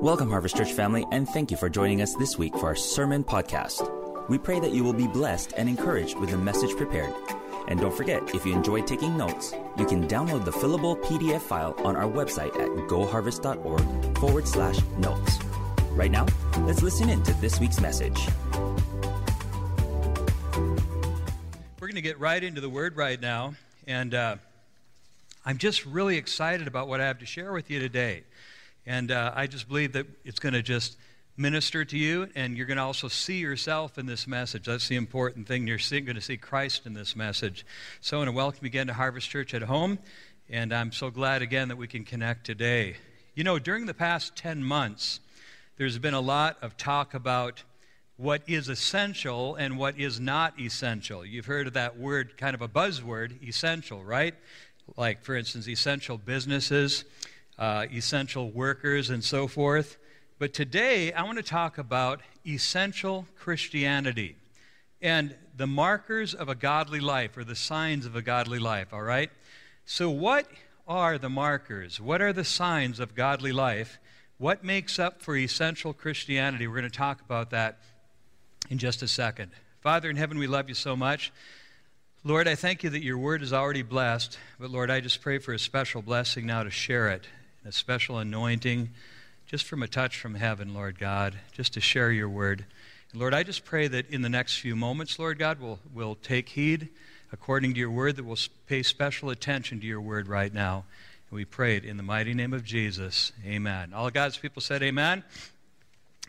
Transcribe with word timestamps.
Welcome, 0.00 0.30
Harvest 0.30 0.56
Church 0.56 0.72
family, 0.74 1.04
and 1.10 1.28
thank 1.28 1.50
you 1.50 1.56
for 1.56 1.68
joining 1.68 2.02
us 2.02 2.14
this 2.14 2.38
week 2.38 2.56
for 2.56 2.66
our 2.66 2.76
sermon 2.76 3.24
podcast. 3.24 3.82
We 4.28 4.38
pray 4.38 4.60
that 4.60 4.70
you 4.70 4.84
will 4.84 4.92
be 4.92 5.08
blessed 5.08 5.54
and 5.56 5.68
encouraged 5.68 6.16
with 6.20 6.30
the 6.30 6.38
message 6.38 6.76
prepared. 6.76 7.12
And 7.66 7.80
don't 7.80 7.92
forget, 7.92 8.32
if 8.32 8.46
you 8.46 8.52
enjoy 8.52 8.82
taking 8.82 9.16
notes, 9.16 9.52
you 9.76 9.84
can 9.86 10.06
download 10.06 10.44
the 10.44 10.52
fillable 10.52 10.96
PDF 11.02 11.40
file 11.40 11.74
on 11.78 11.96
our 11.96 12.08
website 12.08 12.54
at 12.54 12.68
goharvest.org 12.88 14.18
forward 14.18 14.46
slash 14.46 14.78
notes. 14.98 15.40
Right 15.90 16.12
now, 16.12 16.26
let's 16.58 16.80
listen 16.80 17.08
in 17.08 17.20
to 17.24 17.34
this 17.40 17.58
week's 17.58 17.80
message. 17.80 18.20
We're 21.80 21.88
going 21.88 21.96
to 21.96 22.02
get 22.02 22.20
right 22.20 22.44
into 22.44 22.60
the 22.60 22.70
Word 22.70 22.96
right 22.96 23.20
now, 23.20 23.54
and 23.88 24.14
uh, 24.14 24.36
I'm 25.44 25.58
just 25.58 25.84
really 25.86 26.18
excited 26.18 26.68
about 26.68 26.86
what 26.86 27.00
I 27.00 27.06
have 27.06 27.18
to 27.18 27.26
share 27.26 27.52
with 27.52 27.68
you 27.68 27.80
today. 27.80 28.22
And 28.88 29.10
uh, 29.10 29.32
I 29.36 29.46
just 29.46 29.68
believe 29.68 29.92
that 29.92 30.06
it's 30.24 30.38
going 30.38 30.54
to 30.54 30.62
just 30.62 30.96
minister 31.36 31.84
to 31.84 31.98
you, 31.98 32.26
and 32.34 32.56
you're 32.56 32.64
going 32.64 32.78
to 32.78 32.82
also 32.82 33.06
see 33.08 33.36
yourself 33.36 33.98
in 33.98 34.06
this 34.06 34.26
message. 34.26 34.64
That's 34.64 34.88
the 34.88 34.96
important 34.96 35.46
thing. 35.46 35.66
You're 35.66 35.78
going 35.90 36.14
to 36.14 36.22
see 36.22 36.38
Christ 36.38 36.86
in 36.86 36.94
this 36.94 37.14
message. 37.14 37.66
So 38.00 38.16
I 38.16 38.20
want 38.20 38.28
to 38.28 38.32
welcome 38.32 38.64
again 38.64 38.86
to 38.86 38.94
Harvest 38.94 39.28
Church 39.28 39.52
at 39.52 39.60
Home, 39.60 39.98
and 40.48 40.72
I'm 40.72 40.90
so 40.90 41.10
glad 41.10 41.42
again 41.42 41.68
that 41.68 41.76
we 41.76 41.86
can 41.86 42.02
connect 42.02 42.46
today. 42.46 42.96
You 43.34 43.44
know, 43.44 43.58
during 43.58 43.84
the 43.84 43.92
past 43.92 44.36
10 44.36 44.64
months, 44.64 45.20
there's 45.76 45.98
been 45.98 46.14
a 46.14 46.20
lot 46.20 46.56
of 46.62 46.78
talk 46.78 47.12
about 47.12 47.62
what 48.16 48.40
is 48.46 48.70
essential 48.70 49.54
and 49.56 49.76
what 49.76 49.98
is 49.98 50.18
not 50.18 50.58
essential. 50.58 51.26
You've 51.26 51.44
heard 51.44 51.66
of 51.66 51.74
that 51.74 51.98
word, 51.98 52.38
kind 52.38 52.54
of 52.54 52.62
a 52.62 52.68
buzzword, 52.68 53.46
essential, 53.46 54.02
right? 54.02 54.34
Like, 54.96 55.22
for 55.22 55.36
instance, 55.36 55.68
essential 55.68 56.16
businesses 56.16 57.04
uh, 57.58 57.86
essential 57.92 58.50
workers, 58.50 59.10
and 59.10 59.22
so 59.22 59.48
forth. 59.48 59.98
But 60.38 60.54
today, 60.54 61.12
I 61.12 61.24
want 61.24 61.38
to 61.38 61.42
talk 61.42 61.78
about 61.78 62.20
essential 62.46 63.26
Christianity 63.36 64.36
and 65.02 65.34
the 65.56 65.66
markers 65.66 66.34
of 66.34 66.48
a 66.48 66.54
godly 66.54 67.00
life 67.00 67.36
or 67.36 67.44
the 67.44 67.56
signs 67.56 68.06
of 68.06 68.14
a 68.14 68.22
godly 68.22 68.60
life, 68.60 68.92
all 68.92 69.02
right? 69.02 69.30
So, 69.84 70.10
what 70.10 70.46
are 70.86 71.18
the 71.18 71.28
markers? 71.28 72.00
What 72.00 72.22
are 72.22 72.32
the 72.32 72.44
signs 72.44 73.00
of 73.00 73.14
godly 73.14 73.52
life? 73.52 73.98
What 74.38 74.62
makes 74.62 74.98
up 74.98 75.20
for 75.20 75.36
essential 75.36 75.92
Christianity? 75.92 76.68
We're 76.68 76.78
going 76.78 76.90
to 76.90 76.96
talk 76.96 77.20
about 77.20 77.50
that 77.50 77.80
in 78.70 78.78
just 78.78 79.02
a 79.02 79.08
second. 79.08 79.50
Father 79.80 80.08
in 80.08 80.16
heaven, 80.16 80.38
we 80.38 80.46
love 80.46 80.68
you 80.68 80.74
so 80.74 80.94
much. 80.94 81.32
Lord, 82.22 82.46
I 82.46 82.54
thank 82.54 82.84
you 82.84 82.90
that 82.90 83.02
your 83.02 83.18
word 83.18 83.42
is 83.42 83.52
already 83.52 83.82
blessed, 83.82 84.38
but 84.60 84.70
Lord, 84.70 84.90
I 84.90 85.00
just 85.00 85.20
pray 85.20 85.38
for 85.38 85.52
a 85.52 85.58
special 85.58 86.02
blessing 86.02 86.46
now 86.46 86.62
to 86.62 86.70
share 86.70 87.08
it 87.08 87.26
a 87.64 87.72
special 87.72 88.18
anointing 88.18 88.90
just 89.46 89.64
from 89.64 89.82
a 89.82 89.88
touch 89.88 90.20
from 90.20 90.34
heaven, 90.34 90.74
Lord 90.74 90.98
God, 90.98 91.38
just 91.52 91.72
to 91.74 91.80
share 91.80 92.12
your 92.12 92.28
word. 92.28 92.66
And 93.12 93.20
Lord, 93.20 93.32
I 93.32 93.42
just 93.42 93.64
pray 93.64 93.88
that 93.88 94.10
in 94.10 94.22
the 94.22 94.28
next 94.28 94.58
few 94.58 94.76
moments, 94.76 95.18
Lord 95.18 95.38
God, 95.38 95.60
we'll, 95.60 95.78
we'll 95.94 96.16
take 96.16 96.50
heed 96.50 96.88
according 97.32 97.72
to 97.74 97.80
your 97.80 97.90
word, 97.90 98.16
that 98.16 98.24
we'll 98.24 98.38
pay 98.66 98.82
special 98.82 99.30
attention 99.30 99.80
to 99.80 99.86
your 99.86 100.00
word 100.00 100.28
right 100.28 100.52
now. 100.52 100.84
And 101.30 101.36
we 101.36 101.44
pray 101.44 101.76
it 101.76 101.84
in 101.84 101.96
the 101.96 102.02
mighty 102.02 102.34
name 102.34 102.52
of 102.52 102.64
Jesus. 102.64 103.32
Amen. 103.46 103.92
All 103.94 104.10
God's 104.10 104.36
people 104.36 104.60
said, 104.60 104.82
Amen. 104.82 105.24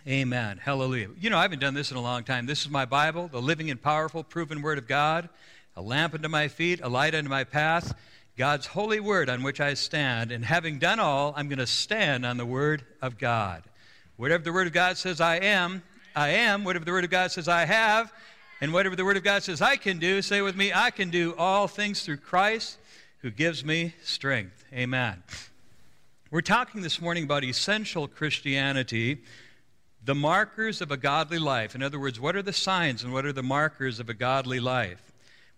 Amen. 0.07 0.59
Hallelujah. 0.63 1.09
You 1.19 1.29
know, 1.29 1.37
I 1.37 1.41
haven't 1.41 1.59
done 1.59 1.73
this 1.73 1.91
in 1.91 1.97
a 1.97 2.01
long 2.01 2.23
time. 2.23 2.45
This 2.45 2.61
is 2.61 2.69
my 2.69 2.85
Bible, 2.85 3.27
the 3.27 3.41
living 3.41 3.69
and 3.69 3.81
powerful, 3.81 4.23
proven 4.23 4.61
word 4.61 4.77
of 4.77 4.87
God, 4.87 5.27
a 5.75 5.81
lamp 5.81 6.13
unto 6.13 6.29
my 6.29 6.47
feet, 6.47 6.79
a 6.81 6.87
light 6.87 7.13
unto 7.13 7.29
my 7.29 7.43
path. 7.43 7.93
God's 8.39 8.67
holy 8.67 9.01
word 9.01 9.29
on 9.29 9.43
which 9.43 9.59
I 9.59 9.73
stand. 9.73 10.31
And 10.31 10.45
having 10.45 10.79
done 10.79 10.97
all, 10.97 11.33
I'm 11.35 11.49
going 11.49 11.59
to 11.59 11.67
stand 11.67 12.25
on 12.25 12.37
the 12.37 12.45
word 12.45 12.85
of 13.01 13.17
God. 13.17 13.63
Whatever 14.15 14.41
the 14.41 14.53
word 14.53 14.65
of 14.65 14.71
God 14.71 14.95
says 14.95 15.19
I 15.19 15.35
am, 15.39 15.83
I 16.15 16.29
am. 16.29 16.63
Whatever 16.63 16.85
the 16.85 16.91
word 16.91 17.03
of 17.03 17.09
God 17.09 17.31
says 17.31 17.49
I 17.49 17.65
have, 17.65 18.13
and 18.61 18.71
whatever 18.71 18.95
the 18.95 19.03
word 19.03 19.17
of 19.17 19.25
God 19.25 19.43
says 19.43 19.61
I 19.61 19.75
can 19.75 19.99
do, 19.99 20.21
say 20.21 20.41
with 20.41 20.55
me, 20.55 20.71
I 20.71 20.89
can 20.89 21.09
do 21.09 21.35
all 21.37 21.67
things 21.67 22.03
through 22.03 22.15
Christ 22.17 22.77
who 23.17 23.29
gives 23.29 23.65
me 23.65 23.93
strength. 24.03 24.63
Amen. 24.71 25.21
We're 26.31 26.39
talking 26.39 26.81
this 26.81 27.01
morning 27.01 27.25
about 27.25 27.43
essential 27.43 28.07
Christianity, 28.07 29.17
the 30.05 30.15
markers 30.15 30.79
of 30.79 30.91
a 30.91 30.97
godly 30.97 31.39
life. 31.39 31.75
In 31.75 31.83
other 31.83 31.99
words, 31.99 32.21
what 32.21 32.37
are 32.37 32.41
the 32.41 32.53
signs 32.53 33.03
and 33.03 33.11
what 33.11 33.25
are 33.25 33.33
the 33.33 33.43
markers 33.43 33.99
of 33.99 34.07
a 34.07 34.13
godly 34.13 34.61
life? 34.61 35.08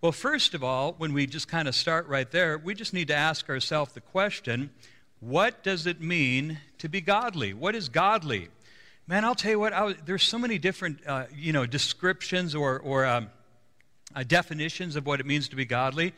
Well, 0.01 0.11
first 0.11 0.55
of 0.55 0.63
all, 0.63 0.95
when 0.97 1.13
we 1.13 1.27
just 1.27 1.47
kind 1.47 1.67
of 1.67 1.75
start 1.75 2.07
right 2.07 2.29
there, 2.31 2.57
we 2.57 2.73
just 2.73 2.91
need 2.91 3.09
to 3.09 3.15
ask 3.15 3.47
ourselves 3.49 3.93
the 3.93 4.01
question 4.01 4.71
what 5.19 5.61
does 5.61 5.85
it 5.85 6.01
mean 6.01 6.57
to 6.79 6.89
be 6.89 7.01
godly? 7.01 7.53
What 7.53 7.75
is 7.75 7.87
godly? 7.87 8.47
Man, 9.05 9.23
I'll 9.23 9.35
tell 9.35 9.51
you 9.51 9.59
what, 9.59 9.73
was, 9.73 9.95
there's 10.03 10.23
so 10.23 10.39
many 10.39 10.57
different 10.57 11.05
uh, 11.05 11.25
you 11.35 11.53
know, 11.53 11.67
descriptions 11.67 12.55
or, 12.55 12.79
or 12.79 13.05
um, 13.05 13.29
uh, 14.15 14.23
definitions 14.23 14.95
of 14.95 15.05
what 15.05 15.19
it 15.19 15.27
means 15.27 15.49
to 15.49 15.55
be 15.55 15.65
godly. 15.65 16.13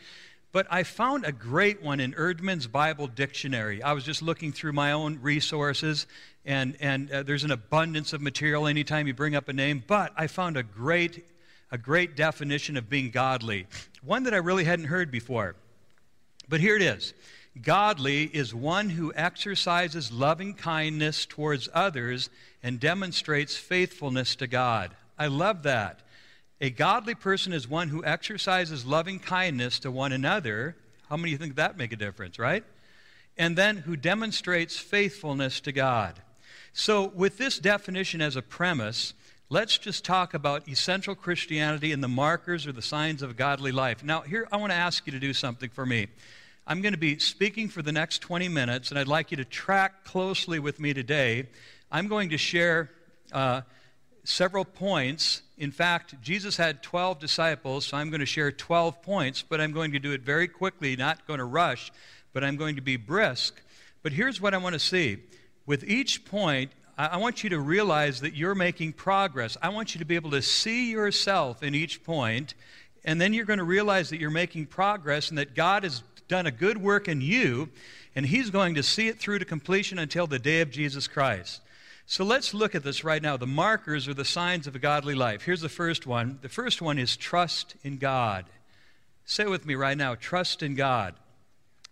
But 0.53 0.65
I 0.69 0.83
found 0.83 1.25
a 1.25 1.33
great 1.33 1.83
one 1.83 1.99
in 1.99 2.13
Eerdmans 2.13 2.71
Bible 2.71 3.07
Dictionary. 3.07 3.83
I 3.83 3.91
was 3.91 4.05
just 4.05 4.21
looking 4.21 4.53
through 4.53 4.71
my 4.71 4.93
own 4.93 5.19
resources, 5.21 6.07
and, 6.45 6.77
and 6.79 7.11
uh, 7.11 7.23
there's 7.23 7.43
an 7.43 7.51
abundance 7.51 8.13
of 8.13 8.21
material 8.21 8.65
anytime 8.65 9.07
you 9.07 9.13
bring 9.13 9.35
up 9.35 9.49
a 9.49 9.53
name. 9.53 9.83
But 9.85 10.13
I 10.15 10.27
found 10.27 10.55
a 10.55 10.63
great 10.63 11.25
a 11.73 11.77
great 11.77 12.15
definition 12.15 12.77
of 12.77 12.87
being 12.87 13.09
godly, 13.09 13.65
one 14.03 14.23
that 14.23 14.33
I 14.33 14.37
really 14.37 14.63
hadn't 14.63 14.85
heard 14.85 15.09
before. 15.09 15.55
But 16.47 16.61
here 16.61 16.75
it 16.75 16.83
is 16.83 17.13
Godly 17.61 18.25
is 18.25 18.53
one 18.53 18.91
who 18.91 19.11
exercises 19.15 20.11
loving 20.11 20.53
kindness 20.53 21.25
towards 21.25 21.67
others 21.73 22.29
and 22.61 22.79
demonstrates 22.79 23.57
faithfulness 23.57 24.35
to 24.37 24.47
God. 24.47 24.91
I 25.17 25.27
love 25.27 25.63
that. 25.63 26.01
A 26.61 26.69
godly 26.69 27.15
person 27.15 27.53
is 27.53 27.67
one 27.67 27.89
who 27.89 28.05
exercises 28.05 28.85
loving 28.85 29.19
kindness 29.19 29.79
to 29.79 29.91
one 29.91 30.11
another. 30.11 30.75
How 31.09 31.17
many 31.17 31.29
of 31.29 31.31
you 31.33 31.37
think 31.39 31.55
that 31.55 31.75
make 31.75 31.91
a 31.91 31.97
difference, 31.97 32.37
right? 32.37 32.63
And 33.35 33.57
then 33.57 33.77
who 33.77 33.95
demonstrates 33.95 34.77
faithfulness 34.77 35.59
to 35.61 35.71
God. 35.71 36.21
So, 36.71 37.07
with 37.15 37.37
this 37.37 37.57
definition 37.57 38.21
as 38.21 38.35
a 38.35 38.41
premise, 38.41 39.13
let's 39.53 39.77
just 39.77 40.03
talk 40.03 40.33
about 40.33 40.67
essential 40.67 41.13
Christianity 41.13 41.91
and 41.91 42.03
the 42.03 42.07
markers 42.07 42.65
or 42.65 42.71
the 42.71 42.81
signs 42.81 43.21
of 43.21 43.37
godly 43.37 43.71
life. 43.71 44.03
Now, 44.03 44.21
here, 44.21 44.47
I 44.51 44.57
want 44.57 44.71
to 44.71 44.75
ask 44.75 45.05
you 45.05 45.11
to 45.11 45.19
do 45.19 45.31
something 45.31 45.69
for 45.69 45.85
me. 45.85 46.07
I'm 46.65 46.81
going 46.81 46.93
to 46.93 46.99
be 46.99 47.19
speaking 47.19 47.69
for 47.69 47.83
the 47.83 47.91
next 47.91 48.23
20 48.23 48.49
minutes, 48.49 48.89
and 48.89 48.97
I'd 48.97 49.07
like 49.07 49.29
you 49.29 49.37
to 49.37 49.45
track 49.45 50.05
closely 50.05 50.57
with 50.57 50.79
me 50.79 50.91
today. 50.91 51.49
I'm 51.91 52.07
going 52.07 52.31
to 52.31 52.37
share 52.37 52.89
uh, 53.31 53.61
several 54.23 54.65
points. 54.65 55.43
In 55.59 55.69
fact, 55.69 56.19
Jesus 56.19 56.57
had 56.57 56.81
12 56.81 57.19
disciples, 57.19 57.85
so 57.85 57.97
I'm 57.97 58.09
going 58.09 58.21
to 58.21 58.25
share 58.25 58.51
12 58.51 59.03
points, 59.03 59.43
but 59.43 59.61
I'm 59.61 59.71
going 59.71 59.91
to 59.91 59.99
do 59.99 60.13
it 60.13 60.21
very 60.21 60.47
quickly, 60.47 60.95
not 60.95 61.27
going 61.27 61.37
to 61.37 61.45
rush, 61.45 61.91
but 62.33 62.43
I'm 62.43 62.57
going 62.57 62.75
to 62.77 62.81
be 62.81 62.95
brisk. 62.95 63.61
But 64.01 64.13
here's 64.13 64.41
what 64.41 64.55
I 64.55 64.57
want 64.57 64.73
to 64.73 64.79
see. 64.79 65.17
With 65.67 65.83
each 65.83 66.25
point, 66.25 66.71
I 66.97 67.17
want 67.17 67.43
you 67.43 67.49
to 67.51 67.59
realize 67.59 68.21
that 68.21 68.35
you're 68.35 68.53
making 68.53 68.93
progress. 68.93 69.57
I 69.61 69.69
want 69.69 69.95
you 69.95 69.99
to 69.99 70.05
be 70.05 70.15
able 70.15 70.31
to 70.31 70.43
see 70.43 70.91
yourself 70.91 71.63
in 71.63 71.73
each 71.73 72.03
point, 72.03 72.53
and 73.03 73.19
then 73.19 73.33
you're 73.33 73.45
going 73.45 73.57
to 73.57 73.65
realize 73.65 74.11
that 74.11 74.19
you're 74.19 74.29
making 74.29 74.67
progress 74.67 75.29
and 75.29 75.37
that 75.39 75.55
God 75.55 75.83
has 75.83 76.03
done 76.27 76.45
a 76.45 76.51
good 76.51 76.77
work 76.77 77.07
in 77.07 77.19
you, 77.19 77.69
and 78.15 78.25
He's 78.25 78.51
going 78.51 78.75
to 78.75 78.83
see 78.83 79.07
it 79.07 79.19
through 79.19 79.39
to 79.39 79.45
completion 79.45 79.97
until 79.97 80.27
the 80.27 80.37
day 80.37 80.61
of 80.61 80.69
Jesus 80.69 81.07
Christ. 81.07 81.61
So 82.05 82.23
let's 82.23 82.53
look 82.53 82.75
at 82.75 82.83
this 82.83 83.03
right 83.03 83.21
now. 83.21 83.37
The 83.37 83.47
markers 83.47 84.07
are 84.07 84.13
the 84.13 84.25
signs 84.25 84.67
of 84.67 84.75
a 84.75 84.79
godly 84.79 85.15
life. 85.15 85.43
Here's 85.43 85.61
the 85.61 85.69
first 85.69 86.05
one. 86.05 86.37
The 86.41 86.49
first 86.49 86.81
one 86.81 86.99
is 86.99 87.17
trust 87.17 87.75
in 87.83 87.97
God. 87.97 88.45
Say 89.25 89.45
with 89.45 89.65
me 89.65 89.73
right 89.75 89.97
now 89.97 90.15
trust 90.15 90.61
in 90.61 90.75
God. 90.75 91.15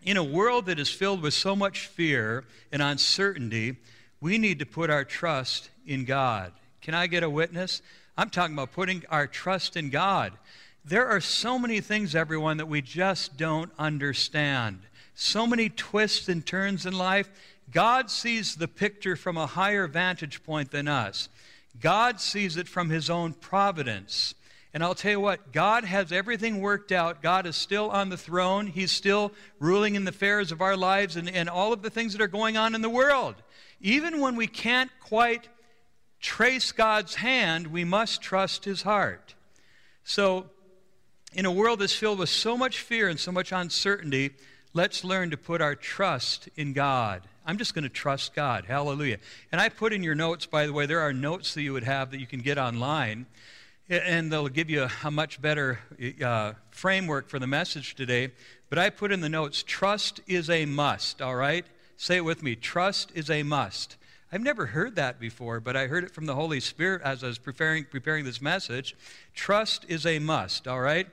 In 0.03 0.17
a 0.17 0.23
world 0.23 0.65
that 0.65 0.79
is 0.79 0.89
filled 0.89 1.21
with 1.21 1.33
so 1.33 1.55
much 1.55 1.87
fear 1.87 2.43
and 2.71 2.81
uncertainty, 2.81 3.77
we 4.21 4.37
need 4.37 4.59
to 4.59 4.65
put 4.65 4.89
our 4.89 5.03
trust 5.03 5.69
in 5.85 6.05
God. 6.05 6.53
Can 6.81 6.93
I 6.93 7.07
get 7.07 7.23
a 7.23 7.29
witness? 7.29 7.81
I'm 8.17 8.29
talking 8.29 8.55
about 8.55 8.71
putting 8.71 9.03
our 9.09 9.27
trust 9.27 9.75
in 9.75 9.89
God. 9.89 10.33
There 10.85 11.07
are 11.07 11.21
so 11.21 11.59
many 11.59 11.81
things, 11.81 12.15
everyone, 12.15 12.57
that 12.57 12.67
we 12.67 12.81
just 12.81 13.37
don't 13.37 13.71
understand. 13.77 14.79
So 15.15 15.45
many 15.45 15.69
twists 15.69 16.29
and 16.29 16.45
turns 16.45 16.85
in 16.85 16.97
life. 16.97 17.29
God 17.71 18.09
sees 18.09 18.55
the 18.55 18.67
picture 18.67 19.15
from 19.15 19.37
a 19.37 19.47
higher 19.47 19.87
vantage 19.87 20.43
point 20.43 20.71
than 20.71 20.87
us. 20.87 21.29
God 21.79 22.19
sees 22.19 22.57
it 22.57 22.67
from 22.67 22.89
His 22.89 23.09
own 23.09 23.33
providence. 23.33 24.35
And 24.73 24.83
I'll 24.83 24.95
tell 24.95 25.11
you 25.11 25.19
what, 25.19 25.51
God 25.51 25.83
has 25.83 26.11
everything 26.11 26.61
worked 26.61 26.91
out. 26.91 27.21
God 27.21 27.45
is 27.45 27.55
still 27.55 27.89
on 27.89 28.09
the 28.09 28.17
throne. 28.17 28.67
He's 28.67 28.91
still 28.91 29.31
ruling 29.59 29.95
in 29.95 30.05
the 30.05 30.09
affairs 30.09 30.51
of 30.51 30.61
our 30.61 30.77
lives 30.77 31.17
and, 31.17 31.29
and 31.29 31.49
all 31.49 31.73
of 31.73 31.81
the 31.81 31.89
things 31.89 32.13
that 32.13 32.21
are 32.21 32.27
going 32.27 32.55
on 32.55 32.73
in 32.73 32.81
the 32.81 32.89
world. 32.89 33.35
Even 33.81 34.19
when 34.19 34.35
we 34.35 34.47
can't 34.47 34.91
quite 34.99 35.49
trace 36.19 36.71
God's 36.71 37.15
hand, 37.15 37.67
we 37.67 37.83
must 37.83 38.21
trust 38.21 38.63
His 38.63 38.83
heart. 38.83 39.33
So, 40.03 40.45
in 41.33 41.45
a 41.45 41.51
world 41.51 41.79
that's 41.79 41.93
filled 41.93 42.19
with 42.19 42.29
so 42.29 42.57
much 42.57 42.79
fear 42.79 43.07
and 43.07 43.19
so 43.19 43.31
much 43.31 43.51
uncertainty, 43.51 44.31
let's 44.73 45.03
learn 45.03 45.31
to 45.31 45.37
put 45.37 45.61
our 45.61 45.75
trust 45.75 46.49
in 46.55 46.73
God. 46.73 47.23
I'm 47.45 47.57
just 47.57 47.73
going 47.73 47.83
to 47.83 47.89
trust 47.89 48.35
God. 48.35 48.65
Hallelujah. 48.65 49.17
And 49.51 49.59
I 49.59 49.69
put 49.69 49.93
in 49.93 50.03
your 50.03 50.13
notes, 50.13 50.45
by 50.45 50.67
the 50.67 50.73
way, 50.73 50.85
there 50.85 50.99
are 50.99 51.13
notes 51.13 51.53
that 51.55 51.63
you 51.63 51.73
would 51.73 51.83
have 51.83 52.11
that 52.11 52.19
you 52.19 52.27
can 52.27 52.41
get 52.41 52.57
online, 52.57 53.25
and 53.89 54.31
they'll 54.31 54.47
give 54.47 54.69
you 54.69 54.87
a, 55.03 55.11
much 55.11 55.41
better 55.41 55.79
uh, 56.23 56.53
framework 56.69 57.29
for 57.29 57.39
the 57.39 57.47
message 57.47 57.95
today. 57.95 58.31
But 58.69 58.77
I 58.77 58.89
put 58.89 59.11
in 59.11 59.21
the 59.21 59.29
notes, 59.29 59.63
trust 59.65 60.21
is 60.27 60.49
a 60.49 60.65
must, 60.65 61.21
all 61.21 61.35
right? 61.35 61.65
Say 62.01 62.17
it 62.17 62.25
with 62.25 62.41
me 62.41 62.55
trust 62.55 63.11
is 63.13 63.29
a 63.29 63.43
must. 63.43 63.95
I've 64.31 64.41
never 64.41 64.65
heard 64.65 64.95
that 64.95 65.19
before, 65.19 65.59
but 65.59 65.77
I 65.77 65.85
heard 65.85 66.03
it 66.03 66.09
from 66.09 66.25
the 66.25 66.33
Holy 66.33 66.59
Spirit 66.59 67.03
as 67.03 67.23
I 67.23 67.27
was 67.27 67.37
preparing, 67.37 67.85
preparing 67.85 68.25
this 68.25 68.41
message. 68.41 68.95
Trust 69.35 69.85
is 69.87 70.03
a 70.07 70.17
must, 70.17 70.67
all 70.67 70.79
right? 70.79 71.05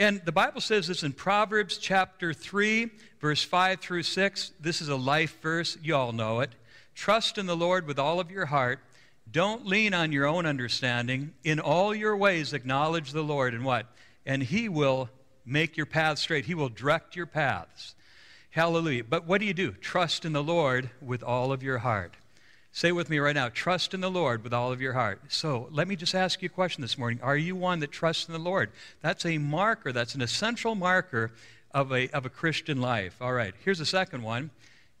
And 0.00 0.20
the 0.24 0.32
Bible 0.32 0.60
says 0.60 0.88
this 0.88 1.04
in 1.04 1.12
Proverbs 1.12 1.78
chapter 1.78 2.34
3, 2.34 2.90
verse 3.20 3.44
5 3.44 3.78
through 3.78 4.02
6. 4.02 4.50
This 4.58 4.80
is 4.80 4.88
a 4.88 4.96
life 4.96 5.40
verse. 5.40 5.78
You 5.80 5.94
all 5.94 6.10
know 6.10 6.40
it. 6.40 6.50
Trust 6.96 7.38
in 7.38 7.46
the 7.46 7.54
Lord 7.54 7.86
with 7.86 8.00
all 8.00 8.18
of 8.18 8.32
your 8.32 8.46
heart. 8.46 8.80
Don't 9.30 9.64
lean 9.64 9.94
on 9.94 10.10
your 10.10 10.26
own 10.26 10.44
understanding. 10.44 11.34
In 11.44 11.60
all 11.60 11.94
your 11.94 12.16
ways, 12.16 12.52
acknowledge 12.52 13.12
the 13.12 13.22
Lord. 13.22 13.54
And 13.54 13.64
what? 13.64 13.86
And 14.26 14.42
He 14.42 14.68
will 14.68 15.08
make 15.46 15.76
your 15.76 15.86
paths 15.86 16.22
straight, 16.22 16.46
He 16.46 16.56
will 16.56 16.68
direct 16.68 17.14
your 17.14 17.26
paths. 17.26 17.94
Hallelujah. 18.52 19.04
But 19.04 19.26
what 19.26 19.40
do 19.40 19.46
you 19.46 19.54
do? 19.54 19.72
Trust 19.72 20.26
in 20.26 20.34
the 20.34 20.42
Lord 20.42 20.90
with 21.00 21.22
all 21.22 21.52
of 21.52 21.62
your 21.62 21.78
heart. 21.78 22.12
Say 22.70 22.92
with 22.92 23.08
me 23.08 23.18
right 23.18 23.34
now 23.34 23.48
trust 23.48 23.94
in 23.94 24.02
the 24.02 24.10
Lord 24.10 24.44
with 24.44 24.52
all 24.52 24.70
of 24.70 24.80
your 24.80 24.92
heart. 24.92 25.20
So 25.28 25.68
let 25.70 25.88
me 25.88 25.96
just 25.96 26.14
ask 26.14 26.42
you 26.42 26.46
a 26.46 26.50
question 26.50 26.82
this 26.82 26.98
morning. 26.98 27.18
Are 27.22 27.36
you 27.36 27.56
one 27.56 27.80
that 27.80 27.92
trusts 27.92 28.26
in 28.26 28.34
the 28.34 28.38
Lord? 28.38 28.70
That's 29.00 29.24
a 29.24 29.38
marker, 29.38 29.90
that's 29.90 30.14
an 30.14 30.20
essential 30.20 30.74
marker 30.74 31.32
of 31.70 31.92
a, 31.92 32.10
of 32.10 32.26
a 32.26 32.28
Christian 32.28 32.78
life. 32.78 33.16
All 33.22 33.32
right, 33.32 33.54
here's 33.64 33.78
the 33.78 33.86
second 33.86 34.22
one. 34.22 34.50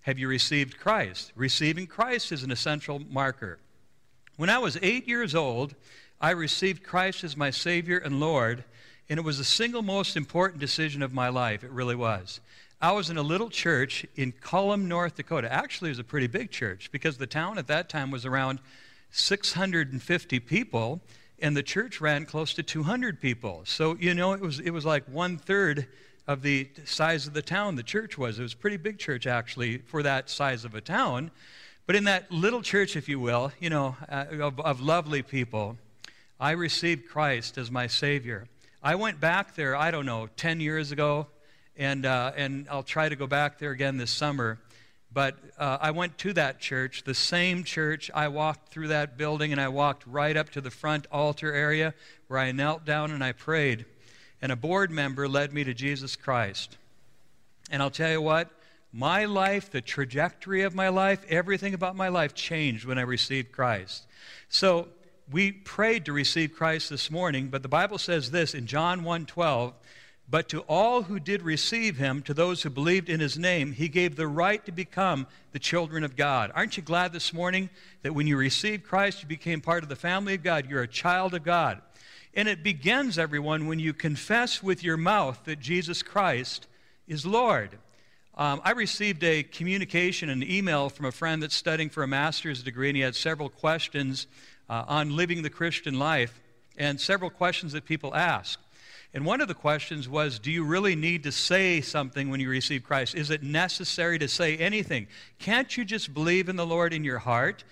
Have 0.02 0.18
you 0.18 0.28
received 0.28 0.78
Christ? 0.78 1.32
Receiving 1.36 1.86
Christ 1.86 2.32
is 2.32 2.42
an 2.42 2.52
essential 2.52 3.02
marker. 3.10 3.58
When 4.38 4.48
I 4.48 4.58
was 4.58 4.78
eight 4.80 5.06
years 5.06 5.34
old, 5.34 5.74
I 6.22 6.30
received 6.30 6.82
Christ 6.82 7.22
as 7.22 7.36
my 7.36 7.50
Savior 7.50 7.98
and 7.98 8.18
Lord, 8.18 8.64
and 9.10 9.18
it 9.18 9.24
was 9.24 9.36
the 9.36 9.44
single 9.44 9.82
most 9.82 10.16
important 10.16 10.58
decision 10.58 11.02
of 11.02 11.12
my 11.12 11.28
life. 11.28 11.62
It 11.64 11.70
really 11.70 11.96
was. 11.96 12.40
I 12.82 12.90
was 12.90 13.10
in 13.10 13.16
a 13.16 13.22
little 13.22 13.48
church 13.48 14.04
in 14.16 14.32
Kulm, 14.32 14.86
North 14.86 15.14
Dakota. 15.14 15.50
Actually, 15.52 15.90
it 15.90 15.92
was 15.92 15.98
a 16.00 16.04
pretty 16.04 16.26
big 16.26 16.50
church 16.50 16.90
because 16.90 17.16
the 17.16 17.28
town 17.28 17.56
at 17.56 17.68
that 17.68 17.88
time 17.88 18.10
was 18.10 18.26
around 18.26 18.58
650 19.12 20.40
people, 20.40 21.00
and 21.38 21.56
the 21.56 21.62
church 21.62 22.00
ran 22.00 22.26
close 22.26 22.52
to 22.54 22.62
200 22.64 23.20
people. 23.20 23.62
So, 23.66 23.96
you 24.00 24.14
know, 24.14 24.32
it 24.32 24.40
was, 24.40 24.58
it 24.58 24.70
was 24.70 24.84
like 24.84 25.04
one 25.04 25.38
third 25.38 25.86
of 26.26 26.42
the 26.42 26.70
size 26.84 27.28
of 27.28 27.34
the 27.34 27.42
town 27.42 27.76
the 27.76 27.84
church 27.84 28.18
was. 28.18 28.40
It 28.40 28.42
was 28.42 28.54
a 28.54 28.56
pretty 28.56 28.78
big 28.78 28.98
church, 28.98 29.28
actually, 29.28 29.78
for 29.78 30.02
that 30.02 30.28
size 30.28 30.64
of 30.64 30.74
a 30.74 30.80
town. 30.80 31.30
But 31.86 31.94
in 31.94 32.02
that 32.04 32.32
little 32.32 32.62
church, 32.62 32.96
if 32.96 33.08
you 33.08 33.20
will, 33.20 33.52
you 33.60 33.70
know, 33.70 33.96
uh, 34.08 34.24
of, 34.40 34.58
of 34.58 34.80
lovely 34.80 35.22
people, 35.22 35.76
I 36.40 36.50
received 36.50 37.08
Christ 37.08 37.58
as 37.58 37.70
my 37.70 37.86
Savior. 37.86 38.48
I 38.82 38.96
went 38.96 39.20
back 39.20 39.54
there, 39.54 39.76
I 39.76 39.92
don't 39.92 40.06
know, 40.06 40.28
10 40.36 40.58
years 40.58 40.90
ago, 40.90 41.28
and, 41.76 42.04
uh, 42.06 42.32
and 42.36 42.66
I'll 42.70 42.82
try 42.82 43.08
to 43.08 43.16
go 43.16 43.26
back 43.26 43.58
there 43.58 43.70
again 43.70 43.96
this 43.96 44.10
summer. 44.10 44.58
But 45.12 45.36
uh, 45.58 45.78
I 45.80 45.90
went 45.90 46.16
to 46.18 46.32
that 46.34 46.58
church, 46.58 47.04
the 47.04 47.14
same 47.14 47.64
church. 47.64 48.10
I 48.14 48.28
walked 48.28 48.72
through 48.72 48.88
that 48.88 49.18
building 49.18 49.52
and 49.52 49.60
I 49.60 49.68
walked 49.68 50.06
right 50.06 50.36
up 50.36 50.50
to 50.50 50.60
the 50.60 50.70
front 50.70 51.06
altar 51.12 51.52
area 51.52 51.94
where 52.28 52.38
I 52.38 52.52
knelt 52.52 52.84
down 52.84 53.10
and 53.10 53.22
I 53.22 53.32
prayed. 53.32 53.84
And 54.40 54.50
a 54.50 54.56
board 54.56 54.90
member 54.90 55.28
led 55.28 55.52
me 55.52 55.64
to 55.64 55.74
Jesus 55.74 56.16
Christ. 56.16 56.78
And 57.70 57.82
I'll 57.82 57.90
tell 57.90 58.10
you 58.10 58.22
what, 58.22 58.50
my 58.92 59.26
life, 59.26 59.70
the 59.70 59.80
trajectory 59.80 60.62
of 60.62 60.74
my 60.74 60.88
life, 60.88 61.24
everything 61.28 61.74
about 61.74 61.96
my 61.96 62.08
life 62.08 62.34
changed 62.34 62.84
when 62.84 62.98
I 62.98 63.02
received 63.02 63.52
Christ. 63.52 64.06
So 64.48 64.88
we 65.30 65.52
prayed 65.52 66.06
to 66.06 66.12
receive 66.12 66.54
Christ 66.54 66.90
this 66.90 67.10
morning, 67.10 67.48
but 67.48 67.62
the 67.62 67.68
Bible 67.68 67.98
says 67.98 68.30
this 68.30 68.54
in 68.54 68.66
John 68.66 69.04
1 69.04 69.26
12, 69.26 69.72
but 70.28 70.48
to 70.48 70.60
all 70.62 71.02
who 71.02 71.20
did 71.20 71.42
receive 71.42 71.98
him, 71.98 72.22
to 72.22 72.32
those 72.32 72.62
who 72.62 72.70
believed 72.70 73.08
in 73.08 73.20
his 73.20 73.38
name, 73.38 73.72
he 73.72 73.88
gave 73.88 74.16
the 74.16 74.26
right 74.26 74.64
to 74.64 74.72
become 74.72 75.26
the 75.52 75.58
children 75.58 76.04
of 76.04 76.16
God. 76.16 76.50
Aren't 76.54 76.76
you 76.76 76.82
glad 76.82 77.12
this 77.12 77.34
morning 77.34 77.68
that 78.02 78.14
when 78.14 78.26
you 78.26 78.36
received 78.36 78.84
Christ, 78.84 79.22
you 79.22 79.28
became 79.28 79.60
part 79.60 79.82
of 79.82 79.88
the 79.88 79.96
family 79.96 80.34
of 80.34 80.42
God? 80.42 80.68
You're 80.68 80.82
a 80.82 80.88
child 80.88 81.34
of 81.34 81.44
God. 81.44 81.82
And 82.34 82.48
it 82.48 82.62
begins, 82.62 83.18
everyone, 83.18 83.66
when 83.66 83.78
you 83.78 83.92
confess 83.92 84.62
with 84.62 84.82
your 84.82 84.96
mouth 84.96 85.42
that 85.44 85.60
Jesus 85.60 86.02
Christ 86.02 86.66
is 87.06 87.26
Lord. 87.26 87.78
Um, 88.34 88.62
I 88.64 88.70
received 88.70 89.22
a 89.24 89.42
communication, 89.42 90.30
an 90.30 90.42
email 90.42 90.88
from 90.88 91.04
a 91.04 91.12
friend 91.12 91.42
that's 91.42 91.54
studying 91.54 91.90
for 91.90 92.02
a 92.02 92.06
master's 92.08 92.62
degree, 92.62 92.88
and 92.88 92.96
he 92.96 93.02
had 93.02 93.14
several 93.14 93.50
questions 93.50 94.26
uh, 94.70 94.84
on 94.88 95.14
living 95.14 95.42
the 95.42 95.50
Christian 95.50 95.98
life 95.98 96.40
and 96.78 96.98
several 96.98 97.28
questions 97.28 97.72
that 97.72 97.84
people 97.84 98.14
ask. 98.14 98.58
And 99.14 99.26
one 99.26 99.42
of 99.42 99.48
the 99.48 99.54
questions 99.54 100.08
was 100.08 100.38
Do 100.38 100.50
you 100.50 100.64
really 100.64 100.96
need 100.96 101.22
to 101.24 101.32
say 101.32 101.80
something 101.80 102.30
when 102.30 102.40
you 102.40 102.48
receive 102.48 102.82
Christ? 102.82 103.14
Is 103.14 103.30
it 103.30 103.42
necessary 103.42 104.18
to 104.18 104.28
say 104.28 104.56
anything? 104.56 105.06
Can't 105.38 105.76
you 105.76 105.84
just 105.84 106.14
believe 106.14 106.48
in 106.48 106.56
the 106.56 106.66
Lord 106.66 106.92
in 106.92 107.04
your 107.04 107.18
heart? 107.18 107.64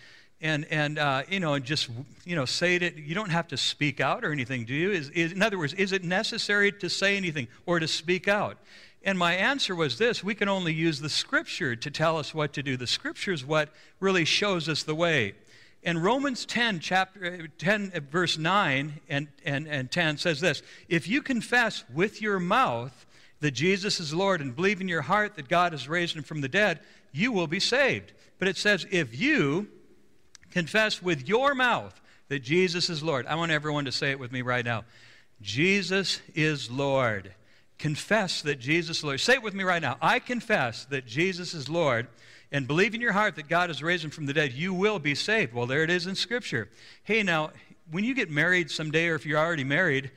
And, 0.42 0.66
and 0.70 0.98
uh, 0.98 1.22
you 1.28 1.38
know, 1.38 1.52
and 1.54 1.64
just, 1.64 1.90
you 2.24 2.34
know, 2.34 2.46
say 2.46 2.76
it. 2.76 2.96
You 2.96 3.14
don't 3.14 3.30
have 3.30 3.48
to 3.48 3.58
speak 3.58 4.00
out 4.00 4.24
or 4.24 4.32
anything, 4.32 4.64
do 4.64 4.74
you? 4.74 4.90
Is, 4.90 5.10
is, 5.10 5.32
in 5.32 5.42
other 5.42 5.58
words, 5.58 5.74
is 5.74 5.92
it 5.92 6.02
necessary 6.02 6.72
to 6.72 6.88
say 6.88 7.16
anything 7.16 7.46
or 7.66 7.78
to 7.78 7.86
speak 7.86 8.26
out? 8.26 8.56
And 9.02 9.18
my 9.18 9.34
answer 9.34 9.74
was 9.74 9.98
this 9.98 10.22
we 10.22 10.34
can 10.34 10.48
only 10.48 10.72
use 10.74 11.00
the 11.00 11.08
Scripture 11.08 11.76
to 11.76 11.90
tell 11.90 12.18
us 12.18 12.34
what 12.34 12.52
to 12.54 12.62
do. 12.62 12.76
The 12.76 12.86
Scripture 12.86 13.32
is 13.32 13.44
what 13.44 13.70
really 13.98 14.24
shows 14.24 14.68
us 14.68 14.82
the 14.82 14.94
way. 14.94 15.34
And 15.82 16.02
Romans 16.02 16.44
10, 16.44 16.80
chapter, 16.80 17.40
uh, 17.44 17.46
10 17.58 17.92
uh, 17.94 18.00
verse 18.10 18.36
9 18.36 19.00
and, 19.08 19.28
and, 19.44 19.66
and 19.66 19.90
10 19.90 20.18
says 20.18 20.40
this 20.40 20.62
If 20.88 21.08
you 21.08 21.22
confess 21.22 21.84
with 21.92 22.20
your 22.20 22.38
mouth 22.38 23.06
that 23.40 23.52
Jesus 23.52 24.00
is 24.00 24.12
Lord 24.12 24.40
and 24.40 24.54
believe 24.54 24.80
in 24.80 24.88
your 24.88 25.02
heart 25.02 25.36
that 25.36 25.48
God 25.48 25.72
has 25.72 25.88
raised 25.88 26.16
him 26.16 26.22
from 26.22 26.42
the 26.42 26.48
dead, 26.48 26.80
you 27.12 27.32
will 27.32 27.46
be 27.46 27.60
saved. 27.60 28.12
But 28.38 28.48
it 28.48 28.56
says, 28.56 28.86
if 28.90 29.18
you 29.18 29.68
confess 30.50 31.02
with 31.02 31.28
your 31.28 31.54
mouth 31.54 31.98
that 32.28 32.40
Jesus 32.40 32.90
is 32.90 33.02
Lord, 33.02 33.26
I 33.26 33.34
want 33.34 33.52
everyone 33.52 33.86
to 33.86 33.92
say 33.92 34.10
it 34.10 34.18
with 34.18 34.32
me 34.32 34.42
right 34.42 34.64
now 34.64 34.84
Jesus 35.40 36.20
is 36.34 36.70
Lord. 36.70 37.34
Confess 37.78 38.42
that 38.42 38.60
Jesus 38.60 38.98
is 38.98 39.04
Lord. 39.04 39.20
Say 39.20 39.34
it 39.34 39.42
with 39.42 39.54
me 39.54 39.64
right 39.64 39.80
now. 39.80 39.96
I 40.02 40.18
confess 40.18 40.84
that 40.86 41.06
Jesus 41.06 41.54
is 41.54 41.70
Lord 41.70 42.08
and 42.52 42.66
believe 42.66 42.94
in 42.94 43.00
your 43.00 43.12
heart 43.12 43.36
that 43.36 43.48
God 43.48 43.70
has 43.70 43.82
raised 43.82 44.04
him 44.04 44.10
from 44.10 44.26
the 44.26 44.32
dead, 44.32 44.52
you 44.52 44.74
will 44.74 44.98
be 44.98 45.14
saved. 45.14 45.52
Well, 45.52 45.66
there 45.66 45.82
it 45.82 45.90
is 45.90 46.06
in 46.06 46.14
Scripture. 46.14 46.68
Hey, 47.04 47.22
now, 47.22 47.50
when 47.90 48.04
you 48.04 48.14
get 48.14 48.30
married 48.30 48.70
someday, 48.70 49.08
or 49.08 49.14
if 49.14 49.24
you're 49.24 49.38
already 49.38 49.64
married, 49.64 50.10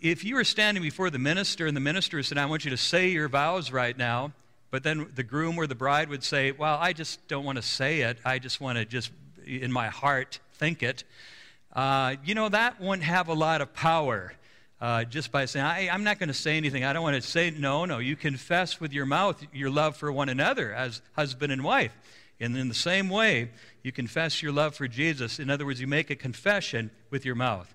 if 0.00 0.24
you 0.24 0.36
were 0.36 0.44
standing 0.44 0.82
before 0.82 1.10
the 1.10 1.18
minister 1.18 1.66
and 1.66 1.76
the 1.76 1.80
minister 1.80 2.22
said, 2.22 2.38
I 2.38 2.46
want 2.46 2.64
you 2.64 2.70
to 2.70 2.76
say 2.76 3.10
your 3.10 3.28
vows 3.28 3.70
right 3.70 3.96
now, 3.96 4.32
but 4.70 4.82
then 4.82 5.10
the 5.14 5.22
groom 5.22 5.58
or 5.58 5.66
the 5.66 5.74
bride 5.74 6.08
would 6.08 6.24
say, 6.24 6.52
Well, 6.52 6.78
I 6.80 6.92
just 6.92 7.26
don't 7.28 7.44
want 7.44 7.56
to 7.56 7.62
say 7.62 8.02
it. 8.02 8.18
I 8.24 8.38
just 8.38 8.60
want 8.60 8.78
to 8.78 8.84
just, 8.84 9.10
in 9.44 9.72
my 9.72 9.88
heart, 9.88 10.38
think 10.54 10.82
it. 10.82 11.04
Uh, 11.72 12.16
you 12.24 12.34
know, 12.34 12.48
that 12.48 12.80
wouldn't 12.80 13.02
have 13.02 13.28
a 13.28 13.34
lot 13.34 13.60
of 13.60 13.74
power 13.74 14.32
uh, 14.80 15.04
just 15.04 15.30
by 15.30 15.44
saying, 15.44 15.66
I, 15.66 15.94
am 15.94 16.04
not 16.04 16.18
going 16.18 16.28
to 16.28 16.34
say 16.34 16.56
anything. 16.56 16.84
I 16.84 16.92
don't 16.92 17.02
want 17.02 17.16
to 17.16 17.28
say, 17.28 17.50
no, 17.50 17.84
no. 17.84 17.98
You 17.98 18.16
confess 18.16 18.80
with 18.80 18.92
your 18.92 19.06
mouth 19.06 19.44
your 19.52 19.70
love 19.70 19.96
for 19.96 20.10
one 20.10 20.28
another 20.28 20.72
as 20.72 21.02
husband 21.12 21.52
and 21.52 21.62
wife. 21.62 21.92
And 22.40 22.56
in 22.56 22.68
the 22.68 22.74
same 22.74 23.10
way, 23.10 23.50
you 23.82 23.92
confess 23.92 24.42
your 24.42 24.52
love 24.52 24.74
for 24.74 24.88
Jesus. 24.88 25.38
In 25.38 25.50
other 25.50 25.66
words, 25.66 25.80
you 25.80 25.86
make 25.86 26.08
a 26.08 26.16
confession 26.16 26.90
with 27.10 27.26
your 27.26 27.34
mouth. 27.34 27.72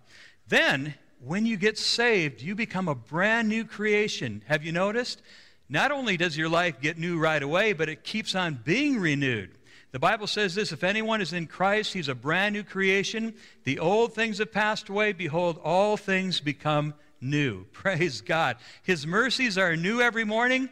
Then, 0.47 0.95
when 1.23 1.45
you 1.45 1.57
get 1.57 1.77
saved, 1.77 2.41
you 2.41 2.55
become 2.55 2.87
a 2.87 2.95
brand 2.95 3.49
new 3.49 3.65
creation. 3.65 4.43
Have 4.47 4.63
you 4.63 4.71
noticed? 4.71 5.21
Not 5.69 5.91
only 5.91 6.17
does 6.17 6.37
your 6.37 6.49
life 6.49 6.81
get 6.81 6.97
new 6.97 7.19
right 7.19 7.41
away, 7.41 7.73
but 7.73 7.89
it 7.89 8.03
keeps 8.03 8.33
on 8.35 8.59
being 8.63 8.99
renewed. 8.99 9.54
The 9.95 9.99
Bible 9.99 10.27
says 10.27 10.55
this 10.55 10.73
if 10.73 10.83
anyone 10.83 11.21
is 11.21 11.31
in 11.31 11.47
Christ, 11.47 11.93
he's 11.93 12.09
a 12.09 12.15
brand 12.15 12.51
new 12.51 12.63
creation. 12.63 13.33
The 13.63 13.79
old 13.79 14.13
things 14.13 14.39
have 14.39 14.51
passed 14.51 14.89
away. 14.89 15.13
Behold, 15.13 15.57
all 15.63 15.95
things 15.95 16.41
become 16.41 16.95
new. 17.21 17.63
Praise 17.71 18.19
God. 18.19 18.57
His 18.83 19.07
mercies 19.07 19.57
are 19.57 19.77
new 19.77 20.01
every 20.01 20.25
morning. 20.25 20.67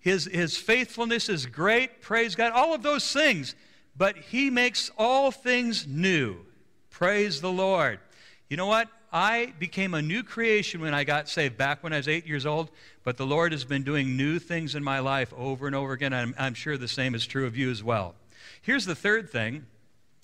His, 0.00 0.26
his 0.26 0.58
faithfulness 0.58 1.30
is 1.30 1.46
great. 1.46 2.02
Praise 2.02 2.34
God. 2.34 2.52
All 2.52 2.74
of 2.74 2.82
those 2.82 3.10
things. 3.10 3.54
But 3.96 4.18
he 4.18 4.50
makes 4.50 4.90
all 4.98 5.30
things 5.30 5.86
new. 5.86 6.36
Praise 6.90 7.40
the 7.40 7.50
Lord. 7.50 8.00
You 8.50 8.58
know 8.58 8.66
what? 8.66 8.90
I 9.10 9.54
became 9.58 9.94
a 9.94 10.02
new 10.02 10.22
creation 10.22 10.82
when 10.82 10.92
I 10.92 11.04
got 11.04 11.30
saved 11.30 11.56
back 11.56 11.82
when 11.82 11.94
I 11.94 11.96
was 11.96 12.06
eight 12.06 12.26
years 12.26 12.44
old, 12.44 12.70
but 13.02 13.16
the 13.16 13.24
Lord 13.24 13.52
has 13.52 13.64
been 13.64 13.82
doing 13.82 14.14
new 14.18 14.38
things 14.38 14.74
in 14.74 14.84
my 14.84 14.98
life 14.98 15.32
over 15.38 15.66
and 15.66 15.74
over 15.74 15.94
again. 15.94 16.12
I'm, 16.12 16.34
I'm 16.38 16.52
sure 16.52 16.76
the 16.76 16.86
same 16.86 17.14
is 17.14 17.26
true 17.26 17.46
of 17.46 17.56
you 17.56 17.70
as 17.70 17.82
well. 17.82 18.14
Here's 18.62 18.86
the 18.86 18.94
third 18.94 19.30
thing 19.30 19.66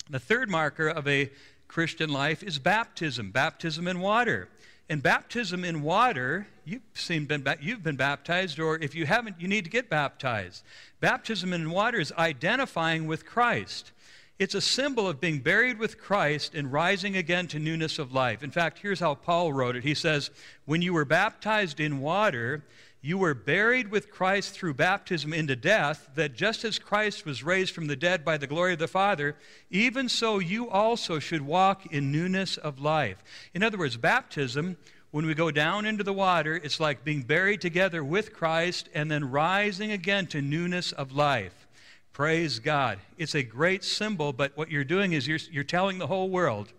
the 0.09 0.19
third 0.19 0.49
marker 0.49 0.87
of 0.87 1.07
a 1.07 1.31
Christian 1.67 2.09
life 2.09 2.43
is 2.43 2.59
baptism, 2.59 3.31
baptism 3.31 3.87
in 3.87 3.99
water. 3.99 4.49
And 4.87 5.01
baptism 5.01 5.65
in 5.65 5.81
water, 5.81 6.45
you've, 6.63 6.83
seen, 6.93 7.25
been, 7.25 7.43
you've 7.59 7.81
been 7.81 7.95
baptized, 7.95 8.59
or 8.59 8.77
if 8.77 8.93
you 8.93 9.07
haven't, 9.07 9.41
you 9.41 9.47
need 9.47 9.63
to 9.63 9.69
get 9.71 9.89
baptized. 9.89 10.63
Baptism 10.99 11.53
in 11.53 11.71
water 11.71 11.99
is 11.99 12.11
identifying 12.11 13.07
with 13.07 13.25
Christ. 13.25 13.91
It's 14.37 14.53
a 14.53 14.61
symbol 14.61 15.07
of 15.07 15.19
being 15.19 15.39
buried 15.39 15.79
with 15.79 15.99
Christ 15.99 16.53
and 16.53 16.71
rising 16.71 17.17
again 17.17 17.47
to 17.47 17.59
newness 17.59 17.97
of 17.97 18.13
life. 18.13 18.43
In 18.43 18.51
fact, 18.51 18.79
here's 18.79 18.99
how 18.99 19.15
Paul 19.15 19.53
wrote 19.53 19.75
it. 19.75 19.83
He 19.83 19.95
says, 19.95 20.29
When 20.65 20.83
you 20.83 20.93
were 20.93 21.05
baptized 21.05 21.79
in 21.79 21.99
water, 21.99 22.63
you 23.05 23.19
were 23.19 23.35
buried 23.35 23.91
with 23.91 24.09
Christ 24.09 24.55
through 24.55 24.73
baptism 24.73 25.31
into 25.31 25.55
death, 25.55 26.09
that 26.15 26.33
just 26.33 26.65
as 26.65 26.79
Christ 26.79 27.23
was 27.23 27.43
raised 27.43 27.71
from 27.71 27.85
the 27.85 27.95
dead 27.95 28.25
by 28.25 28.37
the 28.37 28.47
glory 28.47 28.73
of 28.73 28.79
the 28.79 28.87
Father, 28.87 29.35
even 29.69 30.09
so 30.09 30.39
you 30.39 30.67
also 30.71 31.19
should 31.19 31.43
walk 31.43 31.85
in 31.93 32.11
newness 32.11 32.57
of 32.57 32.79
life. 32.79 33.23
In 33.53 33.61
other 33.61 33.77
words, 33.77 33.95
baptism, 33.95 34.75
when 35.11 35.27
we 35.27 35.35
go 35.35 35.51
down 35.51 35.85
into 35.85 36.03
the 36.03 36.13
water, 36.13 36.59
it's 36.63 36.79
like 36.79 37.03
being 37.03 37.21
buried 37.21 37.61
together 37.61 38.03
with 38.03 38.33
Christ 38.33 38.89
and 38.91 39.11
then 39.11 39.29
rising 39.29 39.91
again 39.91 40.25
to 40.27 40.41
newness 40.41 40.91
of 40.91 41.11
life. 41.11 41.67
Praise 42.11 42.57
God. 42.57 42.97
It's 43.19 43.35
a 43.35 43.43
great 43.43 43.83
symbol, 43.83 44.33
but 44.33 44.57
what 44.57 44.71
you're 44.71 44.83
doing 44.83 45.13
is 45.13 45.27
you're, 45.27 45.37
you're 45.51 45.63
telling 45.63 45.99
the 45.99 46.07
whole 46.07 46.31
world 46.31 46.73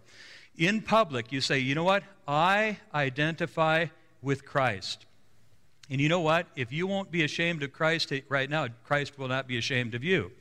in 0.58 0.82
public, 0.82 1.30
you 1.30 1.40
say, 1.40 1.60
you 1.60 1.76
know 1.76 1.84
what? 1.84 2.02
I 2.26 2.78
identify 2.92 3.86
with 4.22 4.44
Christ. 4.44 5.05
And 5.88 6.00
you 6.00 6.08
know 6.08 6.20
what? 6.20 6.46
If 6.56 6.72
you 6.72 6.86
won't 6.86 7.10
be 7.10 7.22
ashamed 7.22 7.62
of 7.62 7.72
Christ 7.72 8.12
right 8.28 8.50
now, 8.50 8.66
Christ 8.84 9.18
will 9.18 9.28
not 9.28 9.46
be 9.46 9.56
ashamed 9.56 9.94
of 9.94 10.02
you. 10.02 10.32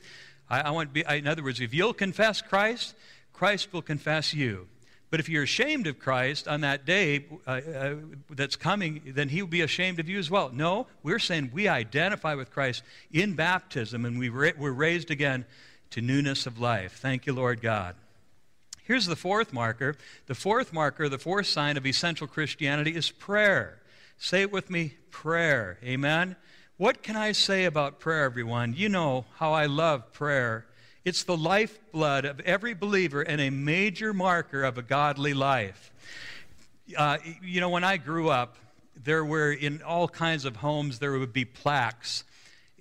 I, 0.50 0.62
I 0.62 0.70
want 0.70 0.90
to 0.90 0.92
be, 0.92 1.06
I, 1.06 1.14
in 1.14 1.28
other 1.28 1.42
words, 1.42 1.60
if 1.60 1.72
you'll 1.72 1.94
confess 1.94 2.42
Christ, 2.42 2.94
Christ 3.32 3.72
will 3.72 3.82
confess 3.82 4.34
you. 4.34 4.66
But 5.08 5.20
if 5.20 5.28
you're 5.28 5.44
ashamed 5.44 5.86
of 5.86 6.00
Christ 6.00 6.48
on 6.48 6.62
that 6.62 6.84
day 6.84 7.26
uh, 7.46 7.50
uh, 7.50 7.94
that's 8.30 8.56
coming, 8.56 9.02
then 9.06 9.28
he 9.28 9.40
will 9.40 9.48
be 9.48 9.60
ashamed 9.60 10.00
of 10.00 10.08
you 10.08 10.18
as 10.18 10.30
well. 10.30 10.50
No, 10.52 10.88
we're 11.04 11.20
saying 11.20 11.52
we 11.54 11.68
identify 11.68 12.34
with 12.34 12.50
Christ 12.50 12.82
in 13.12 13.34
baptism 13.34 14.04
and 14.04 14.18
we 14.18 14.28
ra- 14.30 14.50
we're 14.58 14.72
raised 14.72 15.12
again 15.12 15.44
to 15.90 16.00
newness 16.00 16.46
of 16.46 16.58
life. 16.58 16.98
Thank 17.00 17.24
you, 17.26 17.32
Lord 17.32 17.62
God. 17.62 17.94
Here's 18.82 19.06
the 19.06 19.16
fourth 19.16 19.52
marker. 19.52 19.96
The 20.26 20.34
fourth 20.34 20.72
marker, 20.72 21.08
the 21.08 21.18
fourth 21.18 21.46
sign 21.46 21.76
of 21.76 21.86
essential 21.86 22.26
Christianity 22.26 22.94
is 22.94 23.10
prayer. 23.10 23.78
Say 24.18 24.42
it 24.42 24.50
with 24.50 24.70
me 24.70 24.94
prayer. 25.10 25.78
Amen. 25.84 26.36
What 26.78 27.02
can 27.02 27.16
I 27.16 27.32
say 27.32 27.64
about 27.64 28.00
prayer, 28.00 28.24
everyone? 28.24 28.74
You 28.74 28.88
know 28.88 29.26
how 29.36 29.52
I 29.52 29.66
love 29.66 30.12
prayer. 30.12 30.66
It's 31.04 31.24
the 31.24 31.36
lifeblood 31.36 32.24
of 32.24 32.40
every 32.40 32.74
believer 32.74 33.22
and 33.22 33.40
a 33.40 33.50
major 33.50 34.14
marker 34.14 34.64
of 34.64 34.78
a 34.78 34.82
godly 34.82 35.34
life. 35.34 35.92
Uh, 36.96 37.18
you 37.42 37.60
know, 37.60 37.68
when 37.68 37.84
I 37.84 37.98
grew 37.98 38.30
up, 38.30 38.56
there 38.96 39.24
were 39.24 39.52
in 39.52 39.82
all 39.82 40.08
kinds 40.08 40.44
of 40.44 40.56
homes, 40.56 40.98
there 40.98 41.12
would 41.18 41.32
be 41.32 41.44
plaques. 41.44 42.24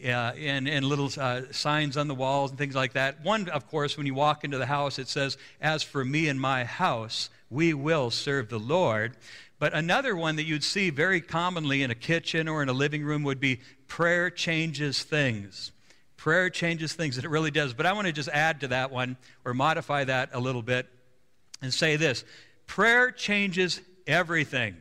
Uh, 0.04 0.34
and, 0.38 0.68
and 0.68 0.86
little 0.86 1.10
uh, 1.18 1.44
signs 1.52 1.96
on 1.96 2.10
the 2.10 2.16
walls 2.16 2.52
and 2.52 2.58
things 2.58 2.76
like 2.76 2.94
that. 2.94 3.24
One, 3.24 3.48
of 3.48 3.70
course, 3.70 3.96
when 3.96 4.06
you 4.06 4.14
walk 4.14 4.44
into 4.44 4.58
the 4.58 4.66
house, 4.66 5.00
it 5.00 5.08
says, 5.08 5.38
As 5.62 5.84
for 5.84 6.04
me 6.04 6.28
and 6.28 6.40
my 6.40 6.66
house, 6.66 7.30
we 7.50 7.74
will 7.74 8.12
serve 8.12 8.50
the 8.50 8.60
Lord. 8.60 9.16
But 9.58 9.74
another 9.74 10.16
one 10.16 10.36
that 10.36 10.44
you'd 10.44 10.64
see 10.64 10.90
very 10.90 11.22
commonly 11.22 11.82
in 11.82 11.92
a 11.92 11.96
kitchen 11.96 12.48
or 12.48 12.62
in 12.62 12.70
a 12.70 12.74
living 12.74 13.04
room 13.04 13.24
would 13.24 13.40
be, 13.40 13.62
Prayer 13.88 14.30
changes 14.30 15.04
things. 15.04 15.72
Prayer 16.18 16.50
changes 16.50 16.94
things, 16.94 17.18
and 17.18 17.26
it 17.26 17.30
really 17.30 17.52
does. 17.52 17.74
But 17.74 17.86
I 17.86 17.94
want 17.94 18.08
to 18.08 18.14
just 18.14 18.30
add 18.30 18.62
to 18.62 18.70
that 18.70 18.92
one 18.92 19.18
or 19.44 19.54
modify 19.54 20.06
that 20.06 20.30
a 20.34 20.40
little 20.40 20.64
bit 20.64 20.88
and 21.62 21.74
say 21.74 21.96
this 21.96 22.24
prayer 22.68 23.12
changes 23.12 23.82
everything. 24.08 24.76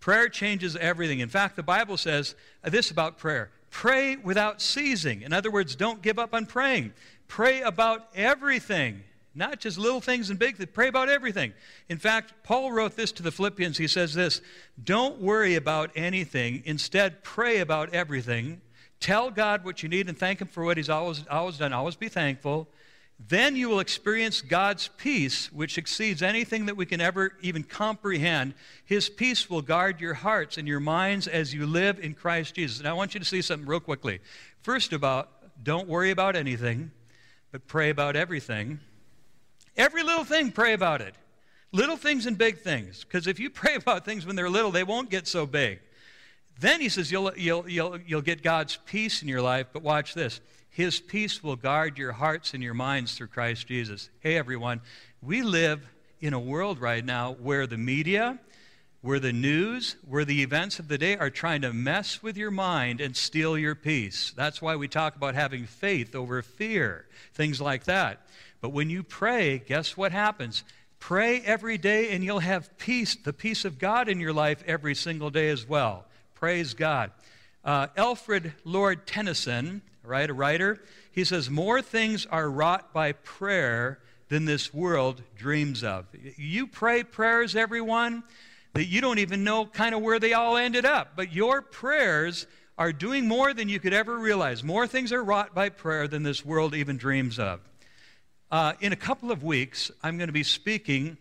Prayer 0.00 0.28
changes 0.28 0.76
everything. 0.76 1.20
In 1.20 1.28
fact, 1.28 1.56
the 1.56 1.62
Bible 1.62 1.98
says 1.98 2.34
this 2.64 2.90
about 2.90 3.18
prayer 3.18 3.50
pray 3.70 4.16
without 4.16 4.60
ceasing. 4.60 5.22
In 5.22 5.32
other 5.32 5.50
words, 5.50 5.76
don't 5.76 6.02
give 6.02 6.18
up 6.18 6.34
on 6.34 6.46
praying. 6.46 6.92
Pray 7.28 7.60
about 7.60 8.08
everything, 8.14 9.02
not 9.34 9.60
just 9.60 9.78
little 9.78 10.00
things 10.00 10.30
and 10.30 10.38
big 10.38 10.56
things. 10.56 10.70
Pray 10.72 10.88
about 10.88 11.08
everything. 11.08 11.52
In 11.88 11.98
fact, 11.98 12.34
Paul 12.42 12.72
wrote 12.72 12.96
this 12.96 13.12
to 13.12 13.22
the 13.22 13.30
Philippians. 13.30 13.78
He 13.78 13.88
says 13.88 14.14
this 14.14 14.40
Don't 14.82 15.20
worry 15.20 15.54
about 15.54 15.90
anything, 15.94 16.62
instead, 16.64 17.22
pray 17.22 17.58
about 17.58 17.94
everything. 17.94 18.60
Tell 18.98 19.30
God 19.30 19.64
what 19.64 19.82
you 19.82 19.88
need 19.88 20.08
and 20.08 20.18
thank 20.18 20.40
Him 20.40 20.48
for 20.48 20.64
what 20.64 20.76
He's 20.76 20.90
always, 20.90 21.24
always 21.28 21.58
done. 21.58 21.72
Always 21.72 21.96
be 21.96 22.08
thankful. 22.08 22.68
Then 23.28 23.54
you 23.54 23.68
will 23.68 23.80
experience 23.80 24.40
God's 24.40 24.88
peace, 24.96 25.52
which 25.52 25.76
exceeds 25.76 26.22
anything 26.22 26.66
that 26.66 26.76
we 26.76 26.86
can 26.86 27.02
ever 27.02 27.34
even 27.42 27.64
comprehend. 27.64 28.54
His 28.84 29.10
peace 29.10 29.50
will 29.50 29.60
guard 29.60 30.00
your 30.00 30.14
hearts 30.14 30.56
and 30.56 30.66
your 30.66 30.80
minds 30.80 31.28
as 31.28 31.52
you 31.52 31.66
live 31.66 32.00
in 32.00 32.14
Christ 32.14 32.54
Jesus. 32.54 32.78
And 32.78 32.88
I 32.88 32.94
want 32.94 33.12
you 33.12 33.20
to 33.20 33.26
see 33.26 33.42
something 33.42 33.68
real 33.68 33.80
quickly. 33.80 34.20
First, 34.62 34.94
about 34.94 35.28
don't 35.62 35.86
worry 35.86 36.10
about 36.10 36.34
anything, 36.34 36.92
but 37.52 37.66
pray 37.66 37.90
about 37.90 38.16
everything. 38.16 38.80
Every 39.80 40.02
little 40.02 40.24
thing, 40.24 40.52
pray 40.52 40.74
about 40.74 41.00
it. 41.00 41.14
Little 41.72 41.96
things 41.96 42.26
and 42.26 42.36
big 42.36 42.58
things. 42.58 43.02
Because 43.02 43.26
if 43.26 43.40
you 43.40 43.48
pray 43.62 43.76
about 43.76 44.04
things 44.04 44.26
when 44.26 44.36
they're 44.36 44.50
little, 44.50 44.70
they 44.70 44.84
won't 44.84 45.08
get 45.08 45.26
so 45.26 45.46
big. 45.46 45.80
Then 46.58 46.82
he 46.82 46.90
says 46.90 47.10
you'll, 47.10 47.32
you'll, 47.38 47.66
you'll, 47.66 47.98
you'll 48.06 48.20
get 48.20 48.42
God's 48.42 48.76
peace 48.84 49.22
in 49.22 49.28
your 49.28 49.40
life, 49.40 49.68
but 49.72 49.82
watch 49.82 50.12
this. 50.12 50.42
His 50.68 51.00
peace 51.00 51.42
will 51.42 51.56
guard 51.56 51.96
your 51.96 52.12
hearts 52.12 52.52
and 52.52 52.62
your 52.62 52.74
minds 52.74 53.14
through 53.14 53.28
Christ 53.28 53.66
Jesus. 53.66 54.10
Hey, 54.20 54.36
everyone, 54.36 54.82
we 55.22 55.42
live 55.42 55.88
in 56.20 56.34
a 56.34 56.38
world 56.38 56.78
right 56.78 57.04
now 57.04 57.32
where 57.40 57.66
the 57.66 57.78
media, 57.78 58.38
where 59.02 59.18
the 59.18 59.32
news, 59.32 59.96
where 60.06 60.24
the 60.24 60.42
events 60.42 60.78
of 60.78 60.88
the 60.88 60.98
day 60.98 61.16
are 61.16 61.30
trying 61.30 61.62
to 61.62 61.72
mess 61.72 62.22
with 62.22 62.36
your 62.36 62.50
mind 62.50 63.00
and 63.00 63.16
steal 63.16 63.56
your 63.56 63.74
peace. 63.74 64.32
That's 64.36 64.60
why 64.60 64.76
we 64.76 64.88
talk 64.88 65.16
about 65.16 65.34
having 65.34 65.64
faith 65.64 66.14
over 66.14 66.42
fear, 66.42 67.06
things 67.32 67.60
like 67.60 67.84
that. 67.84 68.20
But 68.60 68.70
when 68.70 68.90
you 68.90 69.02
pray, 69.02 69.58
guess 69.58 69.96
what 69.96 70.12
happens? 70.12 70.64
Pray 70.98 71.40
every 71.40 71.78
day 71.78 72.10
and 72.10 72.22
you'll 72.22 72.40
have 72.40 72.76
peace, 72.76 73.16
the 73.16 73.32
peace 73.32 73.64
of 73.64 73.78
God 73.78 74.08
in 74.08 74.20
your 74.20 74.34
life 74.34 74.62
every 74.66 74.94
single 74.94 75.30
day 75.30 75.48
as 75.48 75.66
well. 75.66 76.04
Praise 76.34 76.74
God. 76.74 77.10
Uh, 77.64 77.86
Alfred 77.96 78.52
Lord 78.64 79.06
Tennyson, 79.06 79.80
right, 80.04 80.28
a 80.28 80.34
writer, 80.34 80.78
he 81.10 81.24
says, 81.24 81.48
More 81.48 81.80
things 81.80 82.26
are 82.26 82.50
wrought 82.50 82.92
by 82.92 83.12
prayer 83.12 83.98
than 84.28 84.44
this 84.44 84.72
world 84.72 85.22
dreams 85.36 85.82
of. 85.82 86.06
You 86.36 86.66
pray 86.66 87.02
prayers, 87.02 87.56
everyone, 87.56 88.22
that 88.74 88.86
you 88.86 89.00
don't 89.00 89.18
even 89.18 89.44
know 89.44 89.66
kind 89.66 89.94
of 89.94 90.02
where 90.02 90.18
they 90.18 90.32
all 90.32 90.56
ended 90.56 90.84
up, 90.84 91.12
but 91.16 91.32
your 91.32 91.62
prayers 91.62 92.46
are 92.78 92.92
doing 92.92 93.26
more 93.26 93.52
than 93.52 93.68
you 93.68 93.78
could 93.80 93.92
ever 93.92 94.18
realize. 94.18 94.64
More 94.64 94.86
things 94.86 95.12
are 95.12 95.22
wrought 95.22 95.54
by 95.54 95.68
prayer 95.68 96.08
than 96.08 96.22
this 96.22 96.44
world 96.44 96.74
even 96.74 96.96
dreams 96.96 97.38
of. 97.38 97.60
Uh, 98.50 98.72
in 98.80 98.92
a 98.92 98.96
couple 98.96 99.30
of 99.30 99.42
weeks, 99.42 99.90
I'm 100.02 100.16
going 100.16 100.28
to 100.28 100.32
be 100.32 100.42
speaking 100.42 101.18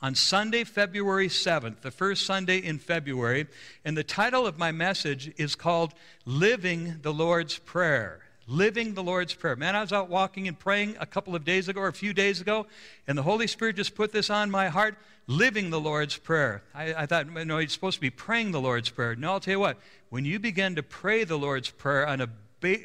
on 0.00 0.14
Sunday, 0.14 0.64
February 0.64 1.28
7th, 1.28 1.80
the 1.80 1.90
first 1.90 2.24
Sunday 2.24 2.58
in 2.58 2.78
February. 2.78 3.46
And 3.84 3.96
the 3.96 4.04
title 4.04 4.46
of 4.46 4.58
my 4.58 4.72
message 4.72 5.32
is 5.36 5.54
called 5.54 5.92
Living 6.24 7.00
the 7.02 7.12
Lord's 7.12 7.58
Prayer. 7.58 8.20
Living 8.46 8.94
the 8.94 9.02
Lord's 9.02 9.34
Prayer. 9.34 9.56
Man, 9.56 9.76
I 9.76 9.80
was 9.80 9.92
out 9.92 10.08
walking 10.08 10.48
and 10.48 10.58
praying 10.58 10.96
a 11.00 11.06
couple 11.06 11.34
of 11.34 11.44
days 11.44 11.68
ago 11.68 11.80
or 11.80 11.88
a 11.88 11.92
few 11.92 12.14
days 12.14 12.40
ago, 12.40 12.66
and 13.06 13.18
the 13.18 13.22
Holy 13.22 13.46
Spirit 13.46 13.76
just 13.76 13.94
put 13.94 14.12
this 14.12 14.30
on 14.30 14.50
my 14.50 14.68
heart 14.68 14.96
living 15.28 15.68
the 15.70 15.78
Lord's 15.78 16.16
Prayer. 16.16 16.62
I, 16.74 16.94
I 16.94 17.06
thought, 17.06 17.28
no, 17.28 17.58
you're 17.58 17.68
supposed 17.68 17.96
to 17.96 18.00
be 18.00 18.10
praying 18.10 18.50
the 18.50 18.60
Lord's 18.60 18.88
Prayer. 18.88 19.14
No, 19.14 19.32
I'll 19.32 19.40
tell 19.40 19.52
you 19.52 19.60
what, 19.60 19.78
when 20.08 20.24
you 20.24 20.40
begin 20.40 20.74
to 20.74 20.82
pray 20.82 21.22
the 21.22 21.38
Lord's 21.38 21.70
Prayer 21.70 22.08
on 22.08 22.22
a, 22.22 22.28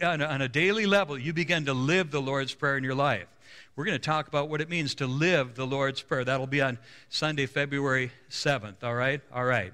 on 0.05 0.21
a, 0.21 0.25
on 0.25 0.41
a 0.41 0.49
daily 0.49 0.85
level, 0.85 1.17
you 1.17 1.33
begin 1.33 1.65
to 1.65 1.73
live 1.73 2.11
the 2.11 2.21
Lord's 2.21 2.53
Prayer 2.53 2.77
in 2.77 2.83
your 2.83 2.95
life. 2.95 3.27
We're 3.75 3.85
going 3.85 3.97
to 3.97 4.05
talk 4.05 4.27
about 4.27 4.49
what 4.49 4.61
it 4.61 4.69
means 4.69 4.93
to 4.95 5.07
live 5.07 5.55
the 5.55 5.65
Lord's 5.65 6.01
Prayer. 6.01 6.25
That'll 6.25 6.45
be 6.45 6.61
on 6.61 6.77
Sunday, 7.09 7.45
February 7.45 8.11
7th, 8.29 8.83
all 8.83 8.93
right? 8.93 9.21
All 9.33 9.45
right. 9.45 9.73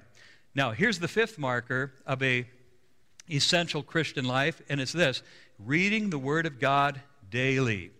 Now, 0.54 0.70
here's 0.70 1.00
the 1.00 1.08
fifth 1.08 1.38
marker 1.38 1.92
of 2.06 2.22
a 2.22 2.46
essential 3.28 3.82
Christian 3.82 4.24
life, 4.24 4.62
and 4.68 4.80
it's 4.80 4.92
this 4.92 5.22
reading 5.58 6.10
the 6.10 6.18
Word 6.18 6.46
of 6.46 6.60
God 6.60 7.00
daily. 7.30 7.90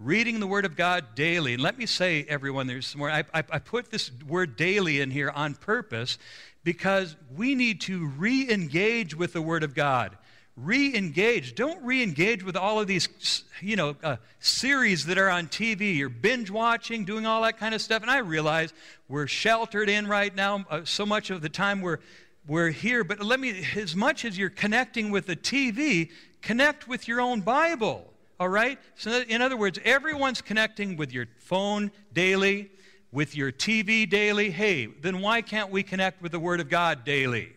Reading 0.00 0.38
the 0.38 0.46
Word 0.46 0.64
of 0.64 0.76
God 0.76 1.16
daily. 1.16 1.54
And 1.54 1.62
let 1.62 1.76
me 1.76 1.84
say, 1.84 2.24
everyone, 2.28 2.68
there's 2.68 2.86
some 2.86 3.00
more. 3.00 3.10
I, 3.10 3.24
I, 3.34 3.42
I 3.50 3.58
put 3.58 3.90
this 3.90 4.12
word 4.28 4.56
daily 4.56 5.00
in 5.00 5.10
here 5.10 5.30
on 5.30 5.54
purpose 5.56 6.18
because 6.62 7.16
we 7.34 7.56
need 7.56 7.80
to 7.82 8.06
re 8.06 8.48
engage 8.48 9.16
with 9.16 9.32
the 9.32 9.42
Word 9.42 9.64
of 9.64 9.74
God. 9.74 10.16
Re-engage. 10.56 11.54
Don't 11.54 11.84
re-engage 11.84 12.42
with 12.42 12.56
all 12.56 12.80
of 12.80 12.88
these 12.88 13.44
you 13.60 13.76
know 13.76 13.94
uh, 14.02 14.16
series 14.40 15.06
that 15.06 15.16
are 15.16 15.28
on 15.28 15.46
tv 15.46 15.96
you're 15.96 16.08
binge 16.08 16.50
watching 16.50 17.04
doing 17.04 17.26
all 17.26 17.42
that 17.42 17.58
kind 17.58 17.76
of 17.76 17.80
stuff. 17.80 18.02
And 18.02 18.10
i 18.10 18.18
realize 18.18 18.72
we're 19.08 19.28
sheltered 19.28 19.88
in 19.88 20.08
right 20.08 20.34
now 20.34 20.64
uh, 20.68 20.80
so 20.84 21.06
much 21.06 21.30
of 21.30 21.42
the 21.42 21.48
time 21.48 21.80
we're 21.80 22.00
we're 22.48 22.70
here. 22.70 23.04
But 23.04 23.20
let 23.20 23.38
me 23.38 23.64
as 23.76 23.94
much 23.94 24.24
as 24.24 24.36
you're 24.36 24.50
connecting 24.50 25.10
with 25.10 25.26
the 25.26 25.36
tv 25.36 26.10
connect 26.42 26.88
with 26.88 27.06
your 27.06 27.20
own 27.20 27.40
bible 27.40 28.07
all 28.38 28.48
right 28.48 28.78
so 28.94 29.22
in 29.28 29.42
other 29.42 29.56
words 29.56 29.78
everyone's 29.84 30.40
connecting 30.40 30.96
with 30.96 31.12
your 31.12 31.26
phone 31.38 31.90
daily 32.12 32.70
with 33.10 33.34
your 33.34 33.50
TV 33.50 34.08
daily, 34.08 34.50
hey, 34.50 34.86
then 34.86 35.20
why 35.20 35.42
can't 35.42 35.70
we 35.70 35.82
connect 35.82 36.20
with 36.20 36.32
the 36.32 36.38
Word 36.38 36.60
of 36.60 36.68
God 36.68 37.04
daily? 37.04 37.52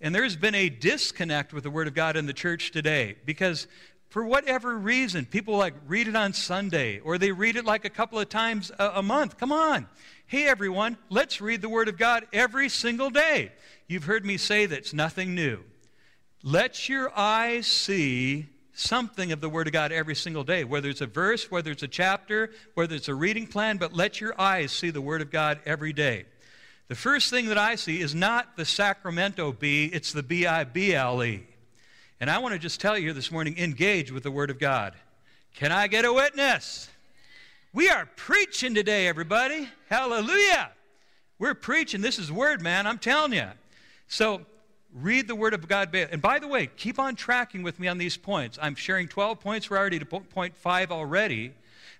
And 0.00 0.14
there's 0.14 0.36
been 0.36 0.54
a 0.54 0.68
disconnect 0.68 1.52
with 1.52 1.64
the 1.64 1.70
Word 1.70 1.88
of 1.88 1.94
God 1.94 2.16
in 2.16 2.26
the 2.26 2.32
church 2.32 2.70
today 2.70 3.16
because 3.24 3.66
for 4.08 4.24
whatever 4.24 4.78
reason, 4.78 5.26
people 5.26 5.56
like 5.56 5.74
read 5.86 6.06
it 6.06 6.16
on 6.16 6.32
Sunday 6.32 7.00
or 7.00 7.18
they 7.18 7.32
read 7.32 7.56
it 7.56 7.64
like 7.64 7.84
a 7.84 7.90
couple 7.90 8.18
of 8.18 8.28
times 8.28 8.70
a, 8.78 8.92
a, 8.96 9.02
month. 9.02 9.36
Come 9.36 9.52
on. 9.52 9.86
Hey, 10.26 10.46
everyone, 10.46 10.96
let's 11.10 11.40
read 11.40 11.60
the 11.60 11.68
Word 11.68 11.88
of 11.88 11.98
God 11.98 12.26
every 12.32 12.68
single 12.68 13.10
day. 13.10 13.52
You've 13.88 14.04
heard 14.04 14.24
me 14.24 14.36
say 14.36 14.66
that's 14.66 14.94
nothing 14.94 15.34
new. 15.34 15.64
Let 16.44 16.88
your 16.88 17.10
eyes 17.18 17.66
see 17.66 18.46
something 18.78 19.32
of 19.32 19.40
the 19.40 19.48
Word 19.48 19.66
of 19.66 19.72
God 19.72 19.92
every 19.92 20.14
single 20.14 20.44
day, 20.44 20.64
whether 20.64 20.88
it's 20.88 21.00
a 21.00 21.06
verse, 21.06 21.50
whether 21.50 21.70
it's 21.70 21.82
a 21.82 21.88
chapter, 21.88 22.50
whether 22.74 22.94
it's 22.94 23.08
a 23.08 23.14
reading 23.14 23.46
plan, 23.46 23.76
but 23.76 23.92
let 23.92 24.20
your 24.20 24.40
eyes 24.40 24.72
see 24.72 24.90
the 24.90 25.00
Word 25.00 25.20
of 25.20 25.30
God 25.30 25.58
every 25.66 25.92
day. 25.92 26.26
The 26.86 26.94
first 26.94 27.30
thing 27.30 27.48
that 27.48 27.58
I 27.58 27.74
see 27.74 28.00
is 28.00 28.14
not 28.14 28.56
the 28.56 28.64
Sacramento 28.64 29.52
Bee, 29.52 29.86
it's 29.86 30.12
the 30.12 30.22
B 30.22 30.46
I 30.46 30.64
B 30.64 30.94
L 30.94 31.22
E. 31.22 31.46
And 32.20 32.30
I 32.30 32.38
want 32.38 32.54
to 32.54 32.58
just 32.58 32.80
tell 32.80 32.96
you 32.96 33.04
here 33.04 33.12
this 33.12 33.30
morning 33.30 33.58
engage 33.58 34.10
with 34.10 34.22
the 34.22 34.30
Word 34.30 34.50
of 34.50 34.58
God. 34.58 34.94
Can 35.54 35.72
I 35.72 35.86
get 35.86 36.04
a 36.04 36.12
witness? 36.12 36.88
We 37.72 37.90
are 37.90 38.08
preaching 38.16 38.74
today, 38.74 39.06
everybody. 39.06 39.68
Hallelujah. 39.90 40.70
We're 41.38 41.54
preaching. 41.54 42.00
This 42.00 42.18
is 42.18 42.32
Word, 42.32 42.62
man. 42.62 42.86
I'm 42.86 42.98
telling 42.98 43.32
you. 43.32 43.48
So 44.08 44.46
read 45.00 45.28
the 45.28 45.34
Word 45.34 45.54
of 45.54 45.68
God. 45.68 45.94
And 45.94 46.20
by 46.22 46.38
the 46.38 46.48
way, 46.48 46.66
keep 46.66 46.98
on 46.98 47.14
tracking 47.16 47.62
with 47.62 47.78
me 47.78 47.88
on 47.88 47.98
these 47.98 48.16
points. 48.16 48.58
I'm 48.60 48.74
sharing 48.74 49.08
12 49.08 49.40
points. 49.40 49.70
We're 49.70 49.78
already 49.78 49.98
to 49.98 50.06
point 50.06 50.56
five 50.56 50.90
already. 50.90 51.52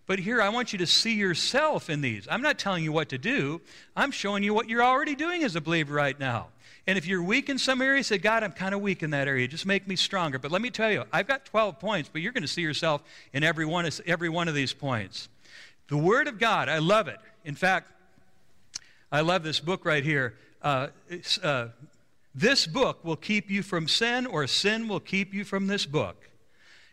But 0.07 0.19
here, 0.19 0.41
I 0.41 0.49
want 0.49 0.73
you 0.73 0.79
to 0.79 0.87
see 0.87 1.15
yourself 1.15 1.91
in 1.91 2.01
these. 2.01 2.27
I'm 2.31 2.41
not 2.41 2.59
telling 2.59 2.83
you 2.83 2.93
what 2.93 3.11
to 3.11 3.19
do, 3.19 3.61
I'm 3.95 4.11
showing 4.11 4.43
you 4.43 4.55
what 4.55 4.69
you're 4.69 4.83
already 4.83 5.15
doing 5.15 5.45
as 5.45 5.55
a 5.55 5.61
believer 5.61 5.95
right 5.95 6.19
now. 6.19 6.49
And 6.87 6.97
if 6.97 7.07
you're 7.07 7.23
weak 7.23 7.51
in 7.51 7.59
some 7.59 7.83
area, 7.83 8.03
say, 8.03 8.17
God, 8.17 8.43
I'm 8.43 8.53
kind 8.53 8.75
of 8.75 8.81
weak 8.81 9.03
in 9.03 9.11
that 9.11 9.29
area. 9.29 9.47
Just 9.47 9.67
make 9.67 9.87
me 9.87 9.95
stronger. 9.95 10.39
But 10.39 10.51
let 10.51 10.63
me 10.63 10.71
tell 10.71 10.91
you, 10.91 11.05
I've 11.13 11.29
got 11.29 11.45
12 11.45 11.79
points, 11.79 12.09
but 12.11 12.23
you're 12.23 12.33
going 12.33 12.43
to 12.43 12.49
see 12.49 12.63
yourself 12.63 13.03
in 13.35 13.45
every 13.45 13.67
one 13.67 13.85
of, 13.85 14.01
every 14.07 14.31
one 14.31 14.49
of 14.49 14.55
these 14.55 14.73
points. 14.73 15.29
The 15.89 15.99
Word 15.99 16.29
of 16.29 16.39
God, 16.39 16.71
I 16.71 16.79
love 16.79 17.07
it. 17.09 17.19
In 17.45 17.55
fact, 17.55 17.93
I 19.13 19.21
love 19.21 19.43
this 19.43 19.61
book 19.61 19.85
right 19.85 20.03
here. 20.03 20.35
Uh, 20.63 20.89
uh, 21.43 21.69
this 22.39 22.67
book 22.67 23.05
will 23.05 23.17
keep 23.17 23.51
you 23.51 23.63
from 23.63 23.89
sin, 23.89 24.27
or 24.27 24.47
sin 24.47 24.87
will 24.87 25.01
keep 25.01 25.35
you 25.35 25.45
from 25.45 25.67
this 25.67 25.87
book. 25.87 26.29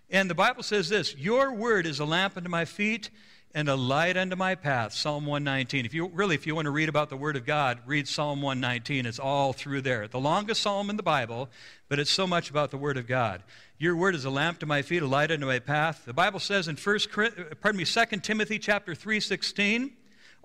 And 0.10 0.30
the 0.30 0.36
Bible 0.36 0.64
says 0.64 0.90
this 0.90 1.16
Your 1.16 1.54
word 1.54 1.86
is 1.86 2.00
a 2.00 2.06
lamp 2.06 2.38
unto 2.38 2.50
my 2.50 2.66
feet 2.66 3.10
and 3.54 3.70
a 3.70 3.76
light 3.76 4.18
unto 4.18 4.36
my 4.36 4.56
path. 4.56 4.94
Psalm 4.94 5.26
119. 5.26 5.86
If 5.86 5.94
you 5.94 6.08
really, 6.08 6.36
if 6.36 6.48
you 6.48 6.56
want 6.56 6.66
to 6.66 6.72
read 6.72 6.90
about 6.90 7.10
the 7.10 7.18
Word 7.18 7.36
of 7.36 7.46
God, 7.46 7.80
read 7.86 8.08
Psalm 8.08 8.42
119. 8.42 9.06
It's 9.06 9.20
all 9.20 9.54
through 9.54 9.82
there. 9.82 10.08
The 10.08 10.20
longest 10.20 10.62
psalm 10.62 10.90
in 10.90 10.98
the 10.98 11.04
Bible, 11.04 11.50
but 11.90 12.00
it's 12.00 12.12
so 12.12 12.26
much 12.26 12.50
about 12.50 12.72
the 12.72 12.78
Word 12.78 12.98
of 12.98 13.08
God. 13.08 13.44
Your 13.78 13.96
word 13.96 14.16
is 14.16 14.26
a 14.26 14.30
lamp 14.30 14.60
to 14.60 14.66
my 14.66 14.82
feet, 14.82 15.04
a 15.04 15.08
light 15.08 15.32
unto 15.32 15.46
my 15.46 15.60
path. 15.60 16.04
The 16.06 16.14
Bible 16.14 16.40
says 16.40 16.68
in 16.68 16.76
First, 16.76 17.12
pardon 17.12 17.78
me, 17.78 17.86
2 17.86 18.24
Timothy 18.24 18.58
chapter 18.58 18.96
3:16. 18.96 19.92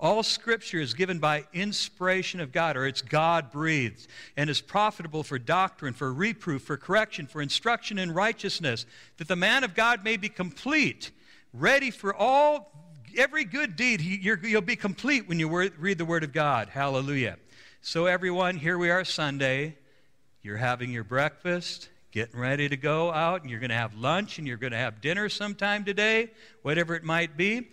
All 0.00 0.22
scripture 0.22 0.80
is 0.80 0.94
given 0.94 1.18
by 1.18 1.44
inspiration 1.52 2.40
of 2.40 2.52
God, 2.52 2.74
or 2.74 2.86
it's 2.86 3.02
God 3.02 3.50
breathed, 3.50 4.06
and 4.34 4.48
is 4.48 4.62
profitable 4.62 5.22
for 5.22 5.38
doctrine, 5.38 5.92
for 5.92 6.10
reproof, 6.10 6.62
for 6.62 6.78
correction, 6.78 7.26
for 7.26 7.42
instruction 7.42 7.98
in 7.98 8.10
righteousness, 8.10 8.86
that 9.18 9.28
the 9.28 9.36
man 9.36 9.62
of 9.62 9.74
God 9.74 10.02
may 10.02 10.16
be 10.16 10.30
complete, 10.30 11.10
ready 11.52 11.90
for 11.90 12.14
all 12.14 12.72
every 13.14 13.44
good 13.44 13.76
deed. 13.76 14.00
you 14.00 14.38
will 14.42 14.62
be 14.62 14.74
complete 14.74 15.28
when 15.28 15.38
you 15.38 15.70
read 15.78 15.98
the 15.98 16.06
Word 16.06 16.24
of 16.24 16.32
God. 16.32 16.70
Hallelujah. 16.70 17.36
So, 17.82 18.06
everyone, 18.06 18.56
here 18.56 18.78
we 18.78 18.90
are 18.90 19.04
Sunday. 19.04 19.76
You're 20.40 20.56
having 20.56 20.90
your 20.90 21.04
breakfast, 21.04 21.90
getting 22.10 22.40
ready 22.40 22.70
to 22.70 22.76
go 22.78 23.12
out, 23.12 23.42
and 23.42 23.50
you're 23.50 23.60
going 23.60 23.68
to 23.68 23.76
have 23.76 23.94
lunch, 23.94 24.38
and 24.38 24.48
you're 24.48 24.56
going 24.56 24.72
to 24.72 24.78
have 24.78 25.02
dinner 25.02 25.28
sometime 25.28 25.84
today, 25.84 26.30
whatever 26.62 26.94
it 26.94 27.04
might 27.04 27.36
be. 27.36 27.68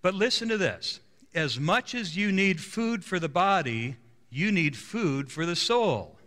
But 0.00 0.14
listen 0.14 0.48
to 0.48 0.56
this 0.56 1.00
as 1.38 1.58
much 1.58 1.94
as 1.94 2.16
you 2.16 2.32
need 2.32 2.60
food 2.60 3.04
for 3.04 3.18
the 3.18 3.28
body, 3.28 3.96
you 4.28 4.52
need 4.52 4.76
food 4.76 5.30
for 5.30 5.46
the 5.46 5.56
soul. 5.56 6.18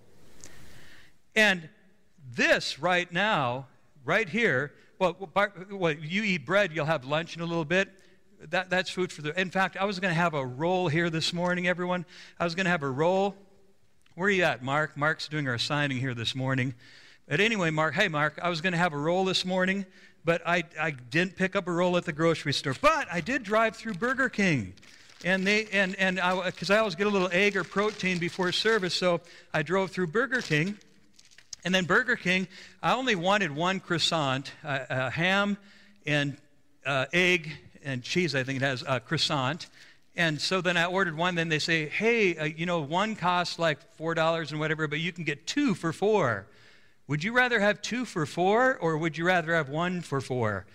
And 1.36 1.70
this 2.34 2.80
right 2.80 3.12
now, 3.12 3.68
right 4.04 4.28
here, 4.28 4.74
well, 5.00 5.16
you 5.94 6.24
eat 6.24 6.46
bread, 6.46 6.72
you'll 6.74 6.86
have 6.86 7.06
lunch 7.06 7.36
in 7.36 7.42
a 7.42 7.46
little 7.46 7.66
bit. 7.66 7.90
That, 8.50 8.70
that's 8.70 8.90
food 8.90 9.12
for 9.12 9.22
the. 9.22 9.40
In 9.40 9.52
fact, 9.52 9.78
I 9.78 9.86
was 9.86 10.00
going 10.00 10.12
to 10.12 10.20
have 10.20 10.34
a 10.34 10.46
roll 10.46 10.88
here 10.88 11.10
this 11.10 11.32
morning, 11.34 11.68
everyone. 11.68 12.06
I 12.40 12.44
was 12.44 12.56
going 12.56 12.66
to 12.66 12.72
have 12.72 12.82
a 12.82 12.90
roll. 12.90 13.36
Where 14.16 14.28
are 14.28 14.32
you 14.32 14.44
at, 14.44 14.64
Mark? 14.64 14.98
Mark's 14.98 15.28
doing 15.28 15.48
our 15.48 15.58
signing 15.58 15.98
here 15.98 16.14
this 16.14 16.34
morning. 16.34 16.74
But 17.28 17.40
anyway, 17.40 17.70
Mark, 17.70 17.94
hey, 17.94 18.08
Mark, 18.08 18.40
I 18.42 18.50
was 18.50 18.62
going 18.62 18.74
to 18.74 18.80
have 18.80 18.94
a 18.94 18.98
roll 18.98 19.26
this 19.26 19.46
morning, 19.46 19.86
but 20.26 20.42
I, 20.46 20.64
I 20.80 20.92
didn't 20.92 21.36
pick 21.36 21.56
up 21.56 21.68
a 21.68 21.72
roll 21.72 21.98
at 21.98 22.06
the 22.06 22.14
grocery 22.14 22.54
store. 22.54 22.76
But 22.82 23.08
I 23.12 23.22
did 23.22 23.44
drive 23.44 23.76
through 23.76 23.94
Burger 23.94 24.28
King. 24.30 24.74
And 25.24 25.46
they 25.46 25.68
and 25.72 25.96
and 25.98 26.16
because 26.46 26.72
I, 26.72 26.76
I 26.76 26.80
always 26.80 26.96
get 26.96 27.06
a 27.06 27.10
little 27.10 27.30
egg 27.32 27.56
or 27.56 27.64
protein 27.64 28.18
before 28.18 28.52
service, 28.52 28.96
so 28.96 29.22
I 29.54 29.62
drove 29.62 29.92
through 29.92 30.08
Burger 30.08 30.42
King, 30.42 30.78
and 31.64 31.76
then 31.76 31.86
Burger 31.86 32.16
King, 32.16 32.48
I 32.82 32.94
only 32.94 33.16
wanted 33.16 33.52
one 33.56 33.80
croissant, 33.80 34.52
uh, 34.64 34.80
uh, 34.90 35.10
ham 35.12 35.58
and 36.08 36.38
uh, 36.86 37.06
egg 37.14 37.52
and 37.84 38.02
cheese. 38.02 38.34
I 38.34 38.44
think 38.44 38.62
it 38.62 38.66
has 38.66 38.84
a 38.88 39.00
croissant. 39.00 39.68
And 40.16 40.42
so 40.42 40.60
then 40.60 40.76
I 40.76 40.86
ordered 40.86 41.16
one. 41.16 41.36
Then 41.36 41.50
they 41.50 41.60
say, 41.60 41.88
hey, 41.88 42.36
uh, 42.36 42.46
you 42.46 42.66
know, 42.66 42.82
one 42.82 43.16
costs 43.16 43.60
like 43.60 43.80
four 43.94 44.14
dollars 44.16 44.52
and 44.52 44.60
whatever, 44.60 44.88
but 44.88 45.00
you 45.00 45.12
can 45.12 45.24
get 45.24 45.46
two 45.46 45.76
for 45.76 45.94
four. 45.94 46.48
Would 47.08 47.24
you 47.24 47.34
rather 47.34 47.60
have 47.60 47.82
two 47.82 48.06
for 48.06 48.26
four, 48.26 48.78
or 48.78 48.98
would 48.98 49.18
you 49.18 49.26
rather 49.26 49.54
have 49.54 49.70
one 49.70 50.02
for 50.02 50.20
four? 50.20 50.66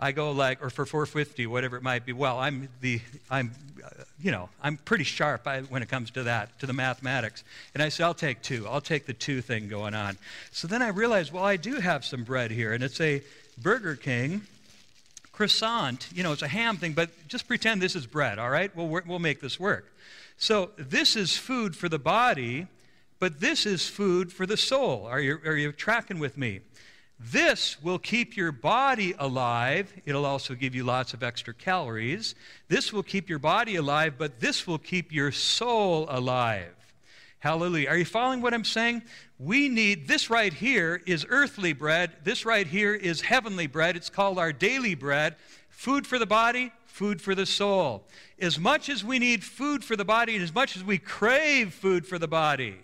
I 0.00 0.12
go 0.12 0.32
like, 0.32 0.64
or 0.64 0.70
for 0.70 0.86
450, 0.86 1.46
whatever 1.46 1.76
it 1.76 1.82
might 1.82 2.06
be. 2.06 2.14
Well, 2.14 2.38
I'm 2.38 2.70
the, 2.80 3.02
I'm, 3.30 3.52
uh, 3.84 3.88
you 4.18 4.30
know, 4.30 4.48
I'm 4.62 4.78
pretty 4.78 5.04
sharp 5.04 5.46
when 5.68 5.82
it 5.82 5.90
comes 5.90 6.10
to 6.12 6.22
that, 6.22 6.58
to 6.60 6.66
the 6.66 6.72
mathematics. 6.72 7.44
And 7.74 7.82
I 7.82 7.90
say, 7.90 8.02
I'll 8.02 8.14
take 8.14 8.40
two. 8.40 8.66
I'll 8.66 8.80
take 8.80 9.04
the 9.04 9.12
two 9.12 9.42
thing 9.42 9.68
going 9.68 9.94
on. 9.94 10.16
So 10.52 10.66
then 10.66 10.80
I 10.80 10.88
realized, 10.88 11.32
well, 11.32 11.44
I 11.44 11.56
do 11.56 11.74
have 11.74 12.06
some 12.06 12.24
bread 12.24 12.50
here, 12.50 12.72
and 12.72 12.82
it's 12.82 13.00
a 13.00 13.22
Burger 13.62 13.94
King 13.94 14.40
croissant. 15.32 16.08
You 16.14 16.22
know, 16.22 16.32
it's 16.32 16.42
a 16.42 16.48
ham 16.48 16.78
thing, 16.78 16.94
but 16.94 17.10
just 17.28 17.46
pretend 17.46 17.80
this 17.80 17.94
is 17.94 18.06
bread, 18.06 18.38
all 18.38 18.50
right? 18.50 18.74
We'll, 18.74 18.88
we'll 19.06 19.18
make 19.18 19.40
this 19.40 19.60
work. 19.60 19.92
So 20.38 20.70
this 20.78 21.16
is 21.16 21.36
food 21.36 21.76
for 21.76 21.88
the 21.88 21.98
body, 21.98 22.66
but 23.18 23.40
this 23.40 23.66
is 23.66 23.86
food 23.86 24.32
for 24.32 24.46
the 24.46 24.56
soul. 24.56 25.06
Are 25.06 25.20
you, 25.20 25.38
are 25.44 25.56
you 25.56 25.72
tracking 25.72 26.18
with 26.18 26.38
me? 26.38 26.60
This 27.22 27.82
will 27.82 27.98
keep 27.98 28.34
your 28.34 28.50
body 28.50 29.14
alive. 29.18 29.92
It'll 30.06 30.24
also 30.24 30.54
give 30.54 30.74
you 30.74 30.84
lots 30.84 31.12
of 31.12 31.22
extra 31.22 31.52
calories. 31.52 32.34
This 32.68 32.94
will 32.94 33.02
keep 33.02 33.28
your 33.28 33.38
body 33.38 33.76
alive, 33.76 34.14
but 34.16 34.40
this 34.40 34.66
will 34.66 34.78
keep 34.78 35.12
your 35.12 35.30
soul 35.30 36.06
alive. 36.08 36.74
Hallelujah. 37.40 37.90
Are 37.90 37.96
you 37.96 38.06
following 38.06 38.40
what 38.40 38.54
I'm 38.54 38.64
saying? 38.64 39.02
We 39.38 39.68
need 39.68 40.08
this 40.08 40.30
right 40.30 40.52
here 40.52 41.02
is 41.06 41.26
earthly 41.28 41.74
bread. 41.74 42.12
This 42.24 42.46
right 42.46 42.66
here 42.66 42.94
is 42.94 43.20
heavenly 43.20 43.66
bread. 43.66 43.96
It's 43.96 44.10
called 44.10 44.38
our 44.38 44.52
daily 44.52 44.94
bread. 44.94 45.36
Food 45.68 46.06
for 46.06 46.18
the 46.18 46.26
body, 46.26 46.72
food 46.86 47.20
for 47.20 47.34
the 47.34 47.46
soul. 47.46 48.04
As 48.38 48.58
much 48.58 48.88
as 48.88 49.04
we 49.04 49.18
need 49.18 49.44
food 49.44 49.84
for 49.84 49.94
the 49.94 50.04
body, 50.06 50.34
and 50.34 50.42
as 50.42 50.54
much 50.54 50.74
as 50.74 50.84
we 50.84 50.96
crave 50.96 51.74
food 51.74 52.06
for 52.06 52.18
the 52.18 52.28
body, 52.28 52.76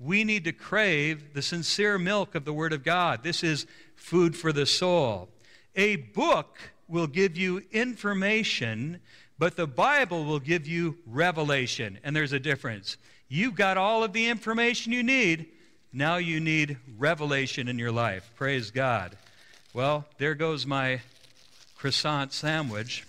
we 0.00 0.24
need 0.24 0.44
to 0.44 0.52
crave 0.52 1.34
the 1.34 1.42
sincere 1.42 1.98
milk 1.98 2.34
of 2.34 2.46
the 2.46 2.54
Word 2.54 2.72
of 2.72 2.82
God. 2.82 3.22
This 3.22 3.44
is 3.44 3.66
food 3.94 4.34
for 4.34 4.50
the 4.50 4.64
soul. 4.64 5.28
A 5.76 5.96
book 5.96 6.58
will 6.88 7.06
give 7.06 7.36
you 7.36 7.62
information, 7.70 9.00
but 9.38 9.56
the 9.56 9.66
Bible 9.66 10.24
will 10.24 10.40
give 10.40 10.66
you 10.66 10.96
revelation. 11.06 11.98
And 12.02 12.16
there's 12.16 12.32
a 12.32 12.40
difference. 12.40 12.96
You've 13.28 13.54
got 13.54 13.76
all 13.76 14.02
of 14.02 14.14
the 14.14 14.26
information 14.26 14.92
you 14.92 15.02
need. 15.02 15.50
Now 15.92 16.16
you 16.16 16.40
need 16.40 16.78
revelation 16.96 17.68
in 17.68 17.78
your 17.78 17.92
life. 17.92 18.30
Praise 18.36 18.70
God. 18.70 19.16
Well, 19.74 20.06
there 20.18 20.34
goes 20.34 20.66
my 20.66 21.02
croissant 21.76 22.32
sandwich. 22.32 23.06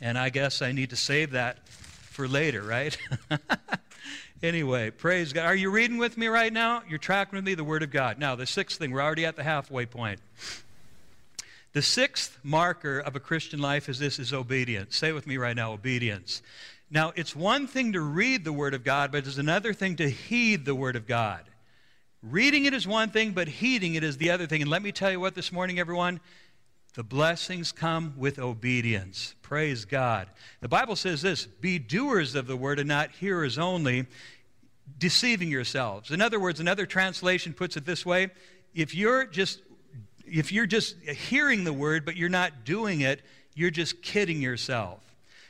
And 0.00 0.16
I 0.16 0.28
guess 0.28 0.62
I 0.62 0.72
need 0.72 0.90
to 0.90 0.96
save 0.96 1.32
that 1.32 1.66
for 1.68 2.28
later, 2.28 2.62
right? 2.62 2.96
Anyway, 4.42 4.90
praise 4.90 5.32
God. 5.32 5.46
Are 5.46 5.56
you 5.56 5.70
reading 5.70 5.96
with 5.96 6.18
me 6.18 6.26
right 6.26 6.52
now? 6.52 6.82
You're 6.86 6.98
tracking 6.98 7.36
with 7.38 7.44
me 7.44 7.54
the 7.54 7.64
Word 7.64 7.82
of 7.82 7.90
God. 7.90 8.18
Now, 8.18 8.34
the 8.36 8.44
sixth 8.44 8.78
thing, 8.78 8.90
we're 8.90 9.00
already 9.00 9.24
at 9.24 9.34
the 9.34 9.42
halfway 9.42 9.86
point. 9.86 10.20
The 11.72 11.80
sixth 11.80 12.38
marker 12.42 12.98
of 12.98 13.16
a 13.16 13.20
Christian 13.20 13.60
life 13.60 13.88
is 13.88 13.98
this 13.98 14.18
is 14.18 14.34
obedience. 14.34 14.96
Say 14.96 15.12
with 15.12 15.26
me 15.26 15.38
right 15.38 15.56
now, 15.56 15.72
obedience. 15.72 16.42
Now, 16.90 17.12
it's 17.16 17.34
one 17.34 17.66
thing 17.66 17.94
to 17.94 18.00
read 18.00 18.44
the 18.44 18.52
Word 18.52 18.74
of 18.74 18.84
God, 18.84 19.10
but 19.10 19.26
it's 19.26 19.38
another 19.38 19.72
thing 19.72 19.96
to 19.96 20.08
heed 20.08 20.66
the 20.66 20.74
Word 20.74 20.96
of 20.96 21.06
God. 21.06 21.42
Reading 22.22 22.66
it 22.66 22.74
is 22.74 22.86
one 22.86 23.10
thing, 23.10 23.32
but 23.32 23.48
heeding 23.48 23.94
it 23.94 24.04
is 24.04 24.18
the 24.18 24.30
other 24.30 24.46
thing. 24.46 24.60
And 24.60 24.70
let 24.70 24.82
me 24.82 24.92
tell 24.92 25.10
you 25.10 25.18
what 25.18 25.34
this 25.34 25.50
morning, 25.50 25.78
everyone, 25.78 26.20
The 26.96 27.04
blessings 27.04 27.72
come 27.72 28.14
with 28.16 28.38
obedience. 28.38 29.34
Praise 29.42 29.84
God. 29.84 30.28
The 30.60 30.68
Bible 30.68 30.96
says 30.96 31.20
this 31.20 31.44
be 31.44 31.78
doers 31.78 32.34
of 32.34 32.46
the 32.46 32.56
word 32.56 32.78
and 32.78 32.88
not 32.88 33.10
hearers 33.10 33.58
only, 33.58 34.06
deceiving 34.98 35.50
yourselves. 35.50 36.10
In 36.10 36.22
other 36.22 36.40
words, 36.40 36.58
another 36.58 36.86
translation 36.86 37.52
puts 37.52 37.76
it 37.76 37.84
this 37.84 38.06
way 38.06 38.30
if 38.74 38.94
you're 38.94 39.26
just 39.26 39.60
if 40.24 40.50
you're 40.52 40.66
just 40.66 40.96
hearing 41.02 41.64
the 41.64 41.72
word 41.72 42.06
but 42.06 42.16
you're 42.16 42.30
not 42.30 42.64
doing 42.64 43.02
it, 43.02 43.20
you're 43.54 43.70
just 43.70 44.00
kidding 44.00 44.40
yourself. 44.40 45.05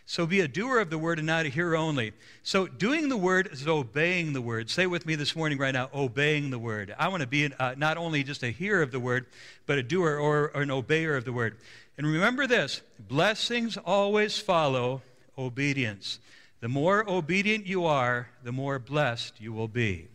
So 0.09 0.25
be 0.25 0.39
a 0.39 0.47
doer 0.47 0.79
of 0.79 0.89
the 0.89 0.99
word 0.99 1.19
and 1.19 1.27
not 1.27 1.47
a 1.47 1.49
hearer 1.49 1.77
only. 1.77 2.13
So 2.45 2.69
doing 2.69 3.09
the 3.09 3.17
word 3.17 3.49
is 3.51 3.67
obeying 3.67 4.33
the 4.33 4.41
word. 4.41 4.71
Say 4.71 4.87
with 4.87 5.05
me 5.05 5.17
this 5.17 5.35
morning, 5.35 5.59
right 5.59 5.75
now, 5.75 5.91
obeying 5.93 6.51
the 6.51 6.61
word. 6.61 6.95
I 6.97 7.09
want 7.09 7.23
to 7.23 7.27
be 7.27 7.45
an, 7.45 7.55
uh, 7.59 7.75
not 7.77 7.97
only 7.97 8.23
just 8.23 8.45
a 8.45 8.51
hearer 8.51 8.83
of 8.83 8.93
the 8.93 9.01
word, 9.01 9.27
but 9.67 9.79
a 9.79 9.83
doer 9.83 10.17
or, 10.17 10.53
or 10.55 10.63
an 10.63 10.69
obeyer 10.69 11.17
of 11.17 11.25
the 11.25 11.33
word. 11.33 11.57
And 11.99 12.07
remember 12.07 12.47
this 12.47 12.83
blessings 13.09 13.77
always 13.77 14.39
follow 14.39 15.03
obedience. 15.37 16.21
The 16.61 16.69
more 16.69 17.09
obedient 17.11 17.67
you 17.67 17.85
are, 17.85 18.29
the 18.45 18.53
more 18.53 18.79
blessed 18.79 19.41
you 19.41 19.53
will 19.53 19.69
be. 19.69 20.07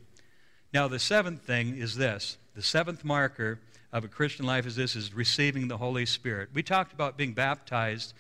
Now, 0.74 0.88
the 0.88 1.00
seventh 1.00 1.42
thing 1.42 1.78
is 1.78 1.96
this 1.96 2.38
the 2.56 2.62
seventh 2.62 3.04
marker 3.04 3.60
of 3.92 4.06
a 4.06 4.08
Christian 4.08 4.46
life 4.46 4.66
is 4.66 4.78
this 4.78 4.96
is 4.96 5.14
receiving 5.14 5.68
the 5.68 5.78
Holy 5.78 6.06
Spirit. 6.06 6.50
We 6.54 6.64
talked 6.64 6.94
about 6.94 7.18
being 7.18 7.34
baptized 7.34 8.14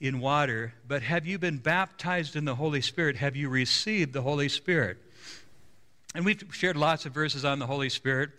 in 0.00 0.20
water, 0.20 0.74
but 0.86 1.02
have 1.02 1.26
you 1.26 1.38
been 1.38 1.58
baptized 1.58 2.36
in 2.36 2.44
the 2.44 2.54
Holy 2.54 2.80
Spirit? 2.80 3.16
Have 3.16 3.34
you 3.34 3.48
received 3.48 4.12
the 4.12 4.22
Holy 4.22 4.48
Spirit? 4.48 4.98
And 6.14 6.24
we've 6.24 6.42
shared 6.52 6.76
lots 6.76 7.04
of 7.04 7.12
verses 7.12 7.44
on 7.44 7.58
the 7.58 7.66
Holy 7.66 7.88
Spirit, 7.88 8.30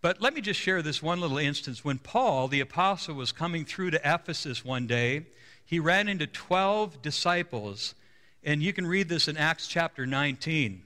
but 0.00 0.20
let 0.20 0.34
me 0.34 0.40
just 0.40 0.60
share 0.60 0.82
this 0.82 1.02
one 1.02 1.20
little 1.20 1.38
instance. 1.38 1.84
When 1.84 1.98
Paul, 1.98 2.48
the 2.48 2.60
apostle, 2.60 3.14
was 3.14 3.32
coming 3.32 3.64
through 3.64 3.90
to 3.92 4.00
Ephesus 4.04 4.64
one 4.64 4.86
day, 4.86 5.26
he 5.64 5.78
ran 5.78 6.08
into 6.08 6.26
12 6.26 7.00
disciples, 7.00 7.94
and 8.42 8.62
you 8.62 8.72
can 8.72 8.86
read 8.86 9.08
this 9.08 9.28
in 9.28 9.36
Acts 9.36 9.66
chapter 9.66 10.06
19. 10.06 10.82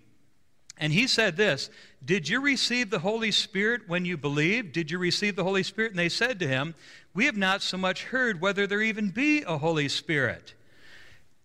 And 0.79 0.93
he 0.93 1.07
said 1.07 1.37
this 1.37 1.71
Did 2.05 2.29
you 2.29 2.41
receive 2.41 2.91
the 2.91 3.01
Holy 3.01 3.31
Spirit 3.31 3.89
when 3.89 4.05
you 4.05 4.17
believed? 4.17 4.73
Did 4.73 4.91
you 4.91 4.99
receive 4.99 5.37
the 5.37 5.45
Holy 5.45 5.63
Spirit? 5.63 5.91
And 5.91 5.99
they 5.99 6.09
said 6.09 6.39
to 6.41 6.49
him, 6.49 6.75
We 7.15 7.27
have 7.27 7.37
not 7.37 7.63
so 7.63 7.77
much 7.77 8.05
heard 8.05 8.41
whether 8.41 8.67
there 8.67 8.83
even 8.83 9.11
be 9.11 9.43
a 9.43 9.59
Holy 9.59 9.89
Spirit. 9.89 10.55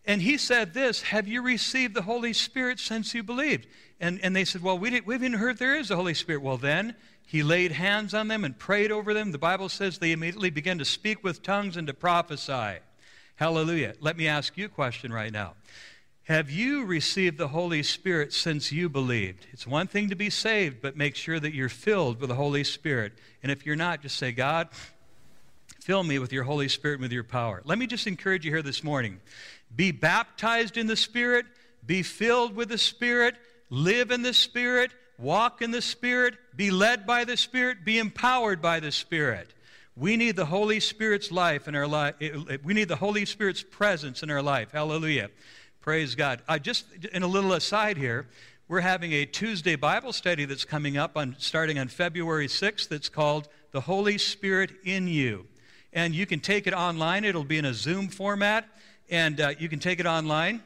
And 0.06 0.22
he 0.22 0.38
said 0.38 0.74
this 0.74 1.02
Have 1.04 1.28
you 1.28 1.42
received 1.42 1.96
the 1.96 2.04
Holy 2.04 2.34
Spirit 2.34 2.80
since 2.80 3.14
you 3.14 3.24
believed? 3.24 3.68
And, 4.00 4.20
and 4.24 4.36
they 4.36 4.46
said, 4.46 4.62
Well, 4.62 4.78
we, 4.78 4.90
didn't, 4.90 5.08
we 5.08 5.16
haven't 5.16 5.34
heard 5.34 5.58
there 5.58 5.76
is 5.76 5.92
a 5.92 5.96
Holy 5.96 6.14
Spirit. 6.14 6.42
Well, 6.42 6.58
then 6.58 6.96
he 7.26 7.42
laid 7.42 7.72
hands 7.72 8.14
on 8.14 8.28
them 8.28 8.44
and 8.44 8.58
prayed 8.58 8.92
over 8.92 9.14
them. 9.14 9.32
The 9.32 9.38
Bible 9.38 9.70
says 9.70 9.98
they 9.98 10.12
immediately 10.12 10.50
began 10.50 10.78
to 10.78 10.86
speak 10.86 11.24
with 11.24 11.42
tongues 11.42 11.78
and 11.78 11.88
to 11.88 11.94
prophesy. 11.94 12.80
Hallelujah. 13.36 13.96
Let 14.00 14.18
me 14.18 14.28
ask 14.28 14.56
you 14.58 14.66
a 14.66 14.70
question 14.70 15.12
right 15.12 15.32
now. 15.32 15.56
Have 16.26 16.50
you 16.50 16.86
received 16.86 17.38
the 17.38 17.50
Holy 17.50 17.84
Spirit 17.84 18.32
since 18.32 18.72
you 18.72 18.88
believed? 18.88 19.46
It's 19.52 19.68
one 19.68 19.88
thing 19.88 20.08
to 20.10 20.16
be 20.16 20.30
saved, 20.30 20.82
but 20.82 20.96
make 20.96 21.18
sure 21.18 21.38
that 21.38 21.54
you're 21.54 21.68
filled 21.68 22.22
with 22.22 22.30
the 22.30 22.36
Holy 22.36 22.64
Spirit. 22.64 23.12
And 23.42 23.52
if 23.52 23.66
you're 23.66 23.76
not, 23.76 24.02
just 24.02 24.16
say, 24.16 24.32
God, 24.32 24.70
fill 25.82 26.02
me 26.02 26.20
with 26.20 26.32
your 26.32 26.46
Holy 26.46 26.70
Spirit 26.70 26.96
and 26.96 27.02
with 27.02 27.12
your 27.12 27.26
power. 27.26 27.62
Let 27.66 27.78
me 27.78 27.88
just 27.88 28.08
encourage 28.08 28.46
you 28.46 28.52
here 28.52 28.62
this 28.62 28.86
morning. 28.86 29.20
Be 29.76 29.92
baptized 29.92 30.78
in 30.78 30.88
the 30.88 30.96
Spirit, 30.96 31.46
be 31.86 32.04
filled 32.04 32.56
with 32.56 32.70
the 32.70 32.78
Spirit, 32.78 33.36
live 33.70 34.10
in 34.10 34.22
the 34.22 34.34
Spirit, 34.34 34.92
walk 35.18 35.62
in 35.62 35.72
the 35.72 35.82
Spirit, 35.82 36.36
be 36.56 36.72
led 36.72 37.06
by 37.06 37.26
the 37.26 37.36
Spirit, 37.36 37.84
be 37.84 38.00
empowered 38.00 38.62
by 38.62 38.80
the 38.80 38.94
Spirit. 38.94 39.54
We 39.98 40.16
need 40.16 40.38
the 40.38 40.46
Holy 40.46 40.80
Spirit's 40.80 41.32
life 41.32 41.68
in 41.68 41.76
our 41.76 41.86
life. 41.86 42.16
We 42.64 42.74
need 42.74 42.88
the 42.88 42.96
Holy 42.96 43.26
Spirit's 43.26 43.62
presence 43.62 44.24
in 44.24 44.32
our 44.32 44.42
life. 44.42 44.72
Hallelujah. 44.72 45.30
Praise 45.84 46.16
God. 46.16 46.42
I 46.48 46.60
just 46.60 46.86
in 47.12 47.24
a 47.24 47.28
little 47.28 47.52
aside 47.52 47.98
here, 47.98 48.26
we're 48.70 48.80
having 48.80 49.12
a 49.12 49.26
Tuesday 49.26 49.76
Bible 49.76 50.14
study 50.14 50.46
that's 50.46 50.64
coming 50.64 50.96
up 50.96 51.18
on 51.18 51.36
starting 51.40 51.78
on 51.78 51.90
February 51.90 52.48
6th 52.48 52.88
that's 52.88 53.10
called 53.10 53.50
The 53.72 53.82
Holy 53.82 54.18
Spirit 54.18 54.72
in 54.86 55.10
You. 55.10 55.46
And 55.92 56.16
you 56.16 56.26
can 56.26 56.40
take 56.40 56.68
it 56.68 56.74
online. 56.74 57.26
It'll 57.26 57.44
be 57.44 57.58
in 57.58 57.66
a 57.66 57.74
Zoom 57.74 58.08
format, 58.08 58.66
and 59.10 59.42
uh, 59.42 59.56
you 59.60 59.68
can 59.68 59.80
take 59.80 60.00
it 60.00 60.06
online. 60.06 60.64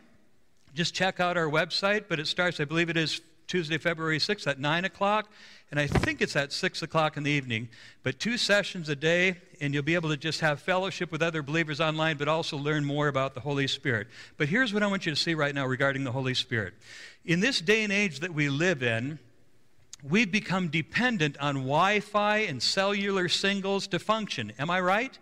Just 0.75 0.93
check 0.93 1.19
out 1.19 1.35
our 1.35 1.49
website, 1.49 2.03
but 2.07 2.19
it 2.19 2.27
starts, 2.27 2.59
I 2.59 2.65
believe 2.65 2.91
it 2.91 2.97
is 2.97 3.19
Tuesday, 3.47 3.79
February 3.79 4.19
6th 4.19 4.45
at 4.45 4.59
9 4.59 4.85
o'clock 4.85 5.31
and 5.69 5.79
I 5.79 5.87
think 5.87 6.21
it's 6.21 6.35
at 6.35 6.53
6 6.53 6.81
o'clock 6.81 7.17
in 7.17 7.23
the 7.23 7.31
evening. 7.31 7.69
But 8.03 8.19
two 8.19 8.37
sessions 8.37 8.87
a 8.89 8.95
day, 8.95 9.37
and 9.61 9.73
you'll 9.73 9.83
be 9.83 9.95
able 9.95 10.09
to 10.09 10.17
just 10.17 10.41
have 10.41 10.59
fellowship 10.59 11.11
with 11.11 11.21
other 11.21 11.41
believers 11.41 11.79
online, 11.79 12.17
but 12.17 12.27
also 12.27 12.57
learn 12.57 12.85
more 12.85 13.07
about 13.07 13.33
the 13.33 13.39
Holy 13.39 13.67
Spirit. 13.67 14.07
But 14.37 14.47
here's 14.47 14.73
what 14.73 14.83
I 14.83 14.87
want 14.87 15.05
you 15.05 15.11
to 15.11 15.19
see 15.19 15.33
right 15.33 15.53
now 15.53 15.65
regarding 15.65 16.03
the 16.03 16.11
Holy 16.11 16.33
Spirit. 16.33 16.73
In 17.25 17.39
this 17.39 17.61
day 17.61 17.83
and 17.83 17.91
age 17.91 18.19
that 18.19 18.33
we 18.33 18.49
live 18.49 18.83
in, 18.83 19.19
we've 20.03 20.31
become 20.31 20.69
dependent 20.69 21.37
on 21.39 21.55
Wi 21.55 21.99
Fi 21.99 22.39
and 22.39 22.61
cellular 22.61 23.27
singles 23.29 23.87
to 23.87 23.99
function. 23.99 24.53
Am 24.59 24.69
I 24.69 24.79
right? 24.79 25.17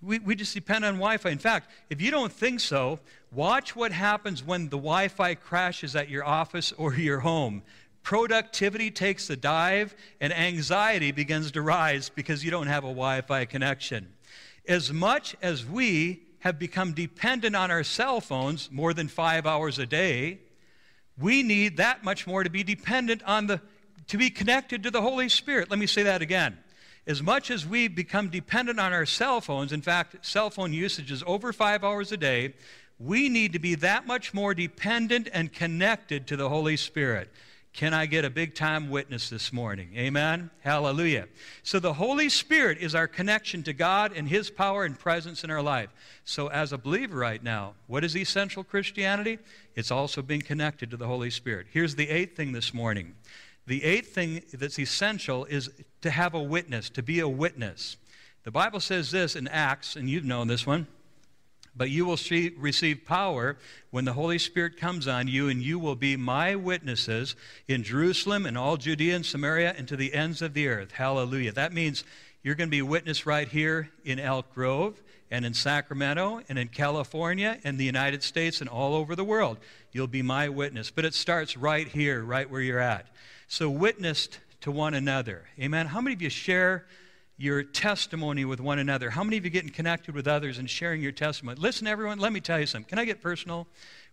We, 0.00 0.18
we 0.18 0.34
just 0.34 0.54
depend 0.54 0.84
on 0.84 0.94
Wi 0.94 1.16
Fi. 1.16 1.30
In 1.30 1.38
fact, 1.38 1.70
if 1.88 2.00
you 2.00 2.10
don't 2.10 2.32
think 2.32 2.60
so, 2.60 2.98
watch 3.30 3.76
what 3.76 3.92
happens 3.92 4.42
when 4.42 4.64
the 4.64 4.76
Wi 4.76 5.08
Fi 5.08 5.34
crashes 5.34 5.96
at 5.96 6.08
your 6.08 6.24
office 6.24 6.72
or 6.72 6.94
your 6.94 7.20
home 7.20 7.62
productivity 8.02 8.90
takes 8.90 9.30
a 9.30 9.36
dive, 9.36 9.94
and 10.20 10.32
anxiety 10.32 11.12
begins 11.12 11.52
to 11.52 11.62
rise 11.62 12.08
because 12.08 12.44
you 12.44 12.50
don't 12.50 12.66
have 12.66 12.84
a 12.84 12.88
Wi 12.88 13.20
Fi 13.22 13.44
connection. 13.44 14.12
As 14.66 14.92
much 14.92 15.36
as 15.42 15.64
we 15.64 16.22
have 16.40 16.58
become 16.58 16.92
dependent 16.92 17.54
on 17.54 17.70
our 17.70 17.84
cell 17.84 18.20
phones 18.20 18.70
more 18.70 18.92
than 18.92 19.08
five 19.08 19.46
hours 19.46 19.78
a 19.78 19.86
day, 19.86 20.40
we 21.18 21.42
need 21.42 21.76
that 21.76 22.02
much 22.02 22.26
more 22.26 22.42
to 22.42 22.50
be 22.50 22.64
dependent 22.64 23.22
on 23.24 23.46
the, 23.46 23.60
to 24.08 24.18
be 24.18 24.30
connected 24.30 24.82
to 24.82 24.90
the 24.90 25.00
Holy 25.00 25.28
Spirit. 25.28 25.70
Let 25.70 25.78
me 25.78 25.86
say 25.86 26.02
that 26.02 26.22
again. 26.22 26.58
As 27.06 27.22
much 27.22 27.50
as 27.50 27.66
we 27.66 27.88
become 27.88 28.28
dependent 28.28 28.78
on 28.78 28.92
our 28.92 29.06
cell 29.06 29.40
phones, 29.40 29.72
in 29.72 29.82
fact, 29.82 30.24
cell 30.24 30.50
phone 30.50 30.72
usage 30.72 31.10
is 31.10 31.22
over 31.26 31.52
five 31.52 31.82
hours 31.84 32.12
a 32.12 32.16
day, 32.16 32.54
we 32.98 33.28
need 33.28 33.52
to 33.52 33.58
be 33.58 33.74
that 33.76 34.06
much 34.06 34.32
more 34.32 34.54
dependent 34.54 35.28
and 35.32 35.52
connected 35.52 36.26
to 36.28 36.36
the 36.36 36.48
Holy 36.48 36.76
Spirit. 36.76 37.30
Can 37.72 37.94
I 37.94 38.04
get 38.04 38.26
a 38.26 38.30
big 38.30 38.54
time 38.54 38.90
witness 38.90 39.30
this 39.30 39.50
morning? 39.50 39.94
Amen? 39.96 40.50
Hallelujah. 40.60 41.26
So 41.62 41.80
the 41.80 41.94
Holy 41.94 42.28
Spirit 42.28 42.76
is 42.78 42.94
our 42.94 43.08
connection 43.08 43.62
to 43.62 43.72
God 43.72 44.12
and 44.14 44.28
His 44.28 44.50
power 44.50 44.84
and 44.84 44.98
presence 44.98 45.42
in 45.42 45.50
our 45.50 45.62
life. 45.62 45.88
So 46.24 46.48
as 46.48 46.74
a 46.74 46.78
believer 46.78 47.16
right 47.16 47.42
now, 47.42 47.72
what 47.86 48.04
is 48.04 48.14
essential 48.14 48.62
Christianity? 48.62 49.38
It's 49.74 49.90
also 49.90 50.20
being 50.20 50.42
connected 50.42 50.90
to 50.90 50.98
the 50.98 51.06
Holy 51.06 51.30
Spirit. 51.30 51.66
Here's 51.70 51.94
the 51.94 52.10
eighth 52.10 52.36
thing 52.36 52.52
this 52.52 52.74
morning. 52.74 53.14
The 53.66 53.82
eighth 53.84 54.14
thing 54.14 54.42
that's 54.52 54.78
essential 54.78 55.46
is 55.46 55.70
to 56.02 56.10
have 56.10 56.34
a 56.34 56.42
witness, 56.42 56.90
to 56.90 57.02
be 57.02 57.20
a 57.20 57.28
witness. 57.28 57.96
The 58.44 58.50
Bible 58.50 58.80
says 58.80 59.10
this 59.12 59.34
in 59.34 59.48
Acts, 59.48 59.96
and 59.96 60.10
you've 60.10 60.26
known 60.26 60.46
this 60.46 60.66
one. 60.66 60.88
But 61.74 61.90
you 61.90 62.04
will 62.04 62.18
see, 62.18 62.52
receive 62.58 63.06
power 63.06 63.56
when 63.90 64.04
the 64.04 64.12
Holy 64.12 64.38
Spirit 64.38 64.76
comes 64.76 65.08
on 65.08 65.26
you, 65.26 65.48
and 65.48 65.62
you 65.62 65.78
will 65.78 65.94
be 65.96 66.16
my 66.16 66.54
witnesses 66.54 67.34
in 67.66 67.82
Jerusalem 67.82 68.44
and 68.44 68.58
all 68.58 68.76
Judea 68.76 69.16
and 69.16 69.24
Samaria 69.24 69.74
and 69.78 69.88
to 69.88 69.96
the 69.96 70.12
ends 70.12 70.42
of 70.42 70.52
the 70.52 70.68
earth. 70.68 70.92
Hallelujah. 70.92 71.52
That 71.52 71.72
means 71.72 72.04
you're 72.42 72.56
going 72.56 72.68
to 72.68 72.72
be 72.72 72.80
a 72.80 72.84
witness 72.84 73.24
right 73.24 73.48
here 73.48 73.90
in 74.04 74.18
Elk 74.18 74.52
Grove 74.54 75.00
and 75.30 75.46
in 75.46 75.54
Sacramento 75.54 76.42
and 76.48 76.58
in 76.58 76.68
California 76.68 77.58
and 77.64 77.78
the 77.78 77.84
United 77.84 78.22
States 78.22 78.60
and 78.60 78.68
all 78.68 78.94
over 78.94 79.16
the 79.16 79.24
world. 79.24 79.56
You'll 79.92 80.06
be 80.06 80.22
my 80.22 80.50
witness. 80.50 80.90
But 80.90 81.06
it 81.06 81.14
starts 81.14 81.56
right 81.56 81.88
here, 81.88 82.22
right 82.22 82.50
where 82.50 82.60
you're 82.60 82.78
at. 82.78 83.06
So, 83.48 83.70
witnessed 83.70 84.40
to 84.60 84.70
one 84.70 84.94
another. 84.94 85.44
Amen. 85.58 85.86
How 85.86 86.00
many 86.00 86.14
of 86.14 86.22
you 86.22 86.30
share? 86.30 86.84
Your 87.36 87.62
testimony 87.62 88.44
with 88.44 88.60
one 88.60 88.78
another. 88.78 89.10
How 89.10 89.24
many 89.24 89.36
of 89.36 89.44
you 89.44 89.50
getting 89.50 89.70
connected 89.70 90.14
with 90.14 90.28
others 90.28 90.58
and 90.58 90.68
sharing 90.68 91.02
your 91.02 91.12
testimony? 91.12 91.58
Listen, 91.60 91.86
everyone, 91.86 92.18
let 92.18 92.32
me 92.32 92.40
tell 92.40 92.60
you 92.60 92.66
something. 92.66 92.88
Can 92.88 92.98
I 92.98 93.04
get 93.04 93.20
personal 93.20 93.66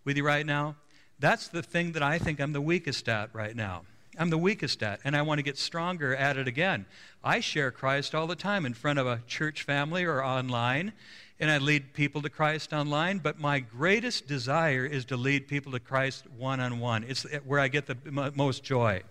with 0.05 0.17
you 0.17 0.25
right 0.25 0.45
now? 0.45 0.75
That's 1.19 1.47
the 1.47 1.61
thing 1.61 1.91
that 1.91 2.03
I 2.03 2.17
think 2.17 2.39
I'm 2.39 2.53
the 2.53 2.61
weakest 2.61 3.09
at 3.09 3.33
right 3.33 3.55
now. 3.55 3.83
I'm 4.17 4.29
the 4.29 4.37
weakest 4.37 4.81
at, 4.83 4.99
and 5.03 5.15
I 5.15 5.21
want 5.21 5.37
to 5.39 5.43
get 5.43 5.57
stronger 5.57 6.15
at 6.15 6.37
it 6.37 6.47
again. 6.47 6.85
I 7.23 7.39
share 7.39 7.71
Christ 7.71 8.15
all 8.15 8.27
the 8.27 8.35
time 8.35 8.65
in 8.65 8.73
front 8.73 8.99
of 8.99 9.07
a 9.07 9.21
church 9.27 9.63
family 9.63 10.03
or 10.03 10.23
online, 10.23 10.93
and 11.39 11.49
I 11.49 11.57
lead 11.57 11.93
people 11.93 12.21
to 12.23 12.29
Christ 12.29 12.73
online, 12.73 13.19
but 13.19 13.39
my 13.39 13.59
greatest 13.59 14.27
desire 14.27 14.85
is 14.85 15.05
to 15.05 15.17
lead 15.17 15.47
people 15.47 15.71
to 15.71 15.79
Christ 15.79 16.25
one 16.37 16.59
on 16.59 16.79
one. 16.79 17.05
It's 17.07 17.25
where 17.45 17.59
I 17.59 17.69
get 17.69 17.85
the 17.85 18.31
most 18.35 18.63
joy. 18.63 19.03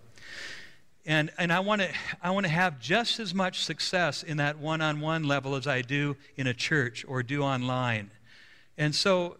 And, 1.09 1.31
and 1.39 1.51
I 1.51 1.59
want 1.61 1.81
to 1.81 1.89
I 2.21 2.29
want 2.29 2.45
to 2.45 2.51
have 2.51 2.79
just 2.79 3.19
as 3.19 3.33
much 3.33 3.63
success 3.63 4.21
in 4.21 4.37
that 4.37 4.59
one 4.59 4.79
on 4.79 5.01
one 5.01 5.23
level 5.23 5.55
as 5.55 5.65
I 5.65 5.81
do 5.81 6.15
in 6.37 6.45
a 6.45 6.53
church 6.53 7.03
or 7.07 7.23
do 7.23 7.41
online. 7.41 8.11
And 8.77 8.93
so, 8.93 9.37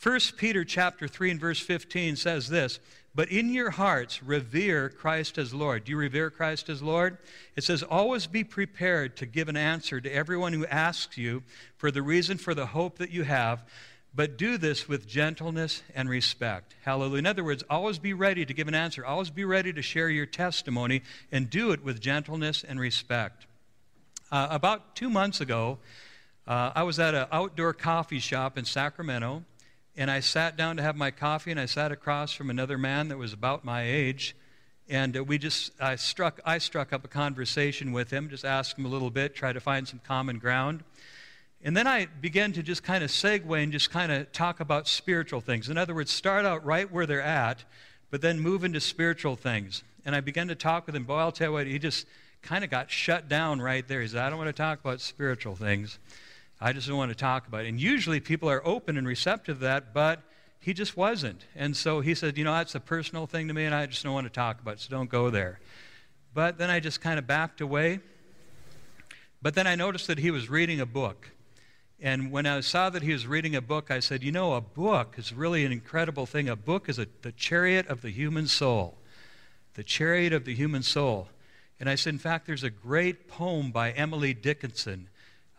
1 0.00 0.14
uh, 0.14 0.20
Peter 0.36 0.64
chapter 0.64 1.08
3 1.08 1.32
and 1.32 1.40
verse 1.40 1.58
15 1.58 2.14
says 2.14 2.48
this 2.48 2.78
but 3.14 3.30
in 3.30 3.52
your 3.52 3.70
hearts 3.70 4.22
revere 4.22 4.88
Christ 4.88 5.38
as 5.38 5.52
Lord. 5.52 5.84
Do 5.84 5.90
you 5.90 5.98
revere 5.98 6.30
Christ 6.30 6.68
as 6.68 6.80
Lord? 6.80 7.18
It 7.56 7.64
says, 7.64 7.82
always 7.82 8.26
be 8.26 8.42
prepared 8.42 9.16
to 9.16 9.26
give 9.26 9.48
an 9.48 9.56
answer 9.56 10.00
to 10.00 10.10
everyone 10.14 10.54
who 10.54 10.64
asks 10.66 11.18
you 11.18 11.42
for 11.76 11.90
the 11.90 12.00
reason 12.00 12.38
for 12.38 12.54
the 12.54 12.66
hope 12.66 12.96
that 12.98 13.10
you 13.10 13.24
have, 13.24 13.64
but 14.14 14.36
do 14.36 14.58
this 14.58 14.88
with 14.88 15.06
gentleness 15.06 15.82
and 15.94 16.08
respect. 16.08 16.74
Hallelujah. 16.84 17.18
In 17.18 17.26
other 17.26 17.44
words, 17.44 17.64
always 17.70 17.98
be 17.98 18.12
ready 18.12 18.44
to 18.44 18.52
give 18.52 18.68
an 18.68 18.74
answer, 18.74 19.04
always 19.04 19.30
be 19.30 19.44
ready 19.44 19.72
to 19.72 19.82
share 19.82 20.10
your 20.10 20.26
testimony, 20.26 21.02
and 21.30 21.48
do 21.48 21.72
it 21.72 21.82
with 21.82 22.00
gentleness 22.00 22.64
and 22.64 22.78
respect. 22.78 23.46
Uh, 24.30 24.48
about 24.50 24.96
two 24.96 25.10
months 25.10 25.40
ago, 25.40 25.78
uh, 26.46 26.72
I 26.74 26.82
was 26.82 26.98
at 26.98 27.14
an 27.14 27.26
outdoor 27.30 27.72
coffee 27.72 28.18
shop 28.18 28.58
in 28.58 28.64
Sacramento 28.64 29.44
and 29.96 30.10
I 30.10 30.20
sat 30.20 30.56
down 30.56 30.76
to 30.78 30.82
have 30.82 30.96
my 30.96 31.10
coffee, 31.10 31.50
and 31.50 31.60
I 31.60 31.66
sat 31.66 31.92
across 31.92 32.32
from 32.32 32.48
another 32.48 32.78
man 32.78 33.08
that 33.08 33.18
was 33.18 33.32
about 33.32 33.64
my 33.64 33.82
age. 33.82 34.34
And 34.88 35.16
uh, 35.16 35.24
we 35.24 35.36
just, 35.36 35.72
I 35.80 35.96
struck, 35.96 36.40
I 36.46 36.58
struck 36.58 36.92
up 36.92 37.04
a 37.04 37.08
conversation 37.08 37.92
with 37.92 38.10
him, 38.10 38.30
just 38.30 38.44
asked 38.44 38.78
him 38.78 38.86
a 38.86 38.88
little 38.88 39.10
bit, 39.10 39.34
tried 39.34 39.52
to 39.52 39.60
find 39.60 39.86
some 39.86 40.00
common 40.02 40.38
ground. 40.38 40.82
And 41.64 41.76
then 41.76 41.86
I 41.86 42.06
began 42.20 42.52
to 42.54 42.62
just 42.62 42.82
kind 42.82 43.04
of 43.04 43.10
segue 43.10 43.62
and 43.62 43.70
just 43.70 43.90
kind 43.90 44.10
of 44.10 44.32
talk 44.32 44.60
about 44.60 44.88
spiritual 44.88 45.40
things. 45.40 45.68
In 45.68 45.78
other 45.78 45.94
words, 45.94 46.10
start 46.10 46.44
out 46.44 46.64
right 46.64 46.90
where 46.90 47.06
they're 47.06 47.22
at, 47.22 47.64
but 48.10 48.20
then 48.20 48.40
move 48.40 48.64
into 48.64 48.80
spiritual 48.80 49.36
things. 49.36 49.84
And 50.04 50.16
I 50.16 50.20
began 50.20 50.48
to 50.48 50.56
talk 50.56 50.86
with 50.86 50.96
him. 50.96 51.04
Boy, 51.04 51.18
I'll 51.18 51.30
tell 51.30 51.48
you 51.48 51.52
what, 51.52 51.66
he 51.66 51.78
just 51.78 52.06
kind 52.42 52.64
of 52.64 52.70
got 52.70 52.90
shut 52.90 53.28
down 53.28 53.60
right 53.60 53.86
there. 53.86 54.02
He 54.02 54.08
said, 54.08 54.22
I 54.22 54.28
don't 54.28 54.38
want 54.38 54.48
to 54.48 54.52
talk 54.52 54.80
about 54.80 55.00
spiritual 55.00 55.54
things. 55.54 55.98
I 56.60 56.72
just 56.72 56.88
don't 56.88 56.96
want 56.96 57.10
to 57.10 57.16
talk 57.16 57.46
about 57.46 57.64
it. 57.64 57.68
And 57.68 57.80
usually 57.80 58.18
people 58.18 58.50
are 58.50 58.66
open 58.66 58.96
and 58.96 59.06
receptive 59.06 59.58
to 59.58 59.64
that, 59.64 59.94
but 59.94 60.20
he 60.60 60.72
just 60.72 60.96
wasn't. 60.96 61.44
And 61.54 61.76
so 61.76 62.00
he 62.00 62.14
said, 62.14 62.38
You 62.38 62.44
know, 62.44 62.52
that's 62.52 62.74
a 62.74 62.80
personal 62.80 63.26
thing 63.26 63.48
to 63.48 63.54
me, 63.54 63.64
and 63.64 63.74
I 63.74 63.86
just 63.86 64.02
don't 64.02 64.12
want 64.12 64.26
to 64.26 64.32
talk 64.32 64.60
about 64.60 64.74
it, 64.74 64.80
so 64.80 64.90
don't 64.90 65.10
go 65.10 65.30
there. 65.30 65.60
But 66.34 66.58
then 66.58 66.70
I 66.70 66.80
just 66.80 67.00
kind 67.00 67.18
of 67.18 67.26
backed 67.26 67.60
away. 67.60 68.00
But 69.42 69.54
then 69.54 69.66
I 69.66 69.74
noticed 69.74 70.06
that 70.06 70.18
he 70.18 70.30
was 70.30 70.48
reading 70.48 70.80
a 70.80 70.86
book. 70.86 71.30
And 72.04 72.32
when 72.32 72.46
I 72.46 72.60
saw 72.60 72.90
that 72.90 73.04
he 73.04 73.12
was 73.12 73.28
reading 73.28 73.54
a 73.54 73.60
book, 73.60 73.88
I 73.88 74.00
said, 74.00 74.24
You 74.24 74.32
know, 74.32 74.54
a 74.54 74.60
book 74.60 75.14
is 75.18 75.32
really 75.32 75.64
an 75.64 75.70
incredible 75.70 76.26
thing. 76.26 76.48
A 76.48 76.56
book 76.56 76.88
is 76.88 76.98
a, 76.98 77.06
the 77.22 77.30
chariot 77.30 77.86
of 77.86 78.02
the 78.02 78.10
human 78.10 78.48
soul. 78.48 78.98
The 79.74 79.84
chariot 79.84 80.32
of 80.32 80.44
the 80.44 80.54
human 80.54 80.82
soul. 80.82 81.28
And 81.78 81.88
I 81.88 81.94
said, 81.94 82.14
In 82.14 82.18
fact, 82.18 82.48
there's 82.48 82.64
a 82.64 82.70
great 82.70 83.28
poem 83.28 83.70
by 83.70 83.92
Emily 83.92 84.34
Dickinson 84.34 85.10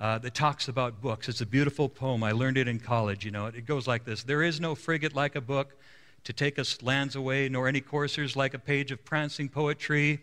uh, 0.01 0.17
that 0.17 0.34
talks 0.34 0.67
about 0.67 1.01
books. 1.01 1.29
It's 1.29 1.39
a 1.39 1.45
beautiful 1.45 1.88
poem. 1.88 2.23
I 2.25 2.34
learned 2.34 2.58
it 2.58 2.67
in 2.67 2.77
college. 2.77 3.23
You 3.23 3.32
know, 3.32 3.45
it, 3.45 3.56
it 3.56 3.65
goes 3.65 3.88
like 3.88 4.03
this 4.03 4.23
There 4.23 4.43
is 4.43 4.60
no 4.60 4.75
frigate 4.75 5.15
like 5.15 5.38
a 5.38 5.41
book 5.41 5.77
to 6.25 6.34
take 6.34 6.60
us 6.60 6.82
lands 6.82 7.15
away, 7.15 7.47
nor 7.47 7.69
any 7.69 7.79
coursers 7.79 8.36
like 8.36 8.53
a 8.53 8.60
page 8.60 8.91
of 8.91 9.06
prancing 9.06 9.47
poetry. 9.47 10.21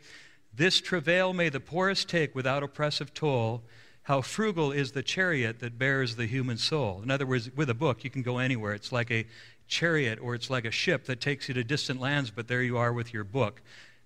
This 0.54 0.83
travail 0.83 1.33
may 1.33 1.48
the 1.48 1.61
poorest 1.61 2.11
take 2.11 2.35
without 2.35 2.62
oppressive 2.62 3.14
toll. 3.14 3.62
How 4.11 4.23
frugal 4.23 4.73
is 4.73 4.90
the 4.90 5.05
chariot 5.05 5.61
that 5.61 5.79
bears 5.79 6.16
the 6.16 6.27
human 6.27 6.59
soul. 6.59 7.01
In 7.01 7.12
other 7.12 7.25
words, 7.25 7.49
with 7.55 7.70
a 7.70 7.75
book, 7.75 8.03
you 8.03 8.11
can 8.11 8.23
go 8.23 8.38
anywhere. 8.38 8.75
It's 8.75 8.90
like 8.90 9.09
a 9.09 9.25
chariot 9.68 10.18
or 10.20 10.35
it's 10.35 10.51
like 10.51 10.64
a 10.64 10.73
ship 10.73 11.05
that 11.05 11.20
takes 11.20 11.46
you 11.46 11.55
to 11.55 11.62
distant 11.62 12.01
lands, 12.01 12.33
but 12.33 12.49
there 12.49 12.61
you 12.61 12.77
are 12.77 12.92
with 12.92 13.14
your 13.14 13.23
book. 13.23 13.62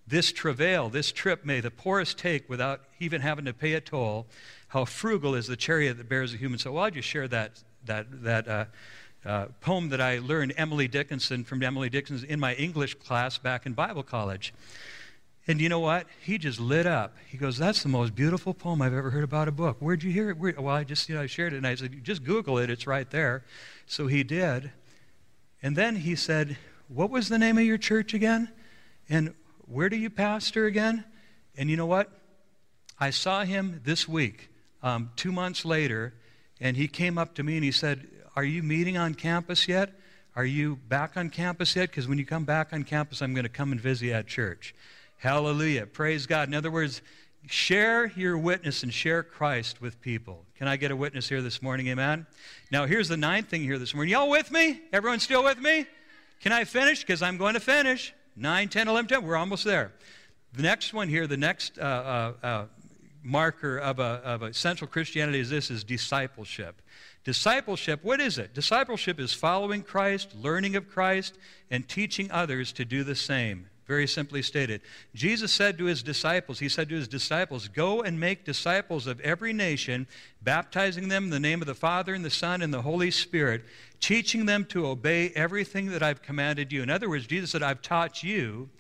This 0.07 0.31
travail, 0.31 0.91
this 0.91 1.11
trip, 1.11 1.47
may 1.47 1.61
the 1.61 1.71
poorest 1.71 2.19
take 2.19 2.51
without 2.51 2.83
even 3.01 3.23
having 3.23 3.47
to 3.47 3.55
pay 3.55 3.73
a 3.73 3.81
toll 3.81 4.27
how 4.69 4.85
frugal 4.85 5.35
is 5.35 5.47
the 5.47 5.57
chariot 5.57 5.97
that 5.97 6.07
bears 6.07 6.33
the 6.33 6.37
human 6.37 6.59
soul. 6.59 6.75
Well, 6.75 6.85
I'll 6.85 6.91
just 6.91 7.09
share 7.09 7.27
that, 7.29 7.63
that, 7.87 8.25
that 8.25 8.47
uh, 8.47 8.65
uh, 9.25 9.47
poem 9.63 9.89
that 9.89 10.03
I 10.03 10.19
learned 10.19 10.53
Emily 10.59 10.87
Dickinson 10.87 11.45
from 11.45 11.63
Emily 11.63 11.89
Dickinson 11.89 12.29
in 12.29 12.39
my 12.39 12.53
English 12.57 12.97
class 12.97 13.39
back 13.39 13.65
in 13.65 13.73
Bible 13.73 14.03
college. 14.03 14.53
And 15.47 15.61
you 15.61 15.69
know 15.69 15.81
what? 15.81 16.07
He 16.23 16.39
just 16.39 16.59
lit 16.59 16.87
up. 16.87 17.17
He 17.29 17.37
goes, 17.37 17.59
"That's 17.59 17.83
the 17.83 17.89
most 17.89 18.15
beautiful 18.15 18.55
poem 18.55 18.81
I've 18.81 18.95
ever 18.95 19.11
heard 19.11 19.25
about 19.25 19.47
a 19.47 19.53
book. 19.53 19.77
Where'd 19.79 20.03
you 20.03 20.11
hear 20.11 20.31
it?" 20.31 20.39
Where? 20.39 20.55
Well, 20.59 20.75
I 20.75 20.85
just 20.85 21.09
you 21.09 21.15
know 21.15 21.23
I 21.23 21.27
shared 21.27 21.53
it, 21.53 21.59
and 21.59 21.67
I 21.67 21.75
said, 21.75 22.03
"Just 22.03 22.25
Google 22.25 22.59
it. 22.59 22.71
It's 22.71 22.87
right 22.87 23.09
there." 23.11 23.45
So 23.87 24.07
he 24.07 24.23
did, 24.23 24.73
and 25.63 25.77
then 25.77 25.97
he 25.97 26.17
said, 26.17 26.57
"What 26.89 27.11
was 27.11 27.29
the 27.29 27.39
name 27.39 27.59
of 27.59 27.65
your 27.65 27.79
church 27.79 28.15
again? 28.15 28.51
And 29.09 29.35
where 29.67 29.91
do 29.91 29.97
you 29.97 30.09
pastor 30.09 30.65
again?" 30.65 31.05
And 31.57 31.71
you 31.71 31.77
know 31.77 31.87
what? 31.87 32.11
I 32.99 33.11
saw 33.11 33.45
him 33.45 33.81
this 33.85 34.09
week 34.09 34.49
um, 34.83 35.11
two 35.17 35.33
months 35.33 35.65
later, 35.65 36.15
and 36.61 36.77
he 36.77 36.89
came 36.89 37.19
up 37.19 37.35
to 37.35 37.43
me 37.43 37.57
and 37.57 37.65
he 37.65 37.73
said, 37.73 38.07
Are 38.37 38.45
you 38.45 38.63
meeting 38.63 38.97
on 38.97 39.15
campus 39.15 39.67
yet? 39.67 39.93
Are 40.37 40.45
you 40.45 40.77
back 40.77 41.17
on 41.17 41.31
campus 41.31 41.75
yet? 41.77 41.91
Because 41.91 42.09
when 42.09 42.19
you 42.19 42.27
come 42.27 42.45
back 42.45 42.73
on 42.73 42.85
campus, 42.85 43.23
I'm 43.23 43.35
going 43.35 43.45
to 43.45 43.51
come 43.51 43.73
and 43.73 43.81
visit 43.81 44.07
you 44.07 44.13
at 44.13 44.27
church. 44.27 44.75
Hallelujah. 45.17 45.87
Praise 45.87 46.27
God. 46.27 46.49
In 46.49 46.55
other 46.55 46.71
words, 46.71 47.03
share 47.47 48.07
your 48.17 48.37
witness 48.39 48.83
and 48.83 48.93
share 48.93 49.23
Christ 49.23 49.81
with 49.81 50.01
people. 50.01 50.45
Can 50.57 50.69
I 50.69 50.77
get 50.77 50.91
a 50.91 50.97
witness 50.97 51.29
here 51.29 51.43
this 51.43 51.63
morning? 51.63 51.89
Amen. 51.89 52.27
Now, 52.71 52.87
here's 52.87 53.09
the 53.09 53.17
ninth 53.17 53.49
thing 53.49 53.63
here 53.63 53.79
this 53.79 53.95
morning. 53.95 54.13
Y'all 54.13 54.31
with 54.31 54.51
me? 54.51 54.81
Everyone 54.93 55.21
still 55.21 55.45
with 55.45 55.59
me? 55.59 55.87
Can 56.41 56.53
I 56.53 56.65
finish? 56.65 57.01
Because 57.01 57.23
I'm 57.23 57.37
going 57.37 57.55
to 57.55 57.61
finish. 57.61 58.15
9, 58.37 58.69
10, 58.69 58.89
11, 58.89 59.09
10. 59.09 59.25
We're 59.25 59.37
almost 59.37 59.65
there. 59.65 59.93
The 60.53 60.63
next 60.63 60.93
one 60.93 61.09
here, 61.09 61.27
the 61.27 61.37
next 61.37 61.79
uh, 61.79 61.83
uh, 61.83 62.47
uh, 62.47 62.65
marker 63.23 63.79
of 63.79 63.99
a, 63.99 64.21
of 64.25 64.43
a 64.43 64.55
central 64.55 64.89
Christianity 64.89 65.41
is 65.41 65.51
this 65.51 65.71
is 65.71 65.83
discipleship. 65.83 66.81
Discipleship, 67.25 68.01
what 68.03 68.21
is 68.21 68.39
it? 68.39 68.53
Discipleship 68.53 69.19
is 69.19 69.33
following 69.33 69.83
Christ, 69.83 70.35
learning 70.35 70.77
of 70.77 70.89
Christ, 70.89 71.39
and 71.71 71.89
teaching 71.89 72.31
others 72.31 72.71
to 72.73 72.85
do 72.85 73.03
the 73.03 73.15
same. 73.15 73.69
Very 73.87 74.07
simply 74.07 74.41
stated. 74.41 74.81
Jesus 75.15 75.53
said 75.53 75.77
to 75.77 75.85
his 75.85 76.03
disciples, 76.03 76.59
He 76.59 76.71
said 76.71 76.89
to 76.89 76.95
his 76.95 77.09
disciples, 77.09 77.69
Go 77.69 78.01
and 78.01 78.19
make 78.19 78.45
disciples 78.45 79.07
of 79.07 79.21
every 79.21 79.53
nation, 79.53 80.07
baptizing 80.43 81.09
them 81.09 81.25
in 81.25 81.31
the 81.31 81.41
name 81.41 81.61
of 81.61 81.67
the 81.67 81.75
Father 81.75 82.15
and 82.15 82.25
the 82.25 82.31
Son 82.31 82.63
and 82.63 82.73
the 82.73 82.83
Holy 82.83 83.11
Spirit, 83.11 83.63
teaching 84.01 84.47
them 84.47 84.65
to 84.67 84.87
obey 84.87 85.31
everything 85.31 85.91
that 85.91 86.03
I've 86.03 86.23
commanded 86.23 86.73
you. 86.73 86.83
In 86.83 86.89
other 86.89 87.11
words, 87.11 87.27
Jesus 87.27 87.51
said, 87.51 87.63
I've 87.63 87.83
taught 87.83 88.23
you, 88.23 88.71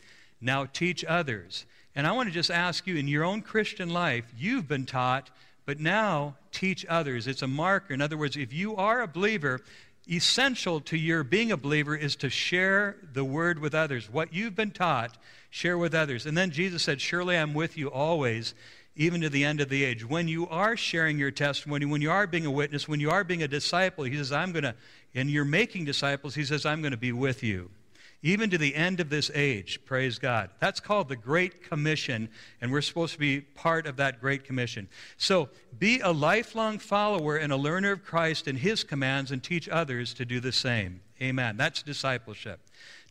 now 0.40 0.64
teach 0.64 1.04
others. 1.04 1.66
And 1.94 2.06
I 2.06 2.12
want 2.12 2.28
to 2.28 2.34
just 2.34 2.50
ask 2.50 2.86
you 2.86 2.96
in 2.96 3.06
your 3.06 3.24
own 3.24 3.42
Christian 3.42 3.90
life, 3.90 4.32
you've 4.36 4.66
been 4.66 4.86
taught, 4.86 5.30
but 5.66 5.80
now 5.80 6.36
teach 6.50 6.84
others. 6.86 7.26
It's 7.26 7.42
a 7.42 7.46
marker. 7.46 7.94
In 7.94 8.00
other 8.00 8.16
words, 8.16 8.36
if 8.36 8.52
you 8.52 8.76
are 8.76 9.02
a 9.02 9.06
believer, 9.06 9.60
essential 10.08 10.80
to 10.80 10.96
your 10.96 11.24
being 11.24 11.52
a 11.52 11.56
believer 11.56 11.96
is 11.96 12.16
to 12.16 12.30
share 12.30 12.96
the 13.12 13.24
word 13.24 13.58
with 13.58 13.74
others. 13.74 14.10
What 14.10 14.32
you've 14.32 14.54
been 14.54 14.70
taught, 14.70 15.16
share 15.50 15.78
with 15.78 15.94
others. 15.94 16.26
And 16.26 16.36
then 16.36 16.50
Jesus 16.50 16.82
said, 16.82 17.00
Surely 17.00 17.36
I'm 17.36 17.54
with 17.54 17.76
you 17.76 17.90
always, 17.90 18.54
even 18.96 19.20
to 19.22 19.28
the 19.28 19.44
end 19.44 19.60
of 19.60 19.68
the 19.68 19.84
age. 19.84 20.04
When 20.04 20.28
you 20.28 20.48
are 20.48 20.76
sharing 20.76 21.18
your 21.18 21.30
testimony, 21.30 21.86
when 21.86 22.02
you 22.02 22.10
are 22.10 22.26
being 22.26 22.46
a 22.46 22.50
witness, 22.50 22.88
when 22.88 23.00
you 23.00 23.10
are 23.10 23.24
being 23.24 23.42
a 23.42 23.48
disciple, 23.48 24.04
he 24.04 24.16
says, 24.16 24.32
I'm 24.32 24.52
going 24.52 24.64
to, 24.64 24.74
and 25.14 25.30
you're 25.30 25.44
making 25.44 25.84
disciples, 25.84 26.34
he 26.34 26.44
says, 26.44 26.66
I'm 26.66 26.82
going 26.82 26.92
to 26.92 26.98
be 26.98 27.12
with 27.12 27.42
you 27.42 27.70
even 28.24 28.48
to 28.48 28.56
the 28.56 28.74
end 28.74 29.00
of 29.00 29.10
this 29.10 29.30
age. 29.34 29.78
Praise 29.84 30.18
God. 30.18 30.48
That's 30.58 30.80
called 30.80 31.10
the 31.10 31.14
Great 31.16 31.62
Commission, 31.62 32.30
and 32.62 32.72
we're 32.72 32.80
supposed 32.80 33.12
to 33.12 33.18
be 33.18 33.42
part 33.42 33.86
of 33.86 33.96
that 33.96 34.18
Great 34.18 34.44
Commission. 34.44 34.88
So 35.18 35.50
be 35.78 36.00
a 36.00 36.10
lifelong 36.10 36.78
follower 36.78 37.36
and 37.36 37.52
a 37.52 37.56
learner 37.56 37.92
of 37.92 38.02
Christ 38.02 38.48
and 38.48 38.58
his 38.58 38.82
commands 38.82 39.30
and 39.30 39.42
teach 39.42 39.68
others 39.68 40.14
to 40.14 40.24
do 40.24 40.40
the 40.40 40.52
same. 40.52 41.02
Amen. 41.20 41.58
That's 41.58 41.82
discipleship. 41.82 42.60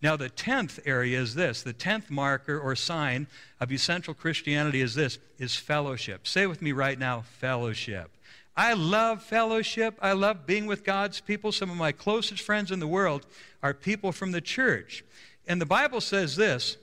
Now, 0.02 0.18
the 0.18 0.30
tenth 0.30 0.80
area 0.84 1.22
is 1.22 1.36
this 1.36 1.62
the 1.62 1.74
tenth 1.74 2.10
marker 2.10 2.60
or 2.60 2.76
sign 2.76 3.28
of 3.60 3.72
essential 3.72 4.16
Christianity 4.16 4.82
is 4.82 4.96
this 4.96 5.20
is 5.38 5.56
fellowship. 5.56 6.28
Say 6.28 6.48
with 6.48 6.62
me 6.62 6.72
right 6.72 6.98
now 6.98 7.22
fellowship. 7.22 8.10
I 8.56 8.74
love 8.74 9.24
fellowship. 9.24 9.98
I 10.02 10.14
love 10.14 10.46
being 10.46 10.68
with 10.68 10.84
God's 10.84 11.20
people. 11.22 11.52
Some 11.52 11.72
of 11.72 11.78
my 11.78 11.92
closest 11.92 12.42
friends 12.42 12.72
in 12.72 12.80
the 12.80 12.88
world 12.88 13.26
are 13.64 13.74
people 13.74 14.12
from 14.12 14.32
the 14.32 14.42
church. 14.42 15.04
And 15.48 15.60
the 15.60 15.66
Bible 15.66 16.02
says 16.02 16.36
this 16.36 16.78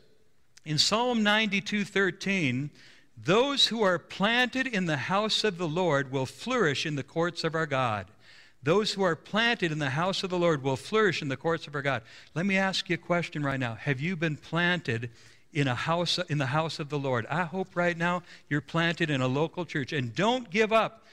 in 0.65 0.79
Psalm 0.79 1.23
92 1.23 1.85
13, 1.85 2.71
those 3.17 3.67
who 3.69 3.83
are 3.83 3.99
planted 3.99 4.67
in 4.67 4.87
the 4.87 4.97
house 4.97 5.45
of 5.45 5.59
the 5.59 5.69
Lord 5.69 6.11
will 6.11 6.27
flourish 6.27 6.87
in 6.87 6.97
the 6.97 7.03
courts 7.03 7.45
of 7.45 7.55
our 7.55 7.67
God. 7.67 8.07
Those 8.63 8.93
who 8.93 9.03
are 9.03 9.17
planted 9.17 9.73
in 9.73 9.79
the 9.79 9.91
house 9.91 10.23
of 10.23 10.31
the 10.31 10.39
Lord 10.39 10.63
will 10.63 10.77
flourish 10.77 11.23
in 11.23 11.29
the 11.29 11.37
courts 11.37 11.67
of 11.67 11.75
our 11.75 11.83
God. 11.83 12.03
Let 12.35 12.45
me 12.45 12.57
ask 12.57 12.91
you 12.91 12.95
a 12.95 12.99
question 12.99 13.43
right 13.43 13.61
now. 13.61 13.75
Have 13.75 14.01
you 14.01 14.17
been 14.17 14.37
planted 14.37 15.11
in 15.53 15.67
a 15.67 15.75
house 15.75 16.19
in 16.29 16.39
the 16.39 16.47
house 16.47 16.79
of 16.79 16.91
the 16.91 16.99
Lord? 16.99 17.27
I 17.31 17.45
hope 17.45 17.75
right 17.75 17.97
now 17.97 18.23
you're 18.49 18.61
planted 18.61 19.09
in 19.09 19.23
a 19.23 19.29
local 19.29 19.65
church 19.65 19.93
and 19.93 20.15
don't 20.15 20.51
give 20.51 20.73
up 20.73 21.07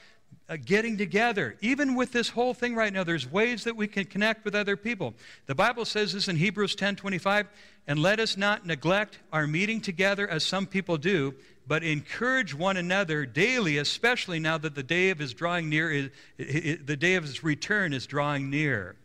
uh, 0.48 0.56
getting 0.64 0.96
together. 0.96 1.56
Even 1.60 1.94
with 1.94 2.12
this 2.12 2.30
whole 2.30 2.54
thing 2.54 2.74
right 2.74 2.92
now, 2.92 3.04
there's 3.04 3.30
ways 3.30 3.64
that 3.64 3.76
we 3.76 3.86
can 3.86 4.04
connect 4.04 4.44
with 4.44 4.54
other 4.54 4.76
people. 4.76 5.14
The 5.46 5.54
Bible 5.54 5.84
says 5.84 6.12
this 6.12 6.28
in 6.28 6.36
Hebrews 6.36 6.74
10 6.74 6.96
25, 6.96 7.46
and 7.86 7.98
let 7.98 8.20
us 8.20 8.36
not 8.36 8.66
neglect 8.66 9.18
our 9.32 9.46
meeting 9.46 9.80
together 9.80 10.28
as 10.28 10.44
some 10.44 10.66
people 10.66 10.96
do, 10.96 11.34
but 11.66 11.82
encourage 11.82 12.54
one 12.54 12.78
another 12.78 13.26
daily, 13.26 13.76
especially 13.76 14.40
now 14.40 14.56
that 14.58 14.74
the 14.74 14.82
day 14.82 15.10
of 15.10 15.18
his 15.18 15.34
drawing 15.34 15.68
near 15.68 15.90
is, 15.90 16.10
the 16.38 16.96
day 16.96 17.14
of 17.16 17.24
his 17.24 17.44
return 17.44 17.92
is 17.92 18.06
drawing 18.06 18.48
near. 18.48 18.96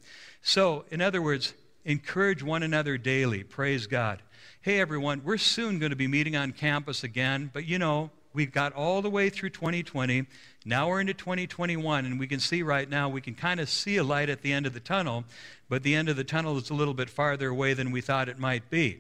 So, 0.42 0.86
in 0.92 1.02
other 1.02 1.22
words, 1.22 1.54
encourage 1.86 2.42
one 2.42 2.64
another 2.64 2.98
daily. 2.98 3.44
Praise 3.44 3.88
God. 3.88 4.22
Hey, 4.62 4.80
everyone, 4.80 5.24
we're 5.26 5.38
soon 5.38 5.78
going 5.80 5.90
to 5.90 5.98
be 5.98 6.08
meeting 6.08 6.38
on 6.38 6.54
campus 6.54 7.04
again, 7.04 7.50
but 7.52 7.66
you 7.66 7.78
know, 7.78 8.12
we've 8.34 8.52
got 8.52 8.74
all 8.74 9.02
the 9.02 9.10
way 9.10 9.30
through 9.30 9.52
2020. 9.52 10.26
Now 10.66 10.90
we're 10.90 11.02
into 11.02 11.14
2021, 11.14 12.06
and 12.06 12.20
we 12.20 12.28
can 12.28 12.40
see 12.40 12.64
right 12.64 12.90
now, 12.90 13.10
we 13.10 13.22
can 13.22 13.36
kind 13.36 13.60
of 13.60 13.70
see 13.70 13.98
a 13.98 14.04
light 14.04 14.30
at 14.30 14.42
the 14.42 14.52
end 14.52 14.66
of 14.66 14.74
the 14.74 14.80
tunnel, 14.80 15.26
but 15.70 15.84
the 15.84 15.96
end 15.96 16.10
of 16.10 16.16
the 16.16 16.24
tunnel 16.24 16.58
is 16.58 16.70
a 16.70 16.74
little 16.74 16.94
bit 16.94 17.10
farther 17.10 17.50
away 17.50 17.74
than 17.74 17.92
we 17.92 18.02
thought 18.02 18.30
it 18.30 18.40
might 18.40 18.70
be. 18.70 19.00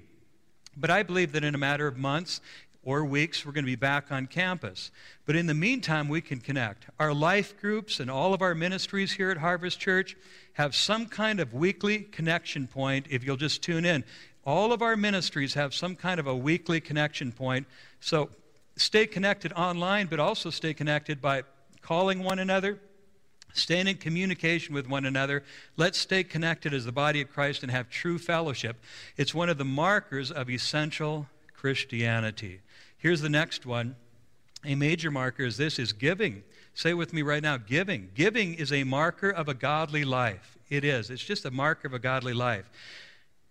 But 0.76 0.90
I 0.90 1.04
believe 1.04 1.32
that 1.34 1.44
in 1.44 1.56
a 1.56 1.60
matter 1.60 1.88
of 1.88 1.98
months 1.98 2.42
or 2.84 3.06
weeks, 3.06 3.46
we're 3.46 3.54
going 3.54 3.64
to 3.64 3.72
be 3.72 3.76
back 3.76 4.12
on 4.12 4.28
campus. 4.28 4.92
But 5.26 5.36
in 5.36 5.48
the 5.48 5.54
meantime, 5.54 6.10
we 6.10 6.20
can 6.20 6.40
connect. 6.40 6.86
Our 7.00 7.14
life 7.14 7.60
groups 7.60 8.00
and 8.00 8.12
all 8.12 8.34
of 8.34 8.42
our 8.42 8.54
ministries 8.54 9.14
here 9.14 9.32
at 9.32 9.38
Harvest 9.38 9.80
Church 9.80 10.18
have 10.54 10.76
some 10.76 11.06
kind 11.06 11.40
of 11.40 11.54
weekly 11.54 12.00
connection 12.00 12.68
point 12.68 13.08
if 13.10 13.24
you'll 13.24 13.38
just 13.38 13.62
tune 13.62 13.86
in. 13.86 14.04
All 14.46 14.74
of 14.74 14.82
our 14.82 14.98
ministries 14.98 15.54
have 15.54 15.74
some 15.74 15.96
kind 15.96 16.20
of 16.20 16.28
a 16.28 16.36
weekly 16.36 16.82
connection 16.82 17.32
point. 17.32 17.66
So 18.02 18.30
stay 18.76 19.06
connected 19.06 19.54
online, 19.54 20.08
but 20.08 20.20
also 20.20 20.50
stay 20.50 20.74
connected 20.74 21.22
by 21.22 21.44
calling 21.82 22.24
one 22.24 22.40
another, 22.40 22.80
staying 23.54 23.88
in 23.88 23.98
communication 23.98 24.74
with 24.74 24.88
one 24.88 25.06
another. 25.06 25.44
Let's 25.78 25.98
stay 25.98 26.24
connected 26.24 26.74
as 26.74 26.86
the 26.86 26.92
body 26.92 27.22
of 27.22 27.32
Christ 27.32 27.62
and 27.64 27.72
have 27.72 27.90
true 27.90 28.18
fellowship. 28.18 28.78
It's 29.18 29.34
one 29.34 29.50
of 29.50 29.58
the 29.58 29.66
markers 29.66 30.32
of 30.32 30.50
essential 30.50 31.28
Christianity. 31.54 32.62
Here's 32.98 33.22
the 33.22 33.30
next 33.30 33.66
one. 33.66 33.96
A 34.66 34.76
major 34.76 35.12
marker 35.12 35.44
is 35.44 35.58
this 35.58 35.78
is 35.78 35.94
giving. 35.94 36.44
Say 36.74 36.94
with 36.94 37.14
me 37.14 37.22
right 37.22 37.44
now, 37.44 37.58
giving. 37.58 38.10
Giving 38.16 38.54
is 38.54 38.72
a 38.72 38.84
marker 38.84 39.30
of 39.30 39.48
a 39.50 39.54
godly 39.54 40.06
life. 40.06 40.58
It 40.70 40.84
is. 40.84 41.10
It's 41.10 41.24
just 41.24 41.46
a 41.46 41.52
marker 41.52 41.88
of 41.88 41.94
a 41.94 42.00
godly 42.00 42.34
life. 42.34 42.70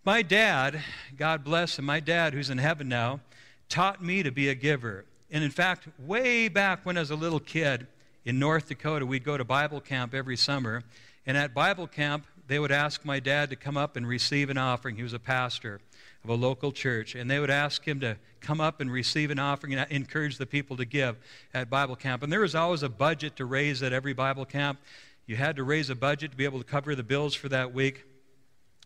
My 0.04 0.22
dad, 0.22 0.80
God 1.16 1.44
bless 1.44 1.78
him, 1.78 1.85
my 1.85 2.00
dad, 2.00 2.35
who's 2.35 2.50
in 2.50 2.58
heaven 2.58 2.88
now, 2.88 3.20
taught 3.68 4.02
me 4.02 4.22
to 4.22 4.32
be 4.32 4.48
a 4.48 4.54
giver. 4.54 5.04
And 5.33 5.42
in 5.42 5.51
fact, 5.51 5.88
way 5.99 6.49
back 6.49 6.85
when 6.85 6.99
I 6.99 7.01
was 7.01 7.11
a 7.11 7.16
little 7.16 7.40
kid 7.40 7.87
in 8.27 8.38
North 8.38 8.68
Dakota, 8.68 9.07
we'd 9.07 9.25
go 9.25 9.38
to 9.38 9.45
Bible 9.45 9.81
camp 9.81 10.12
every 10.12 10.37
summer. 10.37 10.83
And 11.27 11.38
at 11.38 11.55
Bible 11.55 11.87
camp, 11.87 12.27
they 12.49 12.59
would 12.59 12.71
ask 12.71 13.03
my 13.03 13.18
dad 13.18 13.49
to 13.49 13.57
come 13.57 13.79
up 13.79 13.97
and 13.97 14.07
receive 14.07 14.51
an 14.51 14.59
offering. 14.59 14.95
He 14.95 15.03
was 15.03 15.14
a 15.14 15.18
pastor 15.18 15.81
of 16.23 16.29
a 16.29 16.35
local 16.35 16.71
church. 16.71 17.14
And 17.14 17.31
they 17.31 17.40
would 17.40 17.51
ask 17.51 17.83
him 17.83 17.99
to 18.01 18.18
come 18.40 18.61
up 18.61 18.83
and 18.83 18.92
receive 18.92 19.31
an 19.31 19.38
offering 19.38 19.75
and 19.75 19.90
encourage 19.90 20.37
the 20.37 20.45
people 20.45 20.77
to 20.77 20.85
give 20.85 21.16
at 21.55 21.71
Bible 21.71 21.97
camp. 21.97 22.23
And 22.23 22.31
there 22.31 22.40
was 22.40 22.55
always 22.55 22.83
a 22.83 22.90
budget 22.90 23.37
to 23.37 23.47
raise 23.47 23.83
at 23.83 23.95
every 23.95 24.12
Bible 24.12 24.45
camp. 24.45 24.81
You 25.27 25.37
had 25.37 25.57
to 25.57 25.64
raise 25.64 25.88
a 25.88 25.95
budget 25.95 26.33
to 26.33 26.37
be 26.37 26.45
able 26.45 26.59
to 26.59 26.64
cover 26.64 26.95
the 26.95 27.03
bills 27.03 27.35
for 27.35 27.49
that 27.49 27.73
week. 27.73 28.05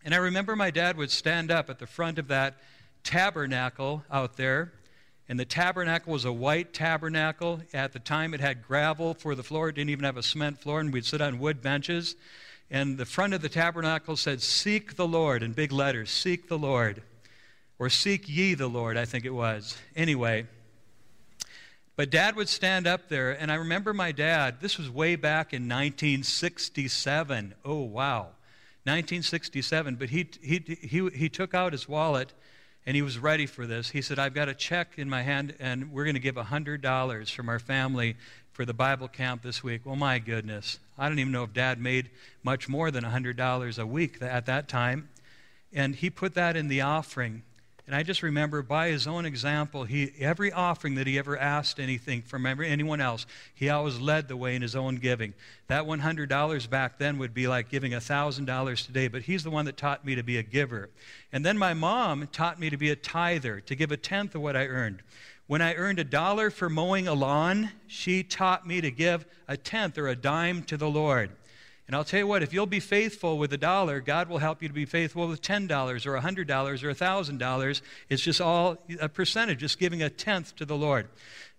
And 0.04 0.14
I 0.14 0.18
remember 0.18 0.54
my 0.54 0.70
dad 0.70 0.96
would 0.96 1.10
stand 1.10 1.50
up 1.50 1.68
at 1.70 1.80
the 1.80 1.86
front 1.88 2.20
of 2.20 2.28
that 2.28 2.54
tabernacle 3.02 4.04
out 4.12 4.36
there 4.36 4.72
and 5.28 5.40
the 5.40 5.44
tabernacle 5.44 6.12
was 6.12 6.24
a 6.24 6.32
white 6.32 6.72
tabernacle. 6.72 7.60
At 7.72 7.92
the 7.92 7.98
time, 7.98 8.32
it 8.32 8.40
had 8.40 8.62
gravel 8.62 9.14
for 9.14 9.34
the 9.34 9.42
floor. 9.42 9.68
It 9.68 9.74
didn't 9.74 9.90
even 9.90 10.04
have 10.04 10.16
a 10.16 10.22
cement 10.22 10.60
floor, 10.60 10.80
and 10.80 10.92
we'd 10.92 11.04
sit 11.04 11.20
on 11.20 11.38
wood 11.38 11.60
benches. 11.60 12.14
And 12.70 12.96
the 12.96 13.06
front 13.06 13.34
of 13.34 13.42
the 13.42 13.48
tabernacle 13.48 14.16
said, 14.16 14.40
Seek 14.40 14.96
the 14.96 15.06
Lord, 15.06 15.42
in 15.42 15.52
big 15.52 15.72
letters, 15.72 16.10
Seek 16.10 16.48
the 16.48 16.58
Lord. 16.58 17.02
Or 17.78 17.90
Seek 17.90 18.28
ye 18.28 18.54
the 18.54 18.68
Lord, 18.68 18.96
I 18.96 19.04
think 19.04 19.24
it 19.24 19.30
was. 19.30 19.76
Anyway, 19.96 20.46
but 21.96 22.10
dad 22.10 22.36
would 22.36 22.48
stand 22.48 22.86
up 22.86 23.08
there, 23.08 23.32
and 23.32 23.50
I 23.50 23.56
remember 23.56 23.94
my 23.94 24.12
dad, 24.12 24.60
this 24.60 24.78
was 24.78 24.90
way 24.90 25.16
back 25.16 25.52
in 25.52 25.62
1967. 25.62 27.54
Oh, 27.64 27.80
wow. 27.80 28.28
1967. 28.84 29.96
But 29.96 30.10
he, 30.10 30.28
he, 30.40 30.58
he, 30.82 31.08
he 31.08 31.28
took 31.28 31.54
out 31.54 31.72
his 31.72 31.88
wallet 31.88 32.32
and 32.86 32.94
he 32.94 33.02
was 33.02 33.18
ready 33.18 33.46
for 33.46 33.66
this. 33.66 33.90
He 33.90 34.00
said, 34.00 34.18
I've 34.18 34.34
got 34.34 34.48
a 34.48 34.54
check 34.54 34.92
in 34.96 35.10
my 35.10 35.22
hand, 35.22 35.54
and 35.58 35.92
we're 35.92 36.04
going 36.04 36.14
to 36.14 36.20
give 36.20 36.36
$100 36.36 37.30
from 37.30 37.48
our 37.48 37.58
family 37.58 38.16
for 38.52 38.64
the 38.64 38.72
Bible 38.72 39.08
camp 39.08 39.42
this 39.42 39.62
week. 39.62 39.82
Well, 39.84 39.96
my 39.96 40.20
goodness. 40.20 40.78
I 40.96 41.08
don't 41.08 41.18
even 41.18 41.32
know 41.32 41.42
if 41.42 41.52
dad 41.52 41.80
made 41.80 42.10
much 42.42 42.68
more 42.68 42.90
than 42.90 43.04
$100 43.04 43.78
a 43.78 43.86
week 43.86 44.22
at 44.22 44.46
that 44.46 44.68
time. 44.68 45.08
And 45.72 45.96
he 45.96 46.08
put 46.08 46.34
that 46.34 46.56
in 46.56 46.68
the 46.68 46.80
offering. 46.80 47.42
And 47.86 47.94
I 47.94 48.02
just 48.02 48.24
remember 48.24 48.62
by 48.62 48.88
his 48.88 49.06
own 49.06 49.24
example, 49.24 49.84
he, 49.84 50.10
every 50.18 50.50
offering 50.50 50.96
that 50.96 51.06
he 51.06 51.18
ever 51.18 51.38
asked 51.38 51.78
anything 51.78 52.20
from 52.20 52.44
anyone 52.44 53.00
else, 53.00 53.26
he 53.54 53.68
always 53.68 54.00
led 54.00 54.26
the 54.26 54.36
way 54.36 54.56
in 54.56 54.62
his 54.62 54.74
own 54.74 54.96
giving. 54.96 55.34
That 55.68 55.84
$100 55.84 56.68
back 56.68 56.98
then 56.98 57.18
would 57.18 57.32
be 57.32 57.46
like 57.46 57.68
giving 57.68 57.92
$1,000 57.92 58.86
today, 58.86 59.06
but 59.06 59.22
he's 59.22 59.44
the 59.44 59.50
one 59.50 59.66
that 59.66 59.76
taught 59.76 60.04
me 60.04 60.16
to 60.16 60.24
be 60.24 60.36
a 60.36 60.42
giver. 60.42 60.90
And 61.32 61.46
then 61.46 61.56
my 61.56 61.74
mom 61.74 62.28
taught 62.32 62.58
me 62.58 62.70
to 62.70 62.76
be 62.76 62.90
a 62.90 62.96
tither, 62.96 63.60
to 63.60 63.74
give 63.76 63.92
a 63.92 63.96
tenth 63.96 64.34
of 64.34 64.42
what 64.42 64.56
I 64.56 64.66
earned. 64.66 65.02
When 65.46 65.62
I 65.62 65.74
earned 65.74 66.00
a 66.00 66.04
dollar 66.04 66.50
for 66.50 66.68
mowing 66.68 67.06
a 67.06 67.14
lawn, 67.14 67.70
she 67.86 68.24
taught 68.24 68.66
me 68.66 68.80
to 68.80 68.90
give 68.90 69.24
a 69.46 69.56
tenth 69.56 69.96
or 69.96 70.08
a 70.08 70.16
dime 70.16 70.64
to 70.64 70.76
the 70.76 70.90
Lord. 70.90 71.30
And 71.86 71.94
I'll 71.94 72.04
tell 72.04 72.18
you 72.18 72.26
what, 72.26 72.42
if 72.42 72.52
you'll 72.52 72.66
be 72.66 72.80
faithful 72.80 73.38
with 73.38 73.52
a 73.52 73.58
dollar, 73.58 74.00
God 74.00 74.28
will 74.28 74.38
help 74.38 74.60
you 74.60 74.68
to 74.68 74.74
be 74.74 74.86
faithful 74.86 75.28
with 75.28 75.40
$10 75.40 75.70
or 76.06 76.18
$100 76.18 76.82
or 76.82 76.94
$1,000. 76.94 77.80
It's 78.08 78.22
just 78.22 78.40
all 78.40 78.78
a 79.00 79.08
percentage, 79.08 79.60
just 79.60 79.78
giving 79.78 80.02
a 80.02 80.10
tenth 80.10 80.56
to 80.56 80.64
the 80.64 80.76
Lord. 80.76 81.08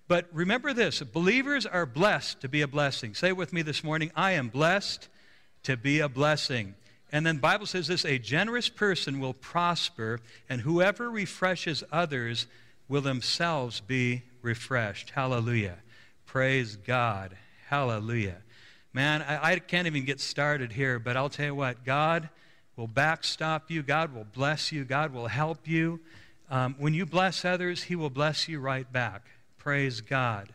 But 0.08 0.28
remember 0.32 0.74
this 0.74 1.02
believers 1.02 1.66
are 1.66 1.86
blessed 1.86 2.42
to 2.42 2.50
be 2.50 2.62
a 2.62 2.68
blessing. 2.68 3.14
Say 3.14 3.32
with 3.32 3.54
me 3.54 3.62
this 3.62 3.84
morning 3.84 4.12
I 4.16 4.34
am 4.34 4.50
blessed 4.50 5.08
to 5.64 5.78
be 5.78 6.00
a 6.00 6.10
blessing. 6.10 6.76
And 7.12 7.26
then 7.26 7.36
the 7.36 7.42
Bible 7.42 7.66
says 7.66 7.88
this 7.88 8.06
a 8.06 8.18
generous 8.18 8.68
person 8.68 9.20
will 9.20 9.34
prosper, 9.34 10.20
and 10.50 10.62
whoever 10.62 11.10
refreshes 11.10 11.84
others 11.92 12.48
will 12.90 13.02
themselves 13.02 13.80
be 13.80 14.24
refreshed. 14.42 15.12
Hallelujah. 15.12 15.78
Praise 16.26 16.76
God. 16.76 17.38
Hallelujah. 17.68 18.38
Man, 18.98 19.22
I, 19.22 19.52
I 19.52 19.60
can't 19.60 19.86
even 19.86 20.06
get 20.06 20.20
started 20.20 20.72
here, 20.72 20.98
but 20.98 21.16
I'll 21.16 21.30
tell 21.30 21.46
you 21.46 21.54
what, 21.54 21.86
God 21.86 22.30
will 22.76 22.88
backstop 22.88 23.70
you, 23.70 23.84
God 23.84 24.12
will 24.12 24.24
bless 24.24 24.72
you, 24.72 24.86
God 24.86 25.14
will 25.14 25.28
help 25.28 25.68
you. 25.68 26.00
Um, 26.50 26.74
when 26.80 26.96
you 26.96 27.06
bless 27.06 27.46
others, 27.46 27.84
He 27.84 27.96
will 27.96 28.10
bless 28.10 28.50
you 28.50 28.60
right 28.60 28.92
back. 28.92 29.28
Praise 29.60 30.02
God. 30.02 30.50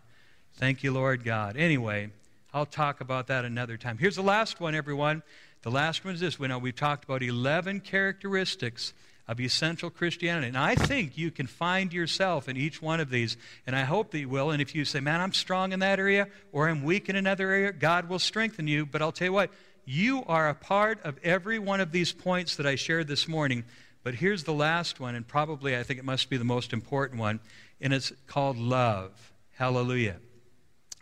Thank 0.54 0.82
you, 0.82 0.90
Lord 0.90 1.22
God. 1.22 1.56
Anyway, 1.56 2.10
I'll 2.52 2.66
talk 2.66 3.00
about 3.00 3.28
that 3.28 3.44
another 3.44 3.76
time. 3.76 3.96
Here's 3.96 4.16
the 4.16 4.22
last 4.22 4.58
one, 4.58 4.74
everyone. 4.74 5.22
The 5.62 5.70
last 5.70 6.04
one 6.04 6.14
is 6.14 6.18
this. 6.18 6.40
We 6.40 6.48
know 6.48 6.58
we've 6.58 6.74
talked 6.74 7.04
about 7.04 7.22
11 7.22 7.78
characteristics 7.82 8.92
of 9.28 9.40
essential 9.40 9.90
Christianity. 9.90 10.48
And 10.48 10.58
I 10.58 10.74
think 10.74 11.16
you 11.16 11.30
can 11.30 11.46
find 11.46 11.92
yourself 11.92 12.48
in 12.48 12.56
each 12.56 12.82
one 12.82 13.00
of 13.00 13.10
these, 13.10 13.36
and 13.66 13.76
I 13.76 13.82
hope 13.82 14.10
that 14.10 14.18
you 14.18 14.28
will. 14.28 14.50
And 14.50 14.60
if 14.60 14.74
you 14.74 14.84
say, 14.84 15.00
man, 15.00 15.20
I'm 15.20 15.32
strong 15.32 15.72
in 15.72 15.80
that 15.80 15.98
area 15.98 16.28
or 16.52 16.68
I'm 16.68 16.82
weak 16.82 17.08
in 17.08 17.16
another 17.16 17.50
area, 17.50 17.72
God 17.72 18.08
will 18.08 18.18
strengthen 18.18 18.66
you. 18.66 18.84
But 18.84 19.02
I'll 19.02 19.12
tell 19.12 19.28
you 19.28 19.32
what, 19.32 19.50
you 19.84 20.24
are 20.26 20.48
a 20.48 20.54
part 20.54 21.00
of 21.02 21.18
every 21.22 21.58
one 21.58 21.80
of 21.80 21.92
these 21.92 22.12
points 22.12 22.56
that 22.56 22.66
I 22.66 22.74
shared 22.74 23.08
this 23.08 23.28
morning. 23.28 23.64
But 24.02 24.14
here's 24.14 24.44
the 24.44 24.52
last 24.52 24.98
one, 24.98 25.14
and 25.14 25.26
probably 25.26 25.76
I 25.76 25.82
think 25.82 25.98
it 25.98 26.04
must 26.04 26.28
be 26.28 26.36
the 26.36 26.44
most 26.44 26.72
important 26.72 27.20
one, 27.20 27.40
and 27.80 27.92
it's 27.92 28.12
called 28.26 28.58
love. 28.58 29.32
Hallelujah. 29.54 30.16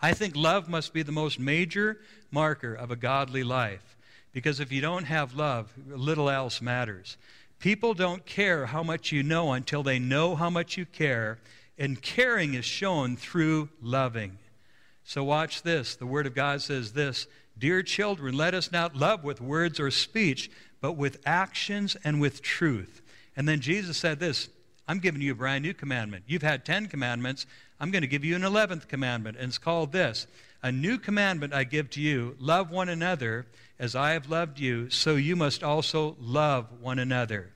I 0.02 0.12
think 0.12 0.36
love 0.36 0.68
must 0.68 0.92
be 0.92 1.02
the 1.02 1.12
most 1.12 1.38
major 1.38 1.98
marker 2.30 2.74
of 2.74 2.90
a 2.90 2.96
godly 2.96 3.42
life. 3.42 3.96
Because 4.32 4.60
if 4.60 4.70
you 4.70 4.80
don't 4.80 5.04
have 5.04 5.34
love, 5.34 5.72
little 5.88 6.30
else 6.30 6.62
matters. 6.62 7.16
People 7.60 7.92
don't 7.92 8.24
care 8.24 8.66
how 8.66 8.82
much 8.82 9.12
you 9.12 9.22
know 9.22 9.52
until 9.52 9.82
they 9.82 9.98
know 9.98 10.34
how 10.34 10.48
much 10.48 10.78
you 10.78 10.86
care, 10.86 11.38
and 11.78 12.00
caring 12.00 12.54
is 12.54 12.64
shown 12.64 13.16
through 13.16 13.68
loving. 13.82 14.38
So, 15.04 15.22
watch 15.24 15.62
this. 15.62 15.94
The 15.94 16.06
Word 16.06 16.26
of 16.26 16.34
God 16.34 16.62
says 16.62 16.92
this 16.92 17.26
Dear 17.58 17.82
children, 17.82 18.34
let 18.34 18.54
us 18.54 18.72
not 18.72 18.96
love 18.96 19.24
with 19.24 19.42
words 19.42 19.78
or 19.78 19.90
speech, 19.90 20.50
but 20.80 20.92
with 20.92 21.20
actions 21.26 21.96
and 22.02 22.18
with 22.18 22.40
truth. 22.40 23.02
And 23.36 23.46
then 23.46 23.60
Jesus 23.60 23.98
said 23.98 24.20
this 24.20 24.48
I'm 24.88 24.98
giving 24.98 25.20
you 25.20 25.32
a 25.32 25.36
brand 25.36 25.62
new 25.62 25.74
commandment. 25.74 26.24
You've 26.26 26.42
had 26.42 26.64
10 26.64 26.86
commandments. 26.86 27.46
I'm 27.78 27.90
going 27.90 28.02
to 28.02 28.08
give 28.08 28.24
you 28.24 28.36
an 28.36 28.42
11th 28.42 28.88
commandment, 28.88 29.36
and 29.36 29.48
it's 29.48 29.58
called 29.58 29.92
this 29.92 30.26
A 30.62 30.72
new 30.72 30.98
commandment 30.98 31.52
I 31.52 31.64
give 31.64 31.90
to 31.90 32.00
you 32.00 32.36
love 32.38 32.70
one 32.70 32.88
another 32.88 33.46
as 33.80 33.96
I 33.96 34.12
have 34.12 34.28
loved 34.28 34.60
you, 34.60 34.90
so 34.90 35.16
you 35.16 35.34
must 35.34 35.64
also 35.64 36.14
love 36.20 36.66
one 36.82 36.98
another. 36.98 37.50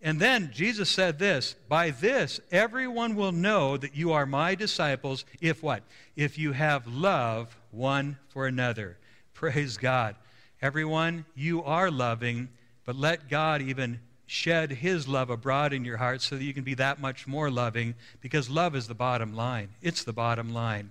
And 0.00 0.20
then 0.20 0.52
Jesus 0.54 0.88
said 0.88 1.18
this 1.18 1.56
By 1.68 1.90
this, 1.90 2.38
everyone 2.52 3.16
will 3.16 3.32
know 3.32 3.76
that 3.76 3.96
you 3.96 4.12
are 4.12 4.24
my 4.24 4.54
disciples 4.54 5.24
if 5.40 5.64
what? 5.64 5.82
If 6.14 6.38
you 6.38 6.52
have 6.52 6.86
love 6.86 7.56
one 7.72 8.18
for 8.28 8.46
another. 8.46 8.98
Praise 9.34 9.76
God. 9.76 10.14
Everyone, 10.62 11.24
you 11.34 11.64
are 11.64 11.90
loving, 11.90 12.50
but 12.84 12.94
let 12.94 13.28
God 13.28 13.60
even 13.60 13.98
shed 14.26 14.70
his 14.70 15.08
love 15.08 15.28
abroad 15.28 15.72
in 15.72 15.84
your 15.84 15.96
heart 15.96 16.22
so 16.22 16.36
that 16.36 16.44
you 16.44 16.54
can 16.54 16.64
be 16.64 16.74
that 16.74 17.00
much 17.00 17.26
more 17.26 17.50
loving 17.50 17.94
because 18.20 18.48
love 18.48 18.76
is 18.76 18.86
the 18.86 18.94
bottom 18.94 19.34
line. 19.34 19.70
It's 19.82 20.04
the 20.04 20.12
bottom 20.12 20.54
line. 20.54 20.90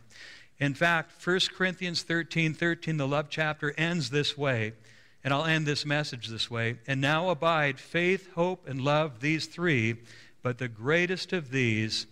In 0.60 0.74
fact, 0.74 1.26
1 1.26 1.40
Corinthians 1.56 2.04
13 2.04 2.54
13, 2.54 2.98
the 2.98 3.08
love 3.08 3.28
chapter 3.30 3.74
ends 3.78 4.10
this 4.10 4.38
way. 4.38 4.74
And 5.24 5.34
I'll 5.34 5.46
end 5.46 5.66
this 5.66 5.86
message 5.86 6.28
this 6.28 6.52
way. 6.52 6.78
And 6.86 7.00
now 7.00 7.30
abide 7.30 7.80
faith, 7.80 8.30
hope, 8.34 8.68
and 8.68 8.82
love, 8.82 9.22
these 9.22 9.46
three, 9.46 9.96
but 10.42 10.58
the 10.58 10.68
greatest 10.68 11.32
of 11.32 11.52
these 11.52 12.08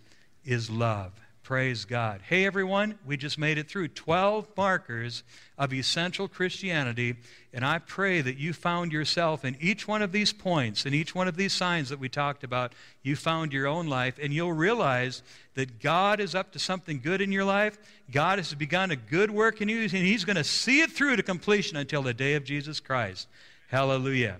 is 0.46 0.70
love. 0.70 1.21
Praise 1.52 1.84
God. 1.84 2.22
Hey, 2.30 2.46
everyone, 2.46 2.98
we 3.06 3.18
just 3.18 3.38
made 3.38 3.58
it 3.58 3.68
through 3.68 3.90
12 3.90 4.48
markers 4.56 5.22
of 5.58 5.74
essential 5.74 6.30
Christianity, 6.30 7.18
and 7.52 7.66
I 7.66 7.80
pray 7.80 8.22
that 8.22 8.38
you 8.38 8.54
found 8.54 8.94
yourself 8.94 9.44
in 9.44 9.58
each 9.60 9.86
one 9.86 10.02
of 10.02 10.14
these 10.14 10.32
points, 10.32 10.86
in 10.86 10.94
each 10.94 11.14
one 11.14 11.28
of 11.28 11.36
these 11.36 11.52
signs 11.52 11.90
that 11.90 12.00
we 12.00 12.08
talked 12.08 12.46
about. 12.46 12.72
You 13.04 13.18
found 13.18 13.52
your 13.52 13.68
own 13.68 13.88
life, 13.88 14.18
and 14.18 14.32
you'll 14.32 14.54
realize 14.54 15.24
that 15.56 15.82
God 15.82 16.22
is 16.22 16.36
up 16.36 16.54
to 16.54 16.58
something 16.58 17.02
good 17.02 17.20
in 17.20 17.34
your 17.34 17.44
life. 17.44 17.78
God 18.10 18.40
has 18.40 18.54
begun 18.54 18.90
a 18.90 18.96
good 18.96 19.30
work 19.30 19.60
in 19.60 19.68
you, 19.68 19.82
and 19.82 19.92
He's 19.92 20.24
going 20.24 20.38
to 20.38 20.46
see 20.46 20.80
it 20.80 20.90
through 20.90 21.18
to 21.18 21.22
completion 21.22 21.76
until 21.76 22.02
the 22.02 22.14
day 22.14 22.36
of 22.36 22.46
Jesus 22.46 22.80
Christ. 22.80 23.28
Hallelujah. 23.68 24.38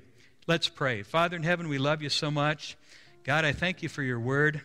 Let's 0.48 0.70
pray. 0.70 1.04
Father 1.04 1.36
in 1.36 1.44
heaven, 1.44 1.68
we 1.68 1.78
love 1.78 2.02
you 2.02 2.08
so 2.08 2.32
much. 2.32 2.78
God, 3.26 3.44
I 3.44 3.52
thank 3.52 3.84
you 3.84 3.90
for 3.90 4.02
your 4.02 4.18
word. 4.18 4.62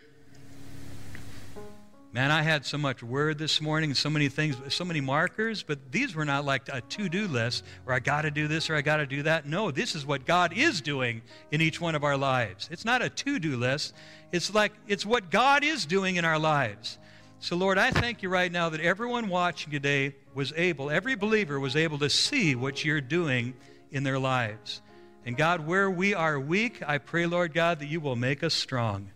Man, 2.16 2.30
I 2.30 2.40
had 2.40 2.64
so 2.64 2.78
much 2.78 3.02
word 3.02 3.36
this 3.36 3.60
morning, 3.60 3.92
so 3.92 4.08
many 4.08 4.30
things, 4.30 4.56
so 4.74 4.86
many 4.86 5.02
markers, 5.02 5.62
but 5.62 5.92
these 5.92 6.14
were 6.14 6.24
not 6.24 6.46
like 6.46 6.66
a 6.72 6.80
to 6.80 7.10
do 7.10 7.28
list 7.28 7.62
or 7.84 7.92
I 7.92 7.98
got 7.98 8.22
to 8.22 8.30
do 8.30 8.48
this 8.48 8.70
or 8.70 8.74
I 8.74 8.80
got 8.80 8.96
to 8.96 9.06
do 9.06 9.24
that. 9.24 9.44
No, 9.44 9.70
this 9.70 9.94
is 9.94 10.06
what 10.06 10.24
God 10.24 10.54
is 10.56 10.80
doing 10.80 11.20
in 11.50 11.60
each 11.60 11.78
one 11.78 11.94
of 11.94 12.04
our 12.04 12.16
lives. 12.16 12.70
It's 12.72 12.86
not 12.86 13.02
a 13.02 13.10
to 13.10 13.38
do 13.38 13.58
list, 13.58 13.94
it's 14.32 14.54
like 14.54 14.72
it's 14.88 15.04
what 15.04 15.30
God 15.30 15.62
is 15.62 15.84
doing 15.84 16.16
in 16.16 16.24
our 16.24 16.38
lives. 16.38 16.96
So, 17.40 17.54
Lord, 17.54 17.76
I 17.76 17.90
thank 17.90 18.22
you 18.22 18.30
right 18.30 18.50
now 18.50 18.70
that 18.70 18.80
everyone 18.80 19.28
watching 19.28 19.70
today 19.70 20.14
was 20.32 20.54
able, 20.56 20.88
every 20.88 21.16
believer 21.16 21.60
was 21.60 21.76
able 21.76 21.98
to 21.98 22.08
see 22.08 22.54
what 22.54 22.82
you're 22.82 23.02
doing 23.02 23.52
in 23.90 24.04
their 24.04 24.18
lives. 24.18 24.80
And 25.26 25.36
God, 25.36 25.66
where 25.66 25.90
we 25.90 26.14
are 26.14 26.40
weak, 26.40 26.82
I 26.82 26.96
pray, 26.96 27.26
Lord 27.26 27.52
God, 27.52 27.80
that 27.80 27.88
you 27.88 28.00
will 28.00 28.16
make 28.16 28.42
us 28.42 28.54
strong. 28.54 29.10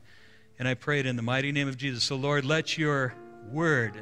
And 0.60 0.68
I 0.68 0.74
pray 0.74 1.00
it 1.00 1.06
in 1.06 1.16
the 1.16 1.22
mighty 1.22 1.52
name 1.52 1.68
of 1.68 1.78
Jesus. 1.78 2.04
So, 2.04 2.16
Lord, 2.16 2.44
let 2.44 2.76
your 2.76 3.14
word, 3.50 3.94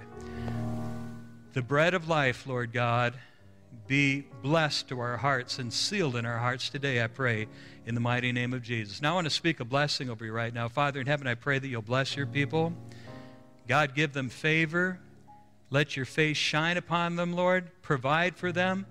the 1.52 1.62
bread 1.62 1.94
of 1.94 2.08
life, 2.08 2.48
Lord 2.48 2.72
God, 2.72 3.14
be 3.86 4.24
blessed 4.42 4.88
to 4.88 4.98
our 4.98 5.18
hearts 5.18 5.60
and 5.60 5.72
sealed 5.72 6.16
in 6.16 6.26
our 6.26 6.38
hearts 6.38 6.68
today, 6.68 7.00
I 7.00 7.06
pray, 7.06 7.46
in 7.86 7.94
the 7.94 8.00
mighty 8.00 8.32
name 8.32 8.52
of 8.52 8.64
Jesus. 8.64 9.00
Now, 9.00 9.12
I 9.12 9.14
want 9.14 9.26
to 9.26 9.30
speak 9.30 9.60
a 9.60 9.64
blessing 9.64 10.10
over 10.10 10.24
you 10.24 10.32
right 10.32 10.52
now. 10.52 10.66
Father 10.66 11.00
in 11.00 11.06
heaven, 11.06 11.28
I 11.28 11.36
pray 11.36 11.60
that 11.60 11.68
you'll 11.68 11.80
bless 11.80 12.16
your 12.16 12.26
people. 12.26 12.72
God, 13.68 13.94
give 13.94 14.12
them 14.12 14.28
favor. 14.28 14.98
Let 15.70 15.94
your 15.94 16.06
face 16.06 16.38
shine 16.38 16.76
upon 16.76 17.14
them, 17.14 17.34
Lord. 17.34 17.70
Provide 17.82 18.34
for 18.34 18.50
them. 18.50 18.84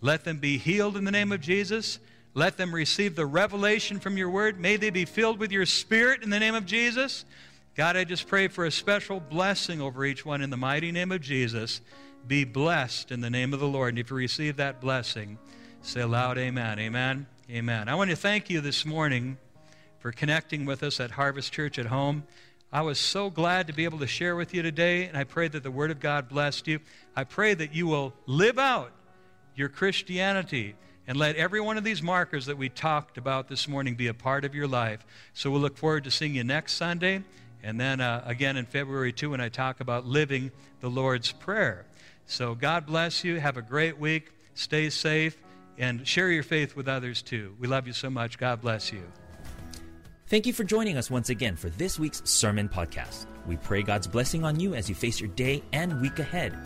Let 0.00 0.24
them 0.24 0.38
be 0.38 0.58
healed 0.58 0.96
in 0.96 1.04
the 1.04 1.12
name 1.12 1.30
of 1.30 1.40
Jesus. 1.40 2.00
Let 2.34 2.56
them 2.56 2.74
receive 2.74 3.14
the 3.14 3.26
revelation 3.26 4.00
from 4.00 4.18
your 4.18 4.28
word. 4.28 4.58
May 4.58 4.76
they 4.76 4.90
be 4.90 5.04
filled 5.04 5.38
with 5.38 5.52
your 5.52 5.66
spirit 5.66 6.24
in 6.24 6.30
the 6.30 6.40
name 6.40 6.56
of 6.56 6.66
Jesus. 6.66 7.24
God, 7.76 7.96
I 7.96 8.02
just 8.02 8.26
pray 8.26 8.48
for 8.48 8.64
a 8.64 8.72
special 8.72 9.20
blessing 9.20 9.80
over 9.80 10.04
each 10.04 10.26
one 10.26 10.42
in 10.42 10.50
the 10.50 10.56
mighty 10.56 10.90
name 10.90 11.12
of 11.12 11.20
Jesus. 11.20 11.80
Be 12.26 12.44
blessed 12.44 13.12
in 13.12 13.20
the 13.20 13.30
name 13.30 13.54
of 13.54 13.60
the 13.60 13.68
Lord. 13.68 13.90
And 13.90 13.98
if 14.00 14.10
you 14.10 14.16
receive 14.16 14.56
that 14.56 14.80
blessing, 14.80 15.38
say 15.82 16.00
aloud, 16.00 16.36
Amen. 16.36 16.80
Amen. 16.80 17.26
Amen. 17.48 17.88
I 17.88 17.94
want 17.94 18.10
to 18.10 18.16
thank 18.16 18.50
you 18.50 18.60
this 18.60 18.84
morning 18.84 19.36
for 20.00 20.10
connecting 20.10 20.64
with 20.64 20.82
us 20.82 20.98
at 20.98 21.12
Harvest 21.12 21.52
Church 21.52 21.78
at 21.78 21.86
home. 21.86 22.24
I 22.72 22.80
was 22.82 22.98
so 22.98 23.30
glad 23.30 23.68
to 23.68 23.72
be 23.72 23.84
able 23.84 24.00
to 24.00 24.06
share 24.08 24.34
with 24.34 24.52
you 24.52 24.62
today, 24.62 25.04
and 25.06 25.16
I 25.16 25.22
pray 25.22 25.46
that 25.46 25.62
the 25.62 25.70
Word 25.70 25.92
of 25.92 26.00
God 26.00 26.28
blessed 26.28 26.66
you. 26.66 26.80
I 27.14 27.22
pray 27.22 27.54
that 27.54 27.72
you 27.72 27.86
will 27.86 28.12
live 28.26 28.58
out 28.58 28.90
your 29.54 29.68
Christianity 29.68 30.74
and 31.06 31.18
let 31.18 31.36
every 31.36 31.60
one 31.60 31.76
of 31.76 31.84
these 31.84 32.02
markers 32.02 32.46
that 32.46 32.56
we 32.56 32.68
talked 32.68 33.18
about 33.18 33.48
this 33.48 33.68
morning 33.68 33.94
be 33.94 34.06
a 34.06 34.14
part 34.14 34.44
of 34.44 34.54
your 34.54 34.66
life. 34.66 35.04
So 35.34 35.50
we'll 35.50 35.60
look 35.60 35.76
forward 35.76 36.04
to 36.04 36.10
seeing 36.10 36.34
you 36.34 36.44
next 36.44 36.74
Sunday. 36.74 37.22
And 37.62 37.80
then 37.80 38.00
uh, 38.00 38.22
again 38.26 38.56
in 38.56 38.66
February 38.66 39.12
2 39.12 39.30
when 39.30 39.40
I 39.40 39.48
talk 39.48 39.80
about 39.80 40.06
living 40.06 40.50
the 40.80 40.90
Lord's 40.90 41.32
Prayer. 41.32 41.86
So 42.26 42.54
God 42.54 42.86
bless 42.86 43.24
you. 43.24 43.40
Have 43.40 43.56
a 43.56 43.62
great 43.62 43.98
week. 43.98 44.30
Stay 44.54 44.90
safe 44.90 45.36
and 45.78 46.06
share 46.06 46.30
your 46.30 46.42
faith 46.42 46.76
with 46.76 46.88
others 46.88 47.22
too. 47.22 47.54
We 47.58 47.68
love 47.68 47.86
you 47.86 47.92
so 47.92 48.10
much. 48.10 48.38
God 48.38 48.60
bless 48.60 48.92
you. 48.92 49.02
Thank 50.26 50.46
you 50.46 50.52
for 50.52 50.64
joining 50.64 50.96
us 50.96 51.10
once 51.10 51.28
again 51.28 51.56
for 51.56 51.68
this 51.70 51.98
week's 51.98 52.22
Sermon 52.24 52.68
Podcast. 52.68 53.26
We 53.46 53.56
pray 53.56 53.82
God's 53.82 54.06
blessing 54.06 54.44
on 54.44 54.58
you 54.58 54.74
as 54.74 54.88
you 54.88 54.94
face 54.94 55.20
your 55.20 55.28
day 55.30 55.62
and 55.72 56.00
week 56.00 56.18
ahead. 56.18 56.56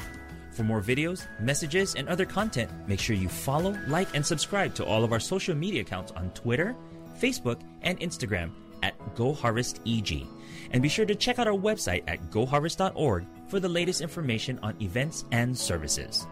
For 0.58 0.64
more 0.64 0.82
videos, 0.82 1.24
messages, 1.38 1.94
and 1.94 2.08
other 2.08 2.24
content, 2.24 2.68
make 2.88 2.98
sure 2.98 3.14
you 3.14 3.28
follow, 3.28 3.78
like, 3.86 4.08
and 4.16 4.26
subscribe 4.26 4.74
to 4.74 4.84
all 4.84 5.04
of 5.04 5.12
our 5.12 5.20
social 5.20 5.54
media 5.54 5.82
accounts 5.82 6.10
on 6.16 6.30
Twitter, 6.30 6.74
Facebook, 7.16 7.60
and 7.82 8.00
Instagram 8.00 8.50
at 8.82 8.98
GoHarvestEG. 9.14 10.26
And 10.72 10.82
be 10.82 10.88
sure 10.88 11.06
to 11.06 11.14
check 11.14 11.38
out 11.38 11.46
our 11.46 11.54
website 11.54 12.02
at 12.08 12.32
goharvest.org 12.32 13.24
for 13.46 13.60
the 13.60 13.68
latest 13.68 14.00
information 14.00 14.58
on 14.64 14.74
events 14.82 15.26
and 15.30 15.56
services. 15.56 16.26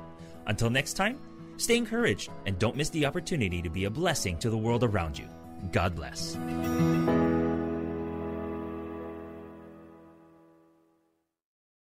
Until 0.49 0.71
next 0.71 0.95
time, 0.95 1.21
stay 1.57 1.77
encouraged 1.77 2.29
and 2.47 2.59
don't 2.59 2.75
miss 2.75 2.91
the 2.91 3.07
opportunity 3.07 3.63
to 3.63 3.71
be 3.71 3.85
a 3.85 3.91
blessing 3.91 4.39
to 4.39 4.51
the 4.51 4.59
world 4.59 4.83
around 4.83 5.17
you. 5.17 5.29
God 5.71 5.95
bless. 5.95 6.37